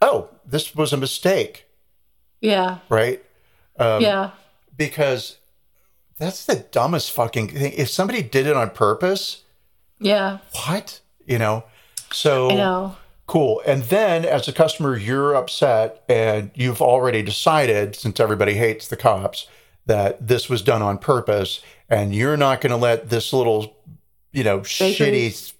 oh, 0.00 0.28
this 0.46 0.74
was 0.74 0.92
a 0.92 0.96
mistake, 0.96 1.66
Yeah. 2.40 2.78
right? 2.88 3.22
Um, 3.78 4.02
yeah. 4.02 4.30
Because 4.76 5.38
that's 6.18 6.44
the 6.44 6.56
dumbest 6.70 7.10
fucking 7.12 7.48
thing. 7.48 7.72
If 7.76 7.88
somebody 7.90 8.22
did 8.22 8.46
it 8.46 8.56
on 8.56 8.70
purpose, 8.70 9.42
Yeah. 9.98 10.38
what? 10.66 11.00
You 11.26 11.38
know? 11.38 11.64
So 12.12 12.50
I 12.50 12.54
know. 12.54 12.96
Cool. 13.26 13.62
And 13.64 13.84
then 13.84 14.24
as 14.24 14.48
a 14.48 14.52
customer, 14.52 14.96
you're 14.96 15.34
upset 15.34 16.02
and 16.08 16.50
you've 16.54 16.82
already 16.82 17.22
decided, 17.22 17.94
since 17.96 18.20
everybody 18.20 18.54
hates 18.54 18.88
the 18.88 18.96
cops, 18.96 19.46
that 19.86 20.26
this 20.28 20.48
was 20.48 20.60
done 20.62 20.82
on 20.82 20.98
purpose 20.98 21.60
and 21.88 22.14
you're 22.14 22.36
not 22.36 22.60
going 22.60 22.70
to 22.70 22.76
let 22.76 23.08
this 23.10 23.32
little, 23.32 23.74
you 24.32 24.44
know, 24.44 24.58
Bakery. 24.58 24.92
shitty 24.92 25.52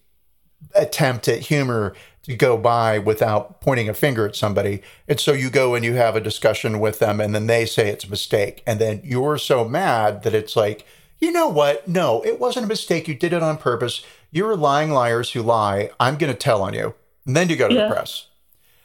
attempt 0.74 1.28
at 1.28 1.41
humor 1.41 1.95
to 2.22 2.36
go 2.36 2.56
by 2.56 2.98
without 2.98 3.60
pointing 3.60 3.88
a 3.88 3.94
finger 3.94 4.26
at 4.26 4.36
somebody. 4.36 4.82
And 5.08 5.18
so 5.18 5.32
you 5.32 5.50
go 5.50 5.74
and 5.74 5.84
you 5.84 5.94
have 5.94 6.14
a 6.14 6.20
discussion 6.20 6.78
with 6.78 6.98
them 7.00 7.20
and 7.20 7.34
then 7.34 7.46
they 7.48 7.66
say 7.66 7.88
it's 7.88 8.04
a 8.04 8.10
mistake. 8.10 8.62
And 8.66 8.80
then 8.80 9.00
you're 9.02 9.38
so 9.38 9.64
mad 9.66 10.22
that 10.22 10.34
it's 10.34 10.54
like, 10.54 10.86
you 11.20 11.32
know 11.32 11.48
what? 11.48 11.88
No, 11.88 12.24
it 12.24 12.38
wasn't 12.38 12.66
a 12.66 12.68
mistake. 12.68 13.08
You 13.08 13.14
did 13.14 13.32
it 13.32 13.42
on 13.42 13.56
purpose. 13.56 14.04
You're 14.30 14.56
lying 14.56 14.90
liars 14.90 15.32
who 15.32 15.42
lie. 15.42 15.90
I'm 15.98 16.16
going 16.16 16.32
to 16.32 16.38
tell 16.38 16.62
on 16.62 16.74
you. 16.74 16.94
And 17.26 17.36
then 17.36 17.48
you 17.48 17.56
go 17.56 17.68
to 17.68 17.74
Yeah. 17.74 17.88
the 17.88 17.94
press. 17.94 18.26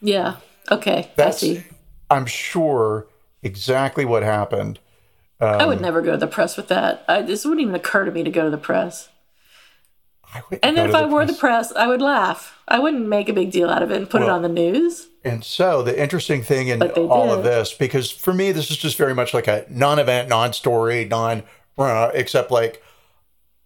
Yeah. 0.01 0.35
Okay. 0.71 1.11
That's, 1.15 1.37
I 1.43 1.47
see. 1.47 1.63
I'm 2.09 2.25
sure, 2.25 3.07
exactly 3.43 4.05
what 4.05 4.23
happened. 4.23 4.79
I 5.39 5.63
Um, 5.63 5.69
would 5.69 5.81
never 5.81 6.01
go 6.01 6.11
to 6.11 6.17
the 6.17 6.27
press 6.27 6.57
with 6.57 6.67
that. 6.69 7.03
I, 7.07 7.21
this 7.21 7.45
wouldn't 7.45 7.61
even 7.61 7.75
occur 7.75 8.05
to 8.05 8.11
me 8.11 8.23
to 8.23 8.31
go 8.31 8.43
to 8.43 8.49
the 8.49 8.57
press. 8.57 9.09
And 10.63 10.77
then 10.77 10.89
if 10.89 10.95
I 10.95 11.05
were 11.05 11.25
the 11.25 11.33
press. 11.33 11.71
I 11.73 11.87
would 11.87 12.01
laugh. 12.01 12.57
I 12.67 12.79
wouldn't 12.79 13.07
make 13.07 13.29
a 13.29 13.33
big 13.33 13.51
deal 13.51 13.69
out 13.69 13.81
of 13.83 13.91
it 13.91 13.97
and 13.97 14.09
put 14.09 14.21
it 14.21 14.29
on 14.29 14.41
the 14.41 14.49
news. 14.49 15.07
And 15.23 15.43
so 15.43 15.81
the 15.81 15.99
interesting 16.01 16.41
thing 16.43 16.67
in 16.69 16.81
all 16.81 17.31
of 17.31 17.43
this, 17.43 17.73
because 17.73 18.11
for 18.11 18.33
me, 18.33 18.51
this 18.51 18.71
is 18.71 18.77
just 18.77 18.97
very 18.97 19.13
much 19.13 19.33
like 19.33 19.47
a 19.47 19.65
non-event, 19.69 20.29
non-story, 20.29 21.05
non, 21.05 21.43
uh, 21.77 22.11
except 22.13 22.49
like, 22.51 22.81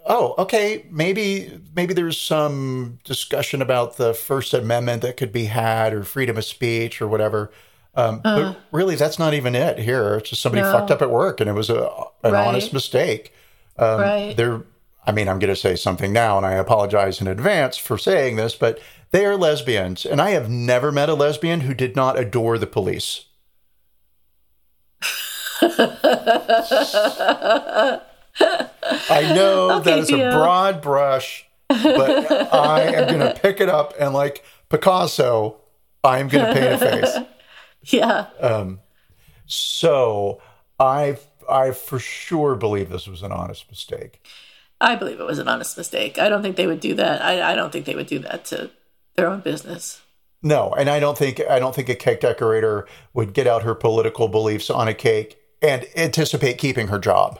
oh, 0.07 0.33
okay, 0.37 0.85
maybe 0.89 1.59
maybe 1.75 1.93
there's 1.93 2.19
some 2.19 2.99
discussion 3.03 3.61
about 3.61 3.97
the 3.97 4.13
First 4.13 4.53
Amendment 4.53 5.01
that 5.03 5.17
could 5.17 5.31
be 5.31 5.45
had, 5.45 5.93
or 5.93 6.03
freedom 6.03 6.37
of 6.37 6.45
speech, 6.45 7.01
or 7.01 7.07
whatever. 7.07 7.51
Um, 7.93 8.21
but 8.23 8.57
really, 8.71 8.95
that's 8.95 9.19
not 9.19 9.33
even 9.33 9.53
it 9.53 9.77
here. 9.79 10.15
It's 10.15 10.29
just 10.29 10.41
somebody 10.41 10.61
Uh. 10.63 10.71
No. 10.71 10.77
fucked 10.79 10.91
up 10.91 11.01
at 11.01 11.09
work, 11.11 11.39
and 11.41 11.49
it 11.49 11.53
was 11.53 11.69
a 11.69 11.89
an 12.23 12.33
Right. 12.33 12.47
honest 12.47 12.73
mistake. 12.73 13.33
Um, 13.77 13.99
Right. 14.01 14.33
They're, 14.37 14.61
I 15.05 15.11
mean, 15.11 15.27
I'm 15.27 15.39
going 15.39 15.53
to 15.53 15.59
say 15.59 15.75
something 15.75 16.13
now, 16.13 16.37
and 16.37 16.45
I 16.45 16.53
apologize 16.53 17.21
in 17.21 17.27
advance 17.27 17.77
for 17.77 17.97
saying 17.97 18.35
this, 18.35 18.55
but 18.55 18.79
they 19.11 19.25
are 19.25 19.35
lesbians, 19.35 20.05
and 20.05 20.21
I 20.21 20.31
have 20.31 20.49
never 20.49 20.91
met 20.91 21.09
a 21.09 21.15
lesbian 21.15 21.61
who 21.61 21.73
did 21.73 21.95
not 21.95 22.19
adore 22.19 22.57
the 22.57 22.67
police. 22.67 23.25
I 29.09 29.31
know 29.35 29.71
Okay, 29.81 29.91
that 29.91 29.99
is 29.99 30.11
a 30.11 30.31
broad 30.31 30.81
brush, 30.81 31.45
but 31.67 32.53
I 32.53 32.83
am 32.83 33.07
going 33.07 33.19
to 33.19 33.39
pick 33.39 33.59
it 33.59 33.69
up 33.69 33.93
and, 33.99 34.13
like 34.13 34.43
Picasso, 34.69 35.57
I'm 36.03 36.27
going 36.27 36.45
to 36.45 36.53
paint 36.53 36.73
a 36.73 36.77
face. 36.77 37.17
Yeah. 37.85 38.27
Um, 38.39 38.79
so 39.47 40.39
I, 40.79 41.17
I 41.49 41.71
for 41.71 41.97
sure 41.97 42.53
believe 42.53 42.89
this 42.89 43.07
was 43.07 43.23
an 43.23 43.31
honest 43.31 43.67
mistake. 43.71 44.23
I 44.81 44.95
believe 44.95 45.19
it 45.19 45.25
was 45.25 45.39
an 45.39 45.47
honest 45.47 45.77
mistake. 45.77 46.17
I 46.19 46.27
don't 46.29 46.41
think 46.41 46.55
they 46.55 46.67
would 46.67 46.79
do 46.79 46.93
that. 46.95 47.21
I, 47.21 47.51
I 47.51 47.55
don't 47.55 47.71
think 47.71 47.85
they 47.85 47.95
would 47.95 48.07
do 48.07 48.19
that 48.19 48.45
to 48.45 48.69
their 49.15 49.27
own 49.27 49.41
business. 49.41 50.01
No, 50.43 50.73
and 50.73 50.89
I 50.89 50.99
don't 50.99 51.17
think 51.17 51.39
I 51.49 51.59
don't 51.59 51.75
think 51.75 51.87
a 51.89 51.95
cake 51.95 52.21
decorator 52.21 52.87
would 53.13 53.33
get 53.33 53.45
out 53.47 53.63
her 53.63 53.75
political 53.75 54.27
beliefs 54.27 54.69
on 54.69 54.87
a 54.87 54.93
cake 54.93 55.37
and 55.61 55.85
anticipate 55.95 56.57
keeping 56.57 56.87
her 56.87 56.97
job. 56.97 57.39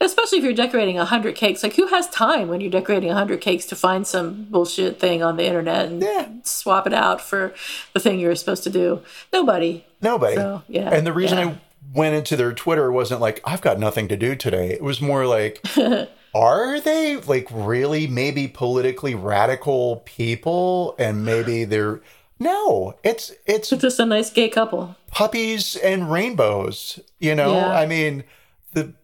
Especially 0.00 0.38
if 0.38 0.44
you're 0.44 0.54
decorating 0.54 0.98
a 0.98 1.04
hundred 1.04 1.34
cakes. 1.34 1.62
Like 1.62 1.74
who 1.76 1.86
has 1.88 2.08
time 2.10 2.48
when 2.48 2.60
you're 2.60 2.70
decorating 2.70 3.10
a 3.10 3.14
hundred 3.14 3.40
cakes 3.42 3.66
to 3.66 3.76
find 3.76 4.06
some 4.06 4.44
bullshit 4.50 4.98
thing 4.98 5.22
on 5.22 5.36
the 5.36 5.44
internet 5.44 5.86
and 5.86 6.02
Yeah. 6.02 6.28
swap 6.42 6.86
it 6.86 6.92
out 6.94 7.20
for 7.20 7.52
the 7.92 8.00
thing 8.00 8.18
you're 8.18 8.34
supposed 8.34 8.64
to 8.64 8.70
do? 8.70 9.02
Nobody. 9.32 9.84
Nobody. 10.00 10.36
So, 10.36 10.62
yeah, 10.68 10.90
And 10.90 11.06
the 11.06 11.12
reason 11.12 11.38
yeah. 11.38 11.48
I 11.48 11.58
went 11.94 12.14
into 12.14 12.36
their 12.36 12.52
Twitter 12.52 12.90
wasn't 12.92 13.20
like 13.20 13.40
I've 13.44 13.60
got 13.62 13.78
nothing 13.78 14.08
to 14.08 14.16
do 14.16 14.36
today. 14.36 14.70
It 14.70 14.82
was 14.82 15.00
more 15.00 15.26
like 15.26 15.62
are 16.34 16.80
they 16.80 17.16
like 17.16 17.46
really 17.50 18.06
maybe 18.06 18.48
politically 18.48 19.14
radical 19.14 19.96
people 20.04 20.94
and 20.98 21.24
maybe 21.24 21.64
they're 21.64 22.00
no, 22.38 22.94
it's 23.04 23.32
it's 23.46 23.70
Just 23.70 24.00
a 24.00 24.06
nice 24.06 24.30
gay 24.30 24.48
couple. 24.48 24.96
puppies 25.12 25.76
and 25.76 26.10
rainbows. 26.10 26.98
You 27.20 27.34
know, 27.36 27.52
Yeah. 27.52 27.70
I 27.70 27.86
mean, 27.86 28.24
the 28.72 28.94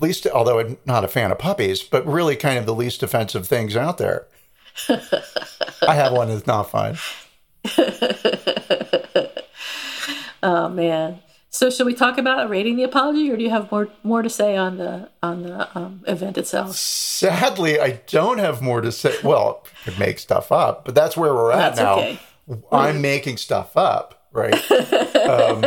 least, 0.00 0.26
although 0.28 0.60
I'm 0.60 0.76
not 0.84 1.02
a 1.04 1.08
fan 1.08 1.32
of 1.32 1.38
puppies, 1.38 1.82
but 1.82 2.06
really 2.06 2.36
kind 2.36 2.56
of 2.58 2.66
the 2.66 2.74
least 2.74 3.02
offensive 3.02 3.48
things 3.48 3.74
out 3.76 3.98
there. 3.98 4.26
I 5.88 5.94
have 5.94 6.12
one 6.12 6.28
that's 6.28 6.46
not 6.46 6.70
fun. 6.70 6.98
Oh 10.40 10.68
man. 10.68 11.18
So 11.50 11.70
should 11.70 11.86
we 11.86 11.94
talk 11.94 12.18
about 12.18 12.50
rating 12.50 12.76
the 12.76 12.82
apology, 12.82 13.30
or 13.30 13.36
do 13.36 13.42
you 13.42 13.50
have 13.50 13.70
more 13.72 13.88
more 14.02 14.20
to 14.22 14.28
say 14.28 14.56
on 14.56 14.76
the 14.76 15.08
on 15.22 15.42
the 15.44 15.78
um, 15.78 16.02
event 16.06 16.36
itself? 16.36 16.76
Sadly, 16.76 17.80
I 17.80 18.00
don't 18.06 18.38
have 18.38 18.60
more 18.60 18.80
to 18.82 18.92
say. 18.92 19.14
Well, 19.24 19.64
could 19.84 19.98
make 19.98 20.18
stuff 20.18 20.52
up, 20.52 20.84
but 20.84 20.94
that's 20.94 21.16
where 21.16 21.32
we're 21.32 21.52
at 21.52 21.74
That's 21.74 21.78
now. 21.78 21.94
okay. 21.98 22.18
I'm 22.70 23.00
making 23.00 23.38
stuff 23.38 23.76
up, 23.76 24.26
right? 24.32 24.52
um, 24.52 25.64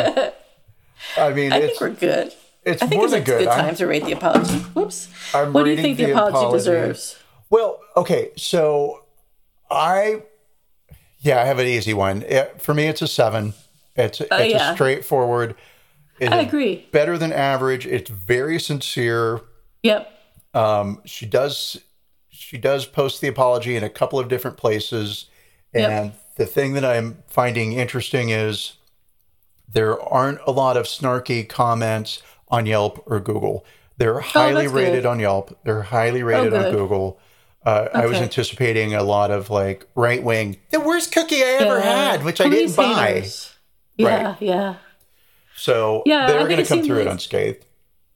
I 1.18 1.34
mean, 1.34 1.52
I 1.54 1.58
it's 1.58 1.80
think 1.80 1.82
we're 1.82 1.90
good. 2.00 2.34
it's 2.64 2.82
I 2.84 2.88
think 2.88 3.00
more 3.00 3.06
it's 3.06 3.14
than 3.14 3.22
a 3.24 3.26
good. 3.26 3.40
good 3.40 3.48
I'm- 3.48 3.66
time 3.66 3.76
to 3.76 3.88
rate 3.88 4.06
the 4.06 4.12
apology. 4.14 4.58
Whoops. 4.60 5.10
I'm 5.34 5.52
what 5.52 5.64
do 5.64 5.72
you 5.72 5.78
think 5.78 5.98
the, 5.98 6.06
the 6.06 6.12
apology, 6.12 6.38
apology. 6.38 6.58
deserves? 6.58 7.18
Well, 7.50 7.80
okay, 7.98 8.32
so 8.38 9.04
I, 9.70 10.22
yeah, 11.20 11.42
I 11.42 11.46
have 11.46 11.60
an 11.60 11.68
easy 11.68 11.94
one. 11.94 12.22
It, 12.22 12.62
for 12.62 12.74
me, 12.76 12.86
it's 12.86 13.02
a 13.02 13.08
seven. 13.08 13.54
It's 13.96 14.22
it's 14.22 14.32
Uh, 14.32 14.36
yeah. 14.38 14.72
a 14.72 14.76
straightforward. 14.76 15.56
It 16.22 16.32
I 16.32 16.42
agree. 16.42 16.88
Better 16.92 17.18
than 17.18 17.34
average. 17.34 17.86
It's 17.88 18.10
very 18.10 18.60
sincere. 18.60 19.42
Yep. 19.84 20.10
Um, 20.54 21.02
she 21.06 21.26
does 21.26 21.80
she 22.30 22.58
does 22.58 22.86
post 22.86 23.20
the 23.22 23.28
apology 23.28 23.76
in 23.76 23.84
a 23.84 23.90
couple 23.90 24.20
of 24.20 24.28
different 24.30 24.56
places, 24.58 25.26
Yep. 25.74 25.90
and 25.90 26.12
the 26.38 26.46
thing 26.46 26.74
that 26.74 26.86
I'm 26.86 27.24
finding 27.28 27.74
interesting 27.74 28.30
is 28.30 28.74
there 29.72 30.02
aren't 30.02 30.40
a 30.46 30.52
lot 30.52 30.78
of 30.78 30.86
snarky 30.86 31.48
comments 31.48 32.22
on 32.50 32.66
Yelp 32.66 33.04
or 33.06 33.20
Google. 33.20 33.66
They're 33.98 34.20
highly 34.20 34.68
Oh, 34.68 34.72
rated 34.72 35.04
good. 35.04 35.06
on 35.06 35.20
Yelp. 35.20 35.58
They're 35.64 35.84
highly 35.84 36.24
rated 36.24 36.54
on. 36.54 36.72
Google. 36.72 37.20
Uh, 37.66 37.88
I 37.94 38.06
was 38.08 38.18
anticipating 38.18 38.94
a 38.96 39.04
lot 39.04 39.30
of 39.32 39.50
like 39.50 39.86
right 39.96 40.22
wing, 40.24 40.58
the 40.72 40.80
worst 40.80 41.12
cookie 41.12 41.44
I 41.44 41.58
ever 41.62 41.78
Yeah. 41.80 42.12
had, 42.12 42.24
which 42.24 42.42
I 42.42 42.50
didn't 42.50 42.76
buy. 42.76 43.08
haters. 43.14 43.54
Yeah, 43.98 44.26
Right. 44.32 44.38
yeah. 44.42 44.76
So 45.56 46.04
Yeah, 46.06 46.28
they're 46.28 46.48
going 46.48 46.58
to 46.58 46.66
come 46.66 46.84
through 46.84 47.00
it 47.00 47.08
unscathed. 47.08 47.66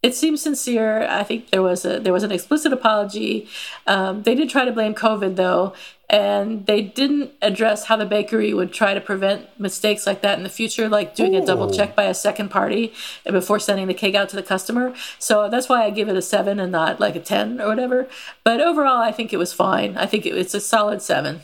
It 0.05 0.13
seems 0.13 0.43
sincere. 0.43 1.07
I 1.09 1.23
think 1.23 1.49
there 1.49 1.63
was 1.63 1.83
a 1.83 1.99
there 1.99 2.13
was 2.13 2.21
an 2.21 2.31
explicit 2.31 2.71
apology. 2.71 3.47
Um, 3.87 4.21
they 4.21 4.35
did 4.35 4.51
try 4.51 4.63
to 4.63 4.71
blame 4.71 4.93
COVID 4.93 5.35
though, 5.35 5.73
and 6.07 6.67
they 6.67 6.81
didn't 6.81 7.31
address 7.41 7.85
how 7.85 7.95
the 7.95 8.05
bakery 8.05 8.53
would 8.53 8.71
try 8.71 8.93
to 8.93 9.01
prevent 9.01 9.59
mistakes 9.59 10.05
like 10.05 10.21
that 10.21 10.37
in 10.37 10.43
the 10.43 10.49
future, 10.49 10.87
like 10.87 11.15
doing 11.15 11.35
a 11.35 11.43
double 11.43 11.71
check 11.71 11.95
by 11.95 12.03
a 12.03 12.13
second 12.13 12.49
party 12.49 12.93
before 13.23 13.57
sending 13.57 13.87
the 13.87 13.95
cake 13.95 14.13
out 14.13 14.29
to 14.29 14.35
the 14.35 14.43
customer. 14.43 14.93
So 15.17 15.49
that's 15.49 15.67
why 15.67 15.83
I 15.83 15.89
give 15.89 16.07
it 16.07 16.15
a 16.15 16.21
seven 16.21 16.59
and 16.59 16.71
not 16.71 16.99
like 16.99 17.15
a 17.15 17.19
ten 17.19 17.59
or 17.59 17.67
whatever. 17.67 18.07
But 18.43 18.61
overall, 18.61 19.01
I 19.01 19.11
think 19.11 19.33
it 19.33 19.37
was 19.37 19.53
fine. 19.53 19.97
I 19.97 20.05
think 20.05 20.27
it, 20.27 20.37
it's 20.37 20.53
a 20.53 20.61
solid 20.61 21.01
seven, 21.01 21.41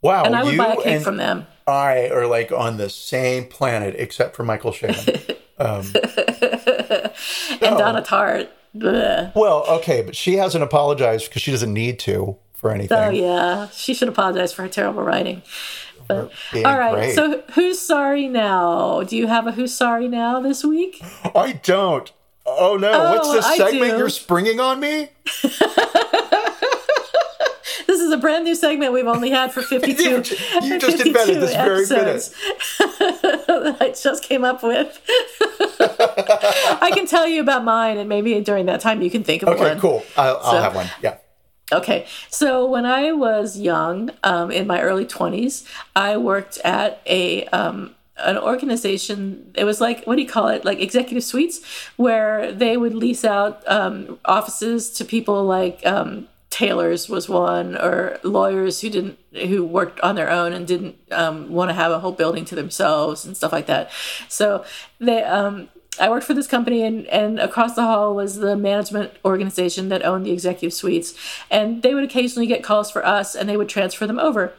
Wow, 0.00 0.24
and 0.24 0.34
I 0.34 0.44
would 0.44 0.56
buy 0.56 0.72
a 0.72 0.76
cake 0.76 0.86
and 0.86 1.04
from 1.04 1.18
them. 1.18 1.46
I 1.66 2.08
are 2.10 2.26
like 2.26 2.52
on 2.52 2.76
the 2.76 2.88
same 2.88 3.46
planet 3.46 3.94
except 3.98 4.36
for 4.36 4.44
Michael 4.44 4.72
Shannon. 4.72 5.20
um, 5.58 5.84
And 7.60 7.78
Donna 7.78 8.02
Tartt. 8.02 8.48
Well, 9.34 9.64
okay, 9.68 10.02
but 10.02 10.14
she 10.14 10.34
hasn't 10.34 10.62
apologized 10.62 11.28
because 11.28 11.42
she 11.42 11.50
doesn't 11.50 11.72
need 11.72 11.98
to 12.00 12.36
for 12.54 12.70
anything. 12.70 12.96
Oh 12.98 13.08
yeah, 13.10 13.68
she 13.70 13.94
should 13.94 14.08
apologize 14.08 14.52
for 14.52 14.62
her 14.62 14.68
terrible 14.68 15.02
writing. 15.02 15.42
But 16.08 16.30
all 16.54 16.78
right, 16.78 16.94
great. 16.94 17.14
so 17.14 17.42
who's 17.54 17.80
sorry 17.80 18.28
now? 18.28 19.02
Do 19.02 19.16
you 19.16 19.26
have 19.26 19.46
a 19.46 19.52
who's 19.52 19.74
sorry 19.74 20.08
now 20.08 20.40
this 20.40 20.62
week? 20.62 21.02
I 21.34 21.54
don't. 21.62 22.12
Oh 22.44 22.76
no! 22.76 23.12
What's 23.12 23.28
Oh, 23.28 23.32
this 23.32 23.44
I 23.46 23.56
segment 23.56 23.98
you're 23.98 24.08
springing 24.10 24.60
on 24.60 24.78
me? 24.78 25.08
This 27.96 28.04
is 28.04 28.12
a 28.12 28.18
brand 28.18 28.44
new 28.44 28.54
segment 28.54 28.92
we've 28.92 29.06
only 29.06 29.30
had 29.30 29.52
for 29.52 29.62
52 29.74 30.02
You 30.02 30.20
ju- 30.20 30.36
you 30.64 30.78
just 30.78 31.00
invented 31.00 31.36
this 31.40 31.54
very 31.54 31.86
minute. 31.86 32.30
I 33.80 33.94
just 33.98 34.22
came 34.22 34.44
up 34.44 34.62
with. 34.62 35.00
I 35.80 36.90
can 36.92 37.06
tell 37.06 37.26
you 37.26 37.40
about 37.40 37.64
mine, 37.64 37.96
and 37.96 38.06
maybe 38.06 38.38
during 38.42 38.66
that 38.66 38.80
time 38.82 39.00
you 39.00 39.10
can 39.10 39.24
think 39.24 39.42
of 39.44 39.48
Okay, 39.48 39.60
one. 39.70 39.80
cool. 39.80 40.04
I'll, 40.14 40.36
I'll 40.36 40.42
So- 40.52 40.60
have 40.60 40.74
one. 40.74 40.90
Yeah. 41.02 41.16
Okay, 41.72 42.06
so 42.28 42.66
when 42.66 42.84
I 42.84 43.12
was 43.12 43.58
young, 43.58 44.10
um, 44.22 44.50
in 44.50 44.66
my 44.66 44.82
early 44.82 45.06
twenties, 45.06 45.64
I 45.96 46.18
worked 46.18 46.58
at 46.64 47.00
a 47.06 47.46
um, 47.46 47.94
an 48.18 48.36
organization. 48.36 49.52
It 49.54 49.64
was 49.64 49.80
like 49.80 50.04
what 50.04 50.16
do 50.16 50.22
you 50.22 50.28
call 50.28 50.48
it? 50.48 50.66
Like 50.66 50.80
executive 50.80 51.24
suites, 51.24 51.62
where 51.96 52.52
they 52.52 52.76
would 52.76 52.94
lease 52.94 53.24
out 53.24 53.62
um, 53.66 54.18
offices 54.26 54.90
to 54.98 55.04
people 55.06 55.44
like 55.44 55.80
um, 55.86 56.28
tailors 56.50 57.08
was 57.08 57.28
one, 57.28 57.76
or 57.76 58.18
lawyers 58.22 58.80
who 58.80 58.90
didn't 58.90 59.18
who 59.32 59.64
worked 59.64 60.00
on 60.00 60.14
their 60.14 60.30
own 60.30 60.52
and 60.52 60.66
didn't 60.66 60.96
um, 61.10 61.50
want 61.50 61.68
to 61.68 61.74
have 61.74 61.92
a 61.92 61.98
whole 61.98 62.12
building 62.12 62.44
to 62.46 62.54
themselves 62.54 63.24
and 63.24 63.36
stuff 63.36 63.52
like 63.52 63.66
that. 63.66 63.90
So 64.28 64.64
they 64.98 65.22
um, 65.22 65.68
I 65.98 66.08
worked 66.08 66.26
for 66.26 66.34
this 66.34 66.46
company, 66.46 66.82
and, 66.82 67.06
and 67.06 67.38
across 67.38 67.74
the 67.74 67.82
hall 67.82 68.14
was 68.14 68.36
the 68.36 68.56
management 68.56 69.12
organization 69.24 69.88
that 69.88 70.04
owned 70.04 70.26
the 70.26 70.32
executive 70.32 70.74
suites. 70.74 71.14
And 71.50 71.82
they 71.82 71.94
would 71.94 72.04
occasionally 72.04 72.46
get 72.46 72.62
calls 72.62 72.90
for 72.90 73.04
us, 73.04 73.34
and 73.34 73.48
they 73.48 73.56
would 73.56 73.68
transfer 73.68 74.06
them 74.06 74.18
over. 74.18 74.52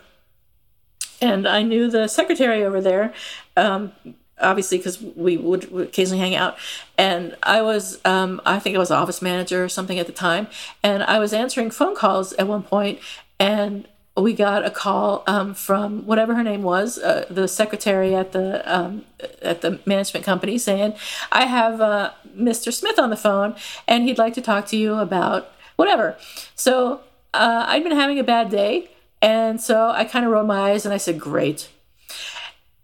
And 1.21 1.47
I 1.47 1.63
knew 1.63 1.89
the 1.89 2.07
secretary 2.07 2.63
over 2.63 2.81
there, 2.81 3.13
um, 3.55 3.91
obviously, 4.39 4.77
because 4.77 5.01
we 5.01 5.37
would, 5.37 5.71
occasionally 5.73 6.19
hang 6.19 6.35
out. 6.35 6.57
And 6.97 7.35
I 7.43 7.61
was, 7.61 7.99
um, 8.05 8.41
I 8.45 8.59
think 8.59 8.75
I 8.75 8.79
was 8.79 8.91
office 8.91 9.21
manager 9.21 9.63
or 9.63 9.69
something 9.69 9.99
at 9.99 10.07
the 10.07 10.13
time. 10.13 10.47
And 10.83 11.03
I 11.03 11.19
was 11.19 11.33
answering 11.33 11.71
phone 11.71 11.95
calls 11.95 12.33
at 12.33 12.47
one 12.47 12.63
point, 12.63 12.99
and 13.39 13.87
we 14.15 14.33
got 14.33 14.65
a 14.65 14.71
call 14.71 15.23
um, 15.27 15.53
from 15.53 16.05
whatever 16.05 16.33
her 16.35 16.43
name 16.43 16.63
was, 16.63 16.97
uh, 16.97 17.25
the 17.29 17.47
secretary 17.47 18.15
at 18.15 18.31
the 18.31 18.61
um, 18.65 19.05
at 19.41 19.61
the 19.61 19.79
management 19.85 20.25
company, 20.25 20.57
saying, 20.57 20.95
"I 21.31 21.45
have 21.45 21.79
uh, 21.79 22.11
Mr. 22.35 22.73
Smith 22.73 22.97
on 22.97 23.11
the 23.11 23.15
phone, 23.15 23.55
and 23.87 24.03
he'd 24.03 24.17
like 24.17 24.33
to 24.33 24.41
talk 24.41 24.65
to 24.67 24.77
you 24.77 24.95
about 24.95 25.51
whatever." 25.75 26.17
So 26.55 27.01
uh, 27.33 27.65
I'd 27.67 27.83
been 27.83 27.95
having 27.95 28.17
a 28.17 28.23
bad 28.23 28.49
day, 28.49 28.89
and 29.21 29.61
so 29.61 29.89
I 29.91 30.03
kind 30.03 30.25
of 30.25 30.31
rolled 30.31 30.47
my 30.47 30.71
eyes 30.71 30.83
and 30.83 30.93
I 30.93 30.97
said, 30.97 31.19
"Great." 31.19 31.69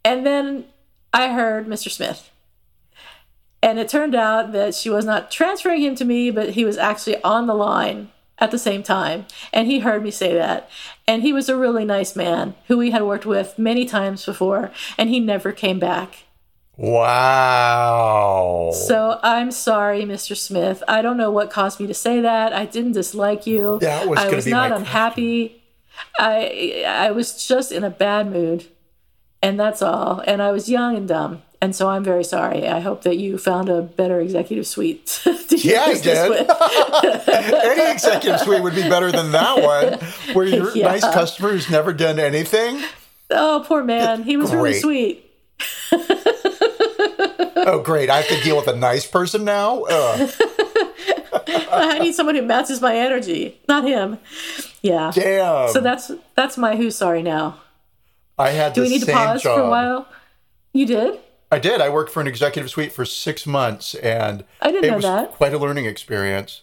And 0.05 0.25
then 0.25 0.65
I 1.13 1.29
heard 1.29 1.67
Mr. 1.67 1.91
Smith. 1.91 2.31
And 3.61 3.79
it 3.79 3.87
turned 3.87 4.15
out 4.15 4.51
that 4.51 4.75
she 4.75 4.89
was 4.89 5.05
not 5.05 5.31
transferring 5.31 5.81
him 5.81 5.95
to 5.95 6.03
me, 6.03 6.31
but 6.31 6.49
he 6.49 6.65
was 6.65 6.77
actually 6.77 7.23
on 7.23 7.47
the 7.47 7.53
line 7.53 8.11
at 8.37 8.51
the 8.51 8.59
same 8.59 8.83
time. 8.83 9.25
And 9.53 9.67
he 9.67 9.79
heard 9.79 10.03
me 10.03 10.11
say 10.11 10.33
that. 10.33 10.69
And 11.07 11.21
he 11.21 11.31
was 11.31 11.47
a 11.47 11.55
really 11.57 11.85
nice 11.85 12.13
man 12.15 12.55
who 12.67 12.77
we 12.77 12.91
had 12.91 13.03
worked 13.03 13.25
with 13.25 13.57
many 13.57 13.85
times 13.85 14.25
before, 14.25 14.71
and 14.97 15.09
he 15.09 15.21
never 15.21 15.53
came 15.53 15.79
back. 15.79 16.25
Wow. 16.75 18.71
So 18.73 19.19
I'm 19.21 19.51
sorry, 19.51 20.01
Mr. 20.01 20.35
Smith. 20.35 20.83
I 20.87 21.01
don't 21.01 21.17
know 21.17 21.29
what 21.29 21.51
caused 21.51 21.79
me 21.79 21.87
to 21.87 21.93
say 21.93 22.19
that. 22.21 22.51
I 22.51 22.65
didn't 22.65 22.93
dislike 22.93 23.45
you. 23.45 23.77
That 23.79 24.09
was 24.09 24.19
I 24.19 24.27
was 24.29 24.47
not 24.47 24.71
unhappy. 24.71 25.63
I 26.17 26.83
I 26.87 27.11
was 27.11 27.47
just 27.47 27.71
in 27.71 27.83
a 27.83 27.91
bad 27.91 28.31
mood. 28.31 28.65
And 29.43 29.59
that's 29.59 29.81
all. 29.83 30.23
And 30.25 30.41
I 30.41 30.51
was 30.51 30.69
young 30.69 30.95
and 30.95 31.07
dumb. 31.07 31.41
And 31.61 31.75
so 31.75 31.89
I'm 31.89 32.03
very 32.03 32.23
sorry. 32.23 32.67
I 32.67 32.79
hope 32.79 33.03
that 33.03 33.17
you 33.17 33.37
found 33.37 33.69
a 33.69 33.81
better 33.81 34.19
executive 34.19 34.65
suite. 34.65 35.05
to 35.23 35.57
Yeah, 35.57 35.83
I 35.85 35.99
did. 35.99 36.29
with. 36.29 36.49
Any 37.29 37.91
executive 37.91 38.39
suite 38.41 38.63
would 38.63 38.73
be 38.75 38.89
better 38.89 39.11
than 39.11 39.31
that 39.33 39.61
one, 39.61 39.99
where 40.35 40.45
you're 40.45 40.71
a 40.71 40.73
Yeah. 40.75 40.87
nice 40.87 41.03
customer 41.03 41.49
who's 41.51 41.69
never 41.69 41.93
done 41.93 42.17
anything. 42.19 42.81
oh, 43.29 43.63
poor 43.67 43.83
man. 43.83 44.23
He 44.23 44.35
was 44.37 44.51
really 44.53 44.73
sweet. 44.79 45.29
Oh, 47.65 47.79
great! 47.81 48.09
I 48.09 48.17
have 48.21 48.27
to 48.27 48.41
deal 48.43 48.57
with 48.57 48.67
a 48.67 48.75
nice 48.75 49.05
person 49.05 49.45
now. 49.45 49.85
I 49.87 50.27
need 52.01 52.13
someone 52.13 52.35
who 52.35 52.41
matches 52.41 52.81
my 52.81 52.93
energy, 52.97 53.57
not 53.69 53.85
him. 53.85 54.17
Yeah. 54.81 55.11
damn. 55.15 55.69
So 55.71 55.79
that's 55.79 56.11
that's 56.35 56.57
my 56.57 56.75
who's 56.75 56.97
sorry 56.97 57.23
now. 57.23 57.61
I 58.37 58.49
had 58.51 58.73
Do 58.73 58.81
the 58.81 58.87
we 58.87 58.93
need 58.93 59.05
to 59.05 59.11
pause 59.11 59.43
job. 59.43 59.57
for 59.57 59.63
a 59.65 59.69
while? 59.69 60.07
You 60.73 60.85
did? 60.85 61.19
I 61.51 61.59
did. 61.59 61.81
I 61.81 61.89
worked 61.89 62.11
for 62.11 62.19
an 62.21 62.27
executive 62.27 62.69
suite 62.71 62.91
for 62.91 63.05
six 63.05 63.45
months, 63.45 63.93
and 63.95 64.43
I 64.59 64.71
didn't 64.71 64.85
it 64.85 64.89
know 64.89 64.95
was 64.95 65.05
that. 65.05 65.31
quite 65.33 65.53
a 65.53 65.57
learning 65.59 65.85
experience. 65.85 66.61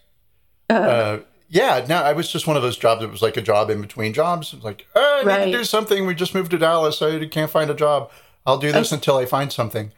Uh, 0.68 1.18
yeah, 1.48 1.84
no, 1.88 1.96
I 1.96 2.12
was 2.12 2.30
just 2.30 2.46
one 2.46 2.56
of 2.56 2.62
those 2.62 2.76
jobs. 2.76 3.02
It 3.02 3.10
was 3.10 3.22
like 3.22 3.36
a 3.36 3.40
job 3.42 3.70
in 3.70 3.80
between 3.80 4.12
jobs. 4.12 4.52
It 4.52 4.56
was 4.56 4.64
like, 4.64 4.86
oh, 4.94 5.22
I 5.28 5.44
need 5.46 5.52
to 5.52 5.58
do 5.58 5.64
something. 5.64 6.06
We 6.06 6.14
just 6.14 6.34
moved 6.34 6.50
to 6.52 6.58
Dallas. 6.58 7.00
I 7.02 7.24
can't 7.26 7.50
find 7.50 7.70
a 7.70 7.74
job. 7.74 8.10
I'll 8.46 8.58
do 8.58 8.72
this 8.72 8.90
until 8.92 9.16
I 9.16 9.26
find 9.26 9.52
something. 9.52 9.92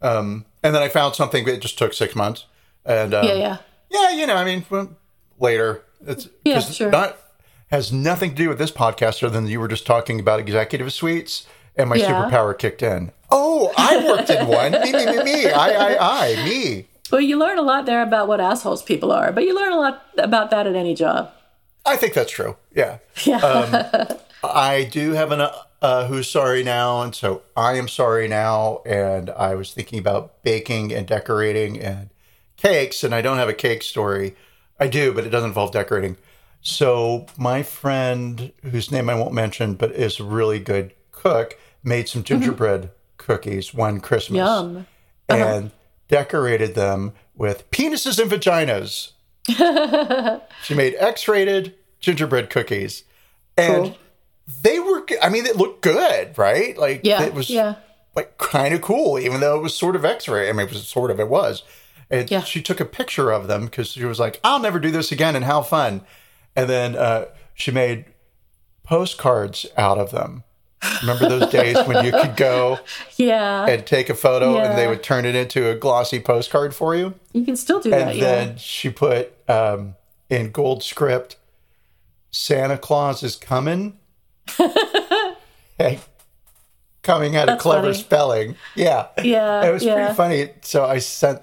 Um, 0.00 0.44
and 0.62 0.74
then 0.74 0.82
I 0.82 0.88
found 0.88 1.14
something. 1.14 1.44
But 1.44 1.54
it 1.54 1.60
just 1.60 1.78
took 1.78 1.92
six 1.92 2.14
months. 2.14 2.46
And 2.84 3.12
um, 3.14 3.26
Yeah, 3.26 3.34
yeah. 3.34 3.56
yeah, 3.90 4.10
you 4.10 4.26
know, 4.26 4.36
I 4.36 4.44
mean, 4.44 4.64
well, 4.70 4.96
later. 5.38 5.82
It's 6.06 6.28
Yeah, 6.44 6.60
sure. 6.60 6.90
Not 6.90 7.16
has 7.70 7.92
nothing 7.92 8.30
to 8.30 8.36
do 8.36 8.48
with 8.48 8.58
this 8.58 8.70
podcast, 8.72 9.22
other 9.22 9.32
than 9.38 9.46
you 9.48 9.60
were 9.60 9.68
just 9.68 9.86
talking 9.86 10.18
about 10.20 10.40
executive 10.40 10.92
suites, 10.92 11.46
and 11.76 11.88
my 11.88 11.96
Yeah. 11.96 12.10
superpower 12.10 12.56
kicked 12.58 12.82
in. 12.82 13.12
Oh, 13.30 13.72
I 13.76 14.04
worked 14.06 14.30
in 14.30 14.46
one. 14.46 14.72
me, 14.72 14.92
me, 14.92 15.06
me, 15.06 15.22
me. 15.22 15.50
I, 15.50 15.68
I, 15.94 16.28
I, 16.30 16.44
me. 16.44 16.86
Well, 17.10 17.20
you 17.20 17.38
learn 17.38 17.58
a 17.58 17.62
lot 17.62 17.86
there 17.86 18.02
about 18.02 18.28
what 18.28 18.40
assholes 18.40 18.82
people 18.82 19.12
are, 19.12 19.32
but 19.32 19.44
you 19.44 19.54
learn 19.54 19.72
a 19.72 19.76
lot 19.76 20.02
about 20.18 20.50
that 20.50 20.66
at 20.66 20.74
any 20.76 20.94
job. 20.94 21.30
I 21.86 21.96
think 21.96 22.14
that's 22.14 22.30
true. 22.32 22.56
Yeah. 22.74 22.98
Yeah. 23.24 24.14
I 24.44 24.84
do 24.84 25.12
have 25.12 25.32
an 25.32 25.40
uh, 25.40 25.52
uh, 25.80 26.06
who's 26.06 26.28
sorry 26.28 26.62
now, 26.62 27.00
and 27.02 27.14
so 27.14 27.42
I 27.56 27.74
am 27.76 27.88
sorry 27.88 28.28
now. 28.28 28.82
And 28.84 29.30
I 29.30 29.54
was 29.54 29.72
thinking 29.72 29.98
about 29.98 30.42
baking 30.42 30.92
and 30.92 31.06
decorating 31.06 31.80
and 31.80 32.10
cakes, 32.56 33.02
and 33.04 33.14
I 33.14 33.20
don't 33.22 33.38
have 33.38 33.48
a 33.48 33.54
cake 33.54 33.82
story. 33.82 34.36
I 34.80 34.86
do, 34.88 35.12
but 35.12 35.24
it 35.24 35.30
doesn't 35.30 35.48
involve 35.50 35.72
decorating. 35.72 36.16
So 36.60 37.26
my 37.36 37.62
friend, 37.62 38.52
whose 38.62 38.90
name 38.90 39.08
I 39.08 39.14
won't 39.14 39.32
mention, 39.34 39.74
but 39.74 39.92
is 39.92 40.20
a 40.20 40.24
really 40.24 40.58
good 40.58 40.92
cook, 41.12 41.58
made 41.82 42.08
some 42.08 42.22
mm-hmm. 42.22 42.40
gingerbread 42.40 42.90
cookies 43.16 43.72
one 43.74 44.00
Christmas 44.00 44.38
Yum. 44.38 44.86
Uh-huh. 45.28 45.44
and 45.44 45.70
decorated 46.08 46.74
them 46.74 47.12
with 47.36 47.70
penises 47.70 48.18
and 48.18 48.30
vaginas. 48.30 49.12
she 50.62 50.74
made 50.74 50.94
X-rated 50.98 51.74
gingerbread 52.00 52.50
cookies, 52.50 53.04
and 53.56 53.84
Cool. 53.84 53.96
they 54.62 54.78
were. 54.78 55.06
I 55.22 55.28
mean, 55.30 55.46
it 55.46 55.56
looked 55.56 55.82
good, 55.82 56.36
right? 56.36 56.76
Like 56.76 57.00
Yeah. 57.04 57.22
it 57.22 57.34
was 57.34 57.48
yeah. 57.48 57.76
like 58.14 58.36
kind 58.38 58.74
of 58.74 58.82
cool, 58.82 59.18
even 59.18 59.40
though 59.40 59.56
it 59.56 59.62
was 59.62 59.74
sort 59.74 59.96
of 59.96 60.04
X-ray. 60.04 60.48
I 60.48 60.52
mean, 60.52 60.66
it 60.66 60.72
was 60.72 60.86
sort 60.86 61.10
of 61.10 61.18
it 61.20 61.28
was. 61.28 61.62
And 62.10 62.30
Yeah. 62.30 62.42
she 62.42 62.62
took 62.62 62.80
a 62.80 62.84
picture 62.84 63.30
of 63.30 63.48
them 63.48 63.66
because 63.66 63.88
she 63.88 64.04
was 64.04 64.18
like, 64.18 64.40
"I'll 64.44 64.60
never 64.60 64.78
do 64.78 64.90
this 64.90 65.12
again," 65.12 65.34
and 65.36 65.44
how 65.44 65.62
fun. 65.62 66.02
And 66.56 66.68
then 66.68 66.96
uh, 66.96 67.26
she 67.54 67.70
made 67.70 68.06
postcards 68.82 69.66
out 69.76 69.98
of 69.98 70.10
them. 70.10 70.44
Remember 71.00 71.28
those 71.28 71.50
days 71.50 71.76
when 71.86 72.04
you 72.04 72.12
could 72.12 72.36
go 72.36 72.78
Yeah. 73.16 73.66
and 73.66 73.84
take 73.86 74.08
a 74.08 74.14
photo 74.14 74.58
and 74.58 74.78
they 74.78 74.86
would 74.86 75.02
turn 75.02 75.24
it 75.24 75.34
into 75.34 75.68
a 75.68 75.74
glossy 75.74 76.20
postcard 76.20 76.74
for 76.74 76.94
you? 76.94 77.14
you 77.32 77.44
can 77.44 77.56
still 77.56 77.80
do 77.80 77.92
And 77.92 78.08
that. 78.10 78.16
Yeah. 78.16 78.22
then 78.24 78.56
she 78.58 78.88
put 78.90 79.32
um, 79.48 79.96
in 80.30 80.50
gold 80.52 80.82
script, 80.84 81.36
Santa 82.30 82.78
Claus 82.78 83.22
is 83.22 83.36
coming. 83.36 83.98
Hey, 85.78 86.00
coming 87.04 87.34
had 87.34 87.48
a 87.48 87.56
clever 87.56 87.92
funny. 87.92 87.94
spelling. 87.94 88.56
Yeah. 88.74 89.06
Yeah. 89.22 89.64
It 89.68 89.72
was 89.72 89.84
yeah. 89.84 89.94
pretty 89.94 90.14
funny. 90.14 90.50
So 90.62 90.84
I 90.84 90.98
sent 90.98 91.40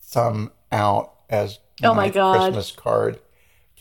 some 0.00 0.52
out 0.70 1.14
as 1.28 1.58
Oh 1.82 1.92
my 1.94 2.08
God. 2.08 2.36
Christmas 2.52 2.70
card 2.70 3.18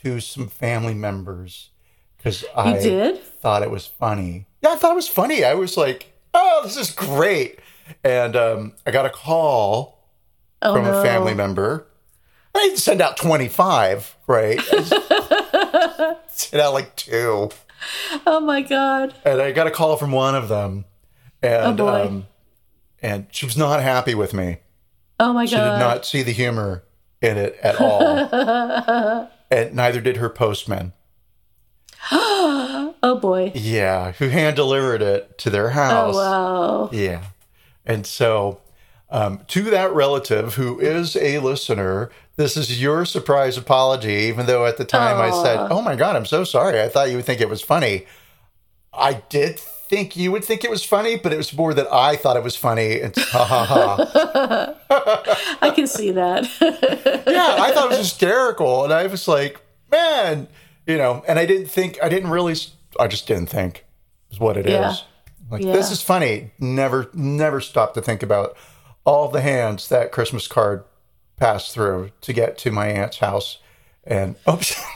to 0.04 0.20
some 0.20 0.48
family 0.48 0.94
members 0.94 1.70
because 2.18 2.46
I 2.56 2.74
did? 2.80 3.20
thought 3.24 3.64
it 3.64 3.72
was 3.72 3.86
funny. 3.88 4.48
Yeah, 4.62 4.72
I 4.72 4.76
thought 4.76 4.92
it 4.92 4.96
was 4.96 5.08
funny. 5.08 5.44
I 5.44 5.54
was 5.56 5.78
like, 5.78 6.14
"Oh, 6.34 6.62
this 6.64 6.78
is 6.78 6.92
great!" 6.92 7.60
And 8.04 8.36
um, 8.36 8.74
I 8.86 8.92
got 8.92 9.06
a 9.06 9.10
call 9.10 10.00
Oh, 10.62 10.76
from 10.76 10.86
no. 10.86 11.00
a 11.00 11.04
family 11.04 11.34
member. 11.34 11.88
I 12.56 12.60
didn't 12.60 12.78
send 12.80 13.02
out 13.02 13.18
twenty 13.18 13.48
five, 13.48 14.16
right? 14.28 14.60
I 14.72 16.16
sent 16.28 16.62
out 16.62 16.74
like 16.74 16.96
two, 16.96 17.50
Oh 18.28 18.40
my 18.40 18.62
god. 18.62 19.16
and 19.26 19.42
I 19.42 19.52
got 19.52 19.68
a 19.68 19.72
call 19.72 19.98
from 19.98 20.12
one 20.12 20.36
of 20.36 20.48
them, 20.50 20.86
and 21.42 21.80
Oh, 21.80 21.88
um, 21.88 22.28
and 23.02 23.28
she 23.32 23.46
was 23.46 23.58
not 23.58 23.82
happy 23.82 24.14
with 24.14 24.34
me. 24.34 24.58
Oh 25.20 25.34
my 25.34 25.46
She 25.46 25.56
god. 25.56 25.64
She 25.66 25.72
did 25.72 25.80
not 25.80 26.06
see 26.06 26.24
the 26.24 26.32
humor 26.32 26.84
in 27.22 27.38
it 27.38 27.58
at 27.62 27.80
all. 27.80 29.30
and 29.52 29.74
neither 29.74 30.02
did 30.02 30.18
her 30.18 30.30
postman. 30.30 30.94
Oh 33.04 33.18
boy. 33.20 33.52
Yeah, 33.56 34.12
who 34.14 34.28
hand 34.28 34.56
delivered 34.56 35.02
it 35.02 35.40
to 35.40 35.50
their 35.50 35.72
house. 35.72 36.14
Oh 36.16 36.20
wow. 36.20 36.90
Yeah. 36.92 37.24
And 37.84 38.06
so, 38.06 38.62
um, 39.10 39.42
to 39.48 39.64
that 39.72 39.92
relative 39.94 40.54
who 40.54 40.80
is 40.80 41.16
a 41.16 41.40
listener, 41.40 42.12
this 42.36 42.56
is 42.56 42.82
your 42.82 43.06
surprise 43.06 43.58
apology, 43.58 44.14
even 44.14 44.46
though 44.46 44.68
at 44.68 44.78
the 44.78 44.86
time 44.86 45.18
I 45.18 45.32
said, 45.32 45.68
Oh 45.72 45.82
my 45.82 45.96
God, 45.96 46.16
I'm 46.16 46.28
so 46.28 46.44
sorry. 46.44 46.80
I 46.80 46.90
thought 46.90 47.10
you 47.10 47.16
would 47.16 47.26
think 47.26 47.42
it 47.42 47.50
was 47.50 47.62
funny. 47.62 48.06
I 48.94 49.24
did 49.30 49.60
think 49.92 50.16
you 50.16 50.32
would 50.32 50.46
think 50.46 50.64
it 50.64 50.70
was 50.70 50.86
funny, 50.86 51.18
but 51.18 51.34
it 51.34 51.38
was 51.38 51.54
more 51.54 51.74
that 51.74 51.92
I 51.92 52.16
thought 52.16 52.38
it 52.38 52.44
was 52.44 52.56
funny. 52.56 53.02
And 53.02 53.14
ha 53.16 53.44
ha 53.44 53.66
ha. 53.66 54.76
I 55.62 55.70
can 55.72 55.86
see 55.86 56.12
that. 56.12 56.46
yeah, 57.28 57.58
I 57.60 57.72
thought 57.74 57.88
it 57.88 57.90
was 57.90 57.98
hysterical. 57.98 58.86
And 58.86 58.94
I 58.94 59.06
was 59.08 59.28
like, 59.28 59.60
man, 59.92 60.48
you 60.88 60.98
know, 60.98 61.26
and 61.28 61.38
I 61.38 61.46
didn't 61.46 61.68
think, 61.68 62.00
I 62.02 62.08
didn't 62.08 62.30
really, 62.30 62.56
I 62.98 63.08
just 63.08 63.28
didn't 63.28 63.48
think 63.48 63.84
is 64.32 64.40
what 64.40 64.56
it 64.56 64.66
is. 64.66 64.72
Yeah. 64.72 64.96
Like, 65.52 65.62
Yeah. 65.62 65.74
this 65.74 65.92
is 65.92 66.02
funny. 66.02 66.52
Never, 66.58 67.10
never 67.14 67.60
stop 67.60 67.94
to 67.96 68.02
think 68.02 68.24
about 68.24 68.56
all 69.04 69.28
the 69.28 69.42
hands 69.42 69.90
that 69.90 70.14
Christmas 70.14 70.48
card 70.48 70.86
passed 71.36 71.74
through 71.74 72.12
to 72.22 72.32
get 72.32 72.58
to 72.60 72.72
my 72.72 72.88
aunt's 72.88 73.18
house. 73.18 73.58
And 74.04 74.36
oops. 74.50 74.76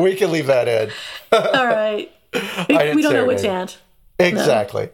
we 0.00 0.14
can 0.16 0.30
leave 0.30 0.46
that 0.46 0.68
in. 0.68 0.90
All 1.32 1.66
right. 1.66 2.12
We, 2.68 2.76
we 2.96 3.00
don't 3.02 3.14
know 3.14 3.24
which 3.24 3.44
aunt. 3.44 3.78
Exactly. 4.18 4.90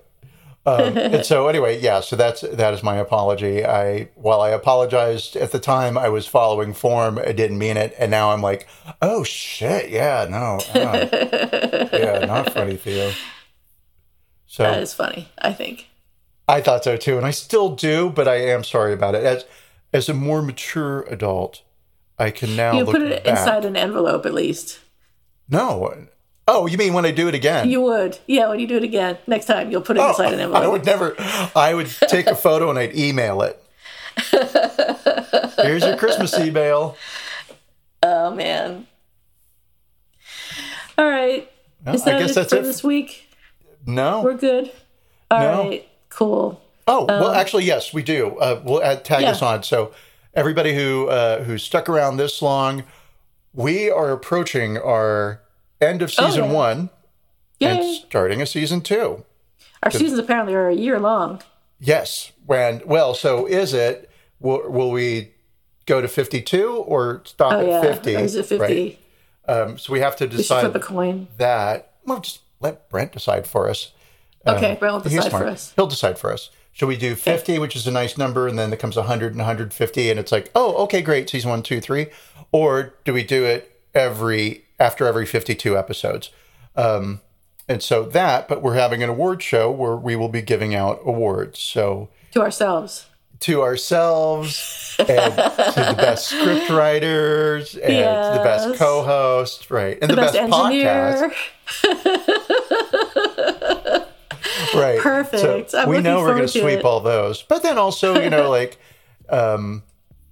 um, 0.64 0.96
and 0.96 1.26
so 1.26 1.48
anyway, 1.48 1.80
yeah, 1.80 1.98
so 1.98 2.14
that's 2.14 2.42
that 2.42 2.72
is 2.72 2.84
my 2.84 2.96
apology. 2.98 3.64
I 3.66 4.10
while 4.14 4.40
I 4.40 4.50
apologized 4.50 5.34
at 5.34 5.50
the 5.50 5.58
time, 5.58 5.98
I 5.98 6.08
was 6.08 6.28
following 6.28 6.72
form. 6.72 7.18
I 7.18 7.32
didn't 7.32 7.58
mean 7.58 7.76
it, 7.76 7.96
and 7.98 8.12
now 8.12 8.30
I'm 8.30 8.42
like, 8.42 8.68
oh 9.00 9.24
shit, 9.24 9.90
yeah, 9.90 10.26
no, 10.30 10.60
uh, 10.72 11.88
yeah, 11.92 12.24
not 12.26 12.52
funny, 12.52 12.76
Theo. 12.76 13.10
So 14.46 14.62
That 14.62 14.82
is 14.82 14.94
funny. 14.94 15.30
I 15.38 15.52
think. 15.52 15.88
I 16.46 16.60
thought 16.60 16.84
so 16.84 16.96
too, 16.96 17.16
and 17.16 17.26
I 17.26 17.32
still 17.32 17.74
do, 17.74 18.08
but 18.10 18.28
I 18.28 18.36
am 18.36 18.62
sorry 18.62 18.92
about 18.92 19.16
it. 19.16 19.24
As 19.24 19.44
as 19.92 20.08
a 20.08 20.14
more 20.14 20.42
mature 20.42 21.02
adult, 21.02 21.62
I 22.18 22.30
can 22.30 22.56
now 22.56 22.72
You 22.78 22.84
put 22.84 23.02
it 23.02 23.24
back. 23.24 23.30
inside 23.38 23.64
an 23.64 23.76
envelope 23.76 24.26
at 24.26 24.34
least. 24.34 24.80
No, 25.48 26.06
oh, 26.48 26.66
you 26.66 26.78
mean 26.78 26.92
when 26.94 27.04
I 27.04 27.10
do 27.10 27.28
it 27.28 27.34
again? 27.34 27.70
You 27.70 27.80
would. 27.82 28.18
Yeah, 28.26 28.48
when 28.48 28.60
you 28.60 28.66
do 28.66 28.76
it 28.76 28.84
again 28.84 29.18
next 29.26 29.46
time, 29.46 29.70
you'll 29.70 29.82
put 29.82 29.96
it 29.96 30.00
oh, 30.00 30.10
inside 30.10 30.32
an 30.32 30.40
envelope. 30.40 30.62
I 30.62 30.68
would 30.68 30.84
never. 30.86 31.14
I 31.54 31.74
would 31.74 31.88
take 32.08 32.26
a 32.26 32.34
photo 32.34 32.70
and 32.70 32.78
I'd 32.78 32.96
email 32.96 33.42
it. 33.42 33.62
Here's 35.56 35.84
your 35.84 35.96
Christmas 35.96 36.38
email. 36.38 36.96
Oh 38.02 38.34
man. 38.34 38.86
All 40.98 41.08
right. 41.08 41.50
Is 41.86 42.04
that 42.04 42.16
I 42.16 42.18
guess 42.20 42.30
it 42.30 42.34
that's 42.34 42.52
for 42.52 42.58
it. 42.58 42.62
this 42.62 42.84
week? 42.84 43.28
No. 43.86 44.22
We're 44.22 44.34
good. 44.36 44.70
All 45.30 45.38
right. 45.38 45.82
No. 45.82 45.88
Cool. 46.10 46.61
Oh 46.86 47.04
well, 47.06 47.32
actually, 47.32 47.64
yes, 47.64 47.92
we 47.94 48.02
do. 48.02 48.36
Uh, 48.38 48.60
we'll 48.64 48.82
add, 48.82 49.04
tag 49.04 49.22
Yeah. 49.22 49.30
us 49.30 49.42
on. 49.42 49.62
So 49.62 49.92
everybody 50.34 50.74
who 50.74 51.08
uh, 51.08 51.44
who 51.44 51.58
stuck 51.58 51.88
around 51.88 52.16
this 52.16 52.42
long, 52.42 52.84
we 53.54 53.90
are 53.90 54.10
approaching 54.10 54.78
our 54.78 55.40
end 55.80 56.02
of 56.02 56.12
season 56.12 56.44
Oh, 56.44 56.46
yeah. 56.46 56.52
one 56.52 56.90
and 57.60 57.78
Yay. 57.84 58.02
starting 58.06 58.42
a 58.42 58.46
season 58.46 58.80
two. 58.80 59.24
Our 59.82 59.90
seasons 59.90 60.18
apparently 60.18 60.54
are 60.54 60.68
a 60.68 60.74
year 60.74 60.98
long. 60.98 61.40
Yes. 61.80 62.32
When 62.46 62.82
well, 62.84 63.14
so 63.14 63.46
is 63.46 63.72
it? 63.74 64.10
Will, 64.40 64.68
will 64.70 64.90
we 64.90 65.32
go 65.86 66.00
to 66.00 66.08
fifty 66.08 66.40
two 66.42 66.72
or 66.76 67.22
stop 67.24 67.52
Oh 67.52 67.60
at 67.60 67.66
yeah. 67.66 67.80
fifty? 67.80 68.16
Or 68.16 68.20
is 68.20 68.34
it 68.34 68.46
fifty? 68.46 68.98
Right? 69.48 69.56
Um, 69.56 69.78
so 69.78 69.92
we 69.92 70.00
have 70.00 70.16
to 70.16 70.26
We 70.26 70.36
should 70.38 70.46
flip 70.46 70.64
a 70.64 70.78
decide 70.78 70.82
coin. 70.82 71.28
that. 71.38 71.92
Well, 72.04 72.20
just 72.20 72.40
let 72.60 72.88
Brent 72.88 73.12
decide 73.12 73.46
for 73.46 73.68
us. 73.68 73.92
Okay, 74.46 74.76
Brent 74.78 74.94
will 74.94 75.00
decide 75.00 75.30
for 75.30 75.46
us. 75.46 75.72
He'll 75.76 75.86
decide 75.86 76.18
for 76.18 76.32
us. 76.32 76.50
Should 76.72 76.86
we 76.88 76.96
do 76.96 77.14
50, 77.14 77.58
which 77.58 77.76
is 77.76 77.86
a 77.86 77.90
nice 77.90 78.16
number, 78.16 78.48
and 78.48 78.58
then 78.58 78.72
it 78.72 78.78
comes 78.78 78.96
100 78.96 79.32
and 79.32 79.38
150, 79.38 80.10
and 80.10 80.18
it's 80.18 80.32
like, 80.32 80.50
oh, 80.54 80.74
okay, 80.84 81.02
great, 81.02 81.28
season 81.28 81.50
one, 81.50 81.62
two, 81.62 81.80
three? 81.80 82.06
Or 82.50 82.94
do 83.04 83.12
we 83.12 83.22
do 83.24 83.44
it 83.44 83.78
every 83.94 84.64
after 84.80 85.06
every 85.06 85.26
52 85.26 85.76
episodes? 85.76 86.30
Um, 86.74 87.20
and 87.68 87.82
so 87.82 88.04
that, 88.04 88.48
but 88.48 88.62
we're 88.62 88.74
having 88.74 89.02
an 89.02 89.10
award 89.10 89.42
show 89.42 89.70
where 89.70 89.96
we 89.96 90.16
will 90.16 90.28
be 90.30 90.42
giving 90.42 90.74
out 90.74 91.00
awards. 91.04 91.58
So 91.58 92.08
To 92.32 92.40
ourselves. 92.40 93.06
to 93.40 93.60
ourselves 93.62 94.96
and 94.98 95.08
to 95.34 95.84
the 95.90 95.94
best 95.96 96.28
script 96.30 96.70
writers 96.70 97.74
and 97.74 97.82
to 97.92 98.38
the 98.38 98.44
best 98.44 98.78
co-host, 98.78 99.70
right? 99.70 99.98
And 100.00 100.10
the, 100.10 100.16
Best, 100.16 100.34
best, 100.34 100.52
podcast. 100.52 101.32
right 104.74 104.98
Perfect. 105.00 105.70
so 105.70 105.88
we 105.88 106.00
know 106.00 106.18
we're 106.20 106.28
going 106.34 106.42
to 106.42 106.48
sweep 106.48 106.80
it. 106.80 106.84
all 106.84 107.00
those 107.00 107.42
but 107.42 107.62
then 107.62 107.78
also 107.78 108.20
you 108.20 108.30
know 108.30 108.50
like 108.58 108.78
um 109.28 109.82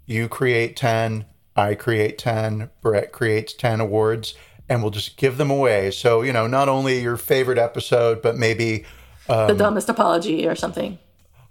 you 0.07 0.29
create 0.29 0.77
10 0.77 1.25
i 1.57 1.75
create 1.75 2.19
10 2.19 2.71
brett 2.81 3.13
creates 3.13 3.53
10 3.53 3.81
awards 3.81 4.35
and 4.69 4.83
we'll 4.83 4.91
just 4.91 5.17
give 5.17 5.37
them 5.37 5.51
away 5.51 5.91
so 5.91 6.23
you 6.23 6.33
know 6.33 6.47
not 6.47 6.69
only 6.69 7.01
your 7.01 7.17
favorite 7.17 7.59
episode 7.59 8.23
but 8.23 8.37
maybe 8.37 8.85
the 9.27 9.55
dumbest 9.57 9.89
apology 9.89 10.49
or 10.49 10.57
something. 10.57 10.99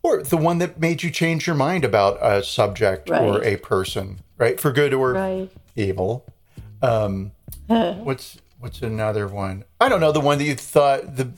or 0.03 0.21
the 0.21 0.35
one 0.35 0.57
that 0.57 0.79
made 0.81 1.01
you 1.01 1.09
change 1.09 1.47
your 1.47 1.55
mind 1.55 1.85
about 1.85 2.17
a 2.21 2.43
subject 2.43 3.09
or 3.09 3.41
a 3.43 3.55
person 3.57 4.19
right 4.37 4.59
for 4.59 4.71
good 4.71 4.93
or 4.93 5.13
Right. 5.13 5.49
evil 5.75 6.25
um 6.81 7.31
what's 7.67 8.37
what's 8.59 8.81
another 8.81 9.27
one 9.27 9.63
i 9.79 9.87
don't 9.87 10.01
know 10.01 10.11
the 10.11 10.19
one 10.19 10.37
that 10.39 10.43
you 10.43 10.55
thought 10.55 11.15
the 11.15 11.31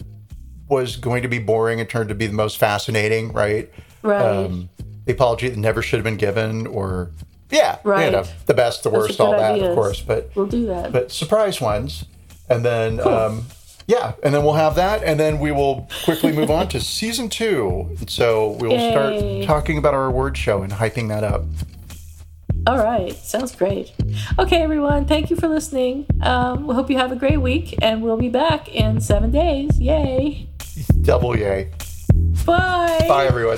was 0.71 0.95
going 0.95 1.21
to 1.21 1.27
be 1.27 1.37
boring 1.37 1.79
and 1.79 1.87
turned 1.89 2.09
to 2.09 2.15
be 2.15 2.25
the 2.27 2.33
most 2.33 2.57
fascinating 2.57 3.31
right 3.33 3.69
Right. 4.01 4.21
um, 4.25 4.69
the 5.05 5.11
apology 5.11 5.49
that 5.49 5.57
never 5.57 5.81
should 5.83 5.97
have 5.97 6.03
been 6.03 6.15
given, 6.17 6.65
or 6.65 7.11
yeah, 7.51 7.77
you 7.85 7.91
Right. 7.91 8.11
know, 8.11 8.23
the 8.45 8.53
best, 8.53 8.81
the 8.83 8.89
worst, 8.89 9.19
all 9.19 9.31
that, 9.31 9.53
ideas. 9.53 9.67
of 9.69 9.75
course. 9.75 10.01
But 10.01 10.31
we'll 10.35 10.45
do 10.47 10.65
that. 10.67 10.91
but 10.91 11.11
surprise 11.11 11.59
ones, 11.61 12.05
and 12.49 12.63
then 12.65 12.99
um, 13.05 13.45
yeah, 13.87 14.13
and 14.23 14.33
then 14.33 14.43
we'll 14.43 14.53
have 14.53 14.75
that, 14.75 15.03
and 15.03 15.19
then 15.19 15.39
we 15.39 15.51
will 15.51 15.87
quickly 16.05 16.31
move 16.31 16.49
on 16.49 16.67
to 16.69 16.79
season 16.79 17.29
two. 17.29 17.95
So 18.07 18.51
we 18.59 18.67
will 18.69 18.77
Yay. 18.77 18.91
start 18.91 19.45
talking 19.47 19.77
about 19.77 19.93
our 19.93 20.05
award 20.05 20.37
show 20.37 20.61
and 20.63 20.71
hyping 20.73 21.09
that 21.09 21.23
up. 21.23 21.43
All 22.67 22.77
right. 22.77 23.11
Sounds 23.13 23.55
great. 23.55 23.91
Okay, 24.37 24.61
everyone. 24.61 25.05
Thank 25.05 25.31
you 25.31 25.35
for 25.35 25.47
listening. 25.47 26.05
Um, 26.21 26.67
we 26.67 26.75
hope 26.75 26.91
you 26.91 26.97
have 26.99 27.11
a 27.11 27.15
great 27.15 27.41
week, 27.41 27.75
and 27.81 28.03
we'll 28.03 28.17
be 28.17 28.29
back 28.29 28.69
in 28.69 29.01
seven 29.01 29.31
days. 29.31 29.79
Yay. 29.79 30.47
Double 31.01 31.37
yay! 31.37 31.69
Bye. 32.45 33.05
Bye, 33.07 33.25
everyone. 33.25 33.57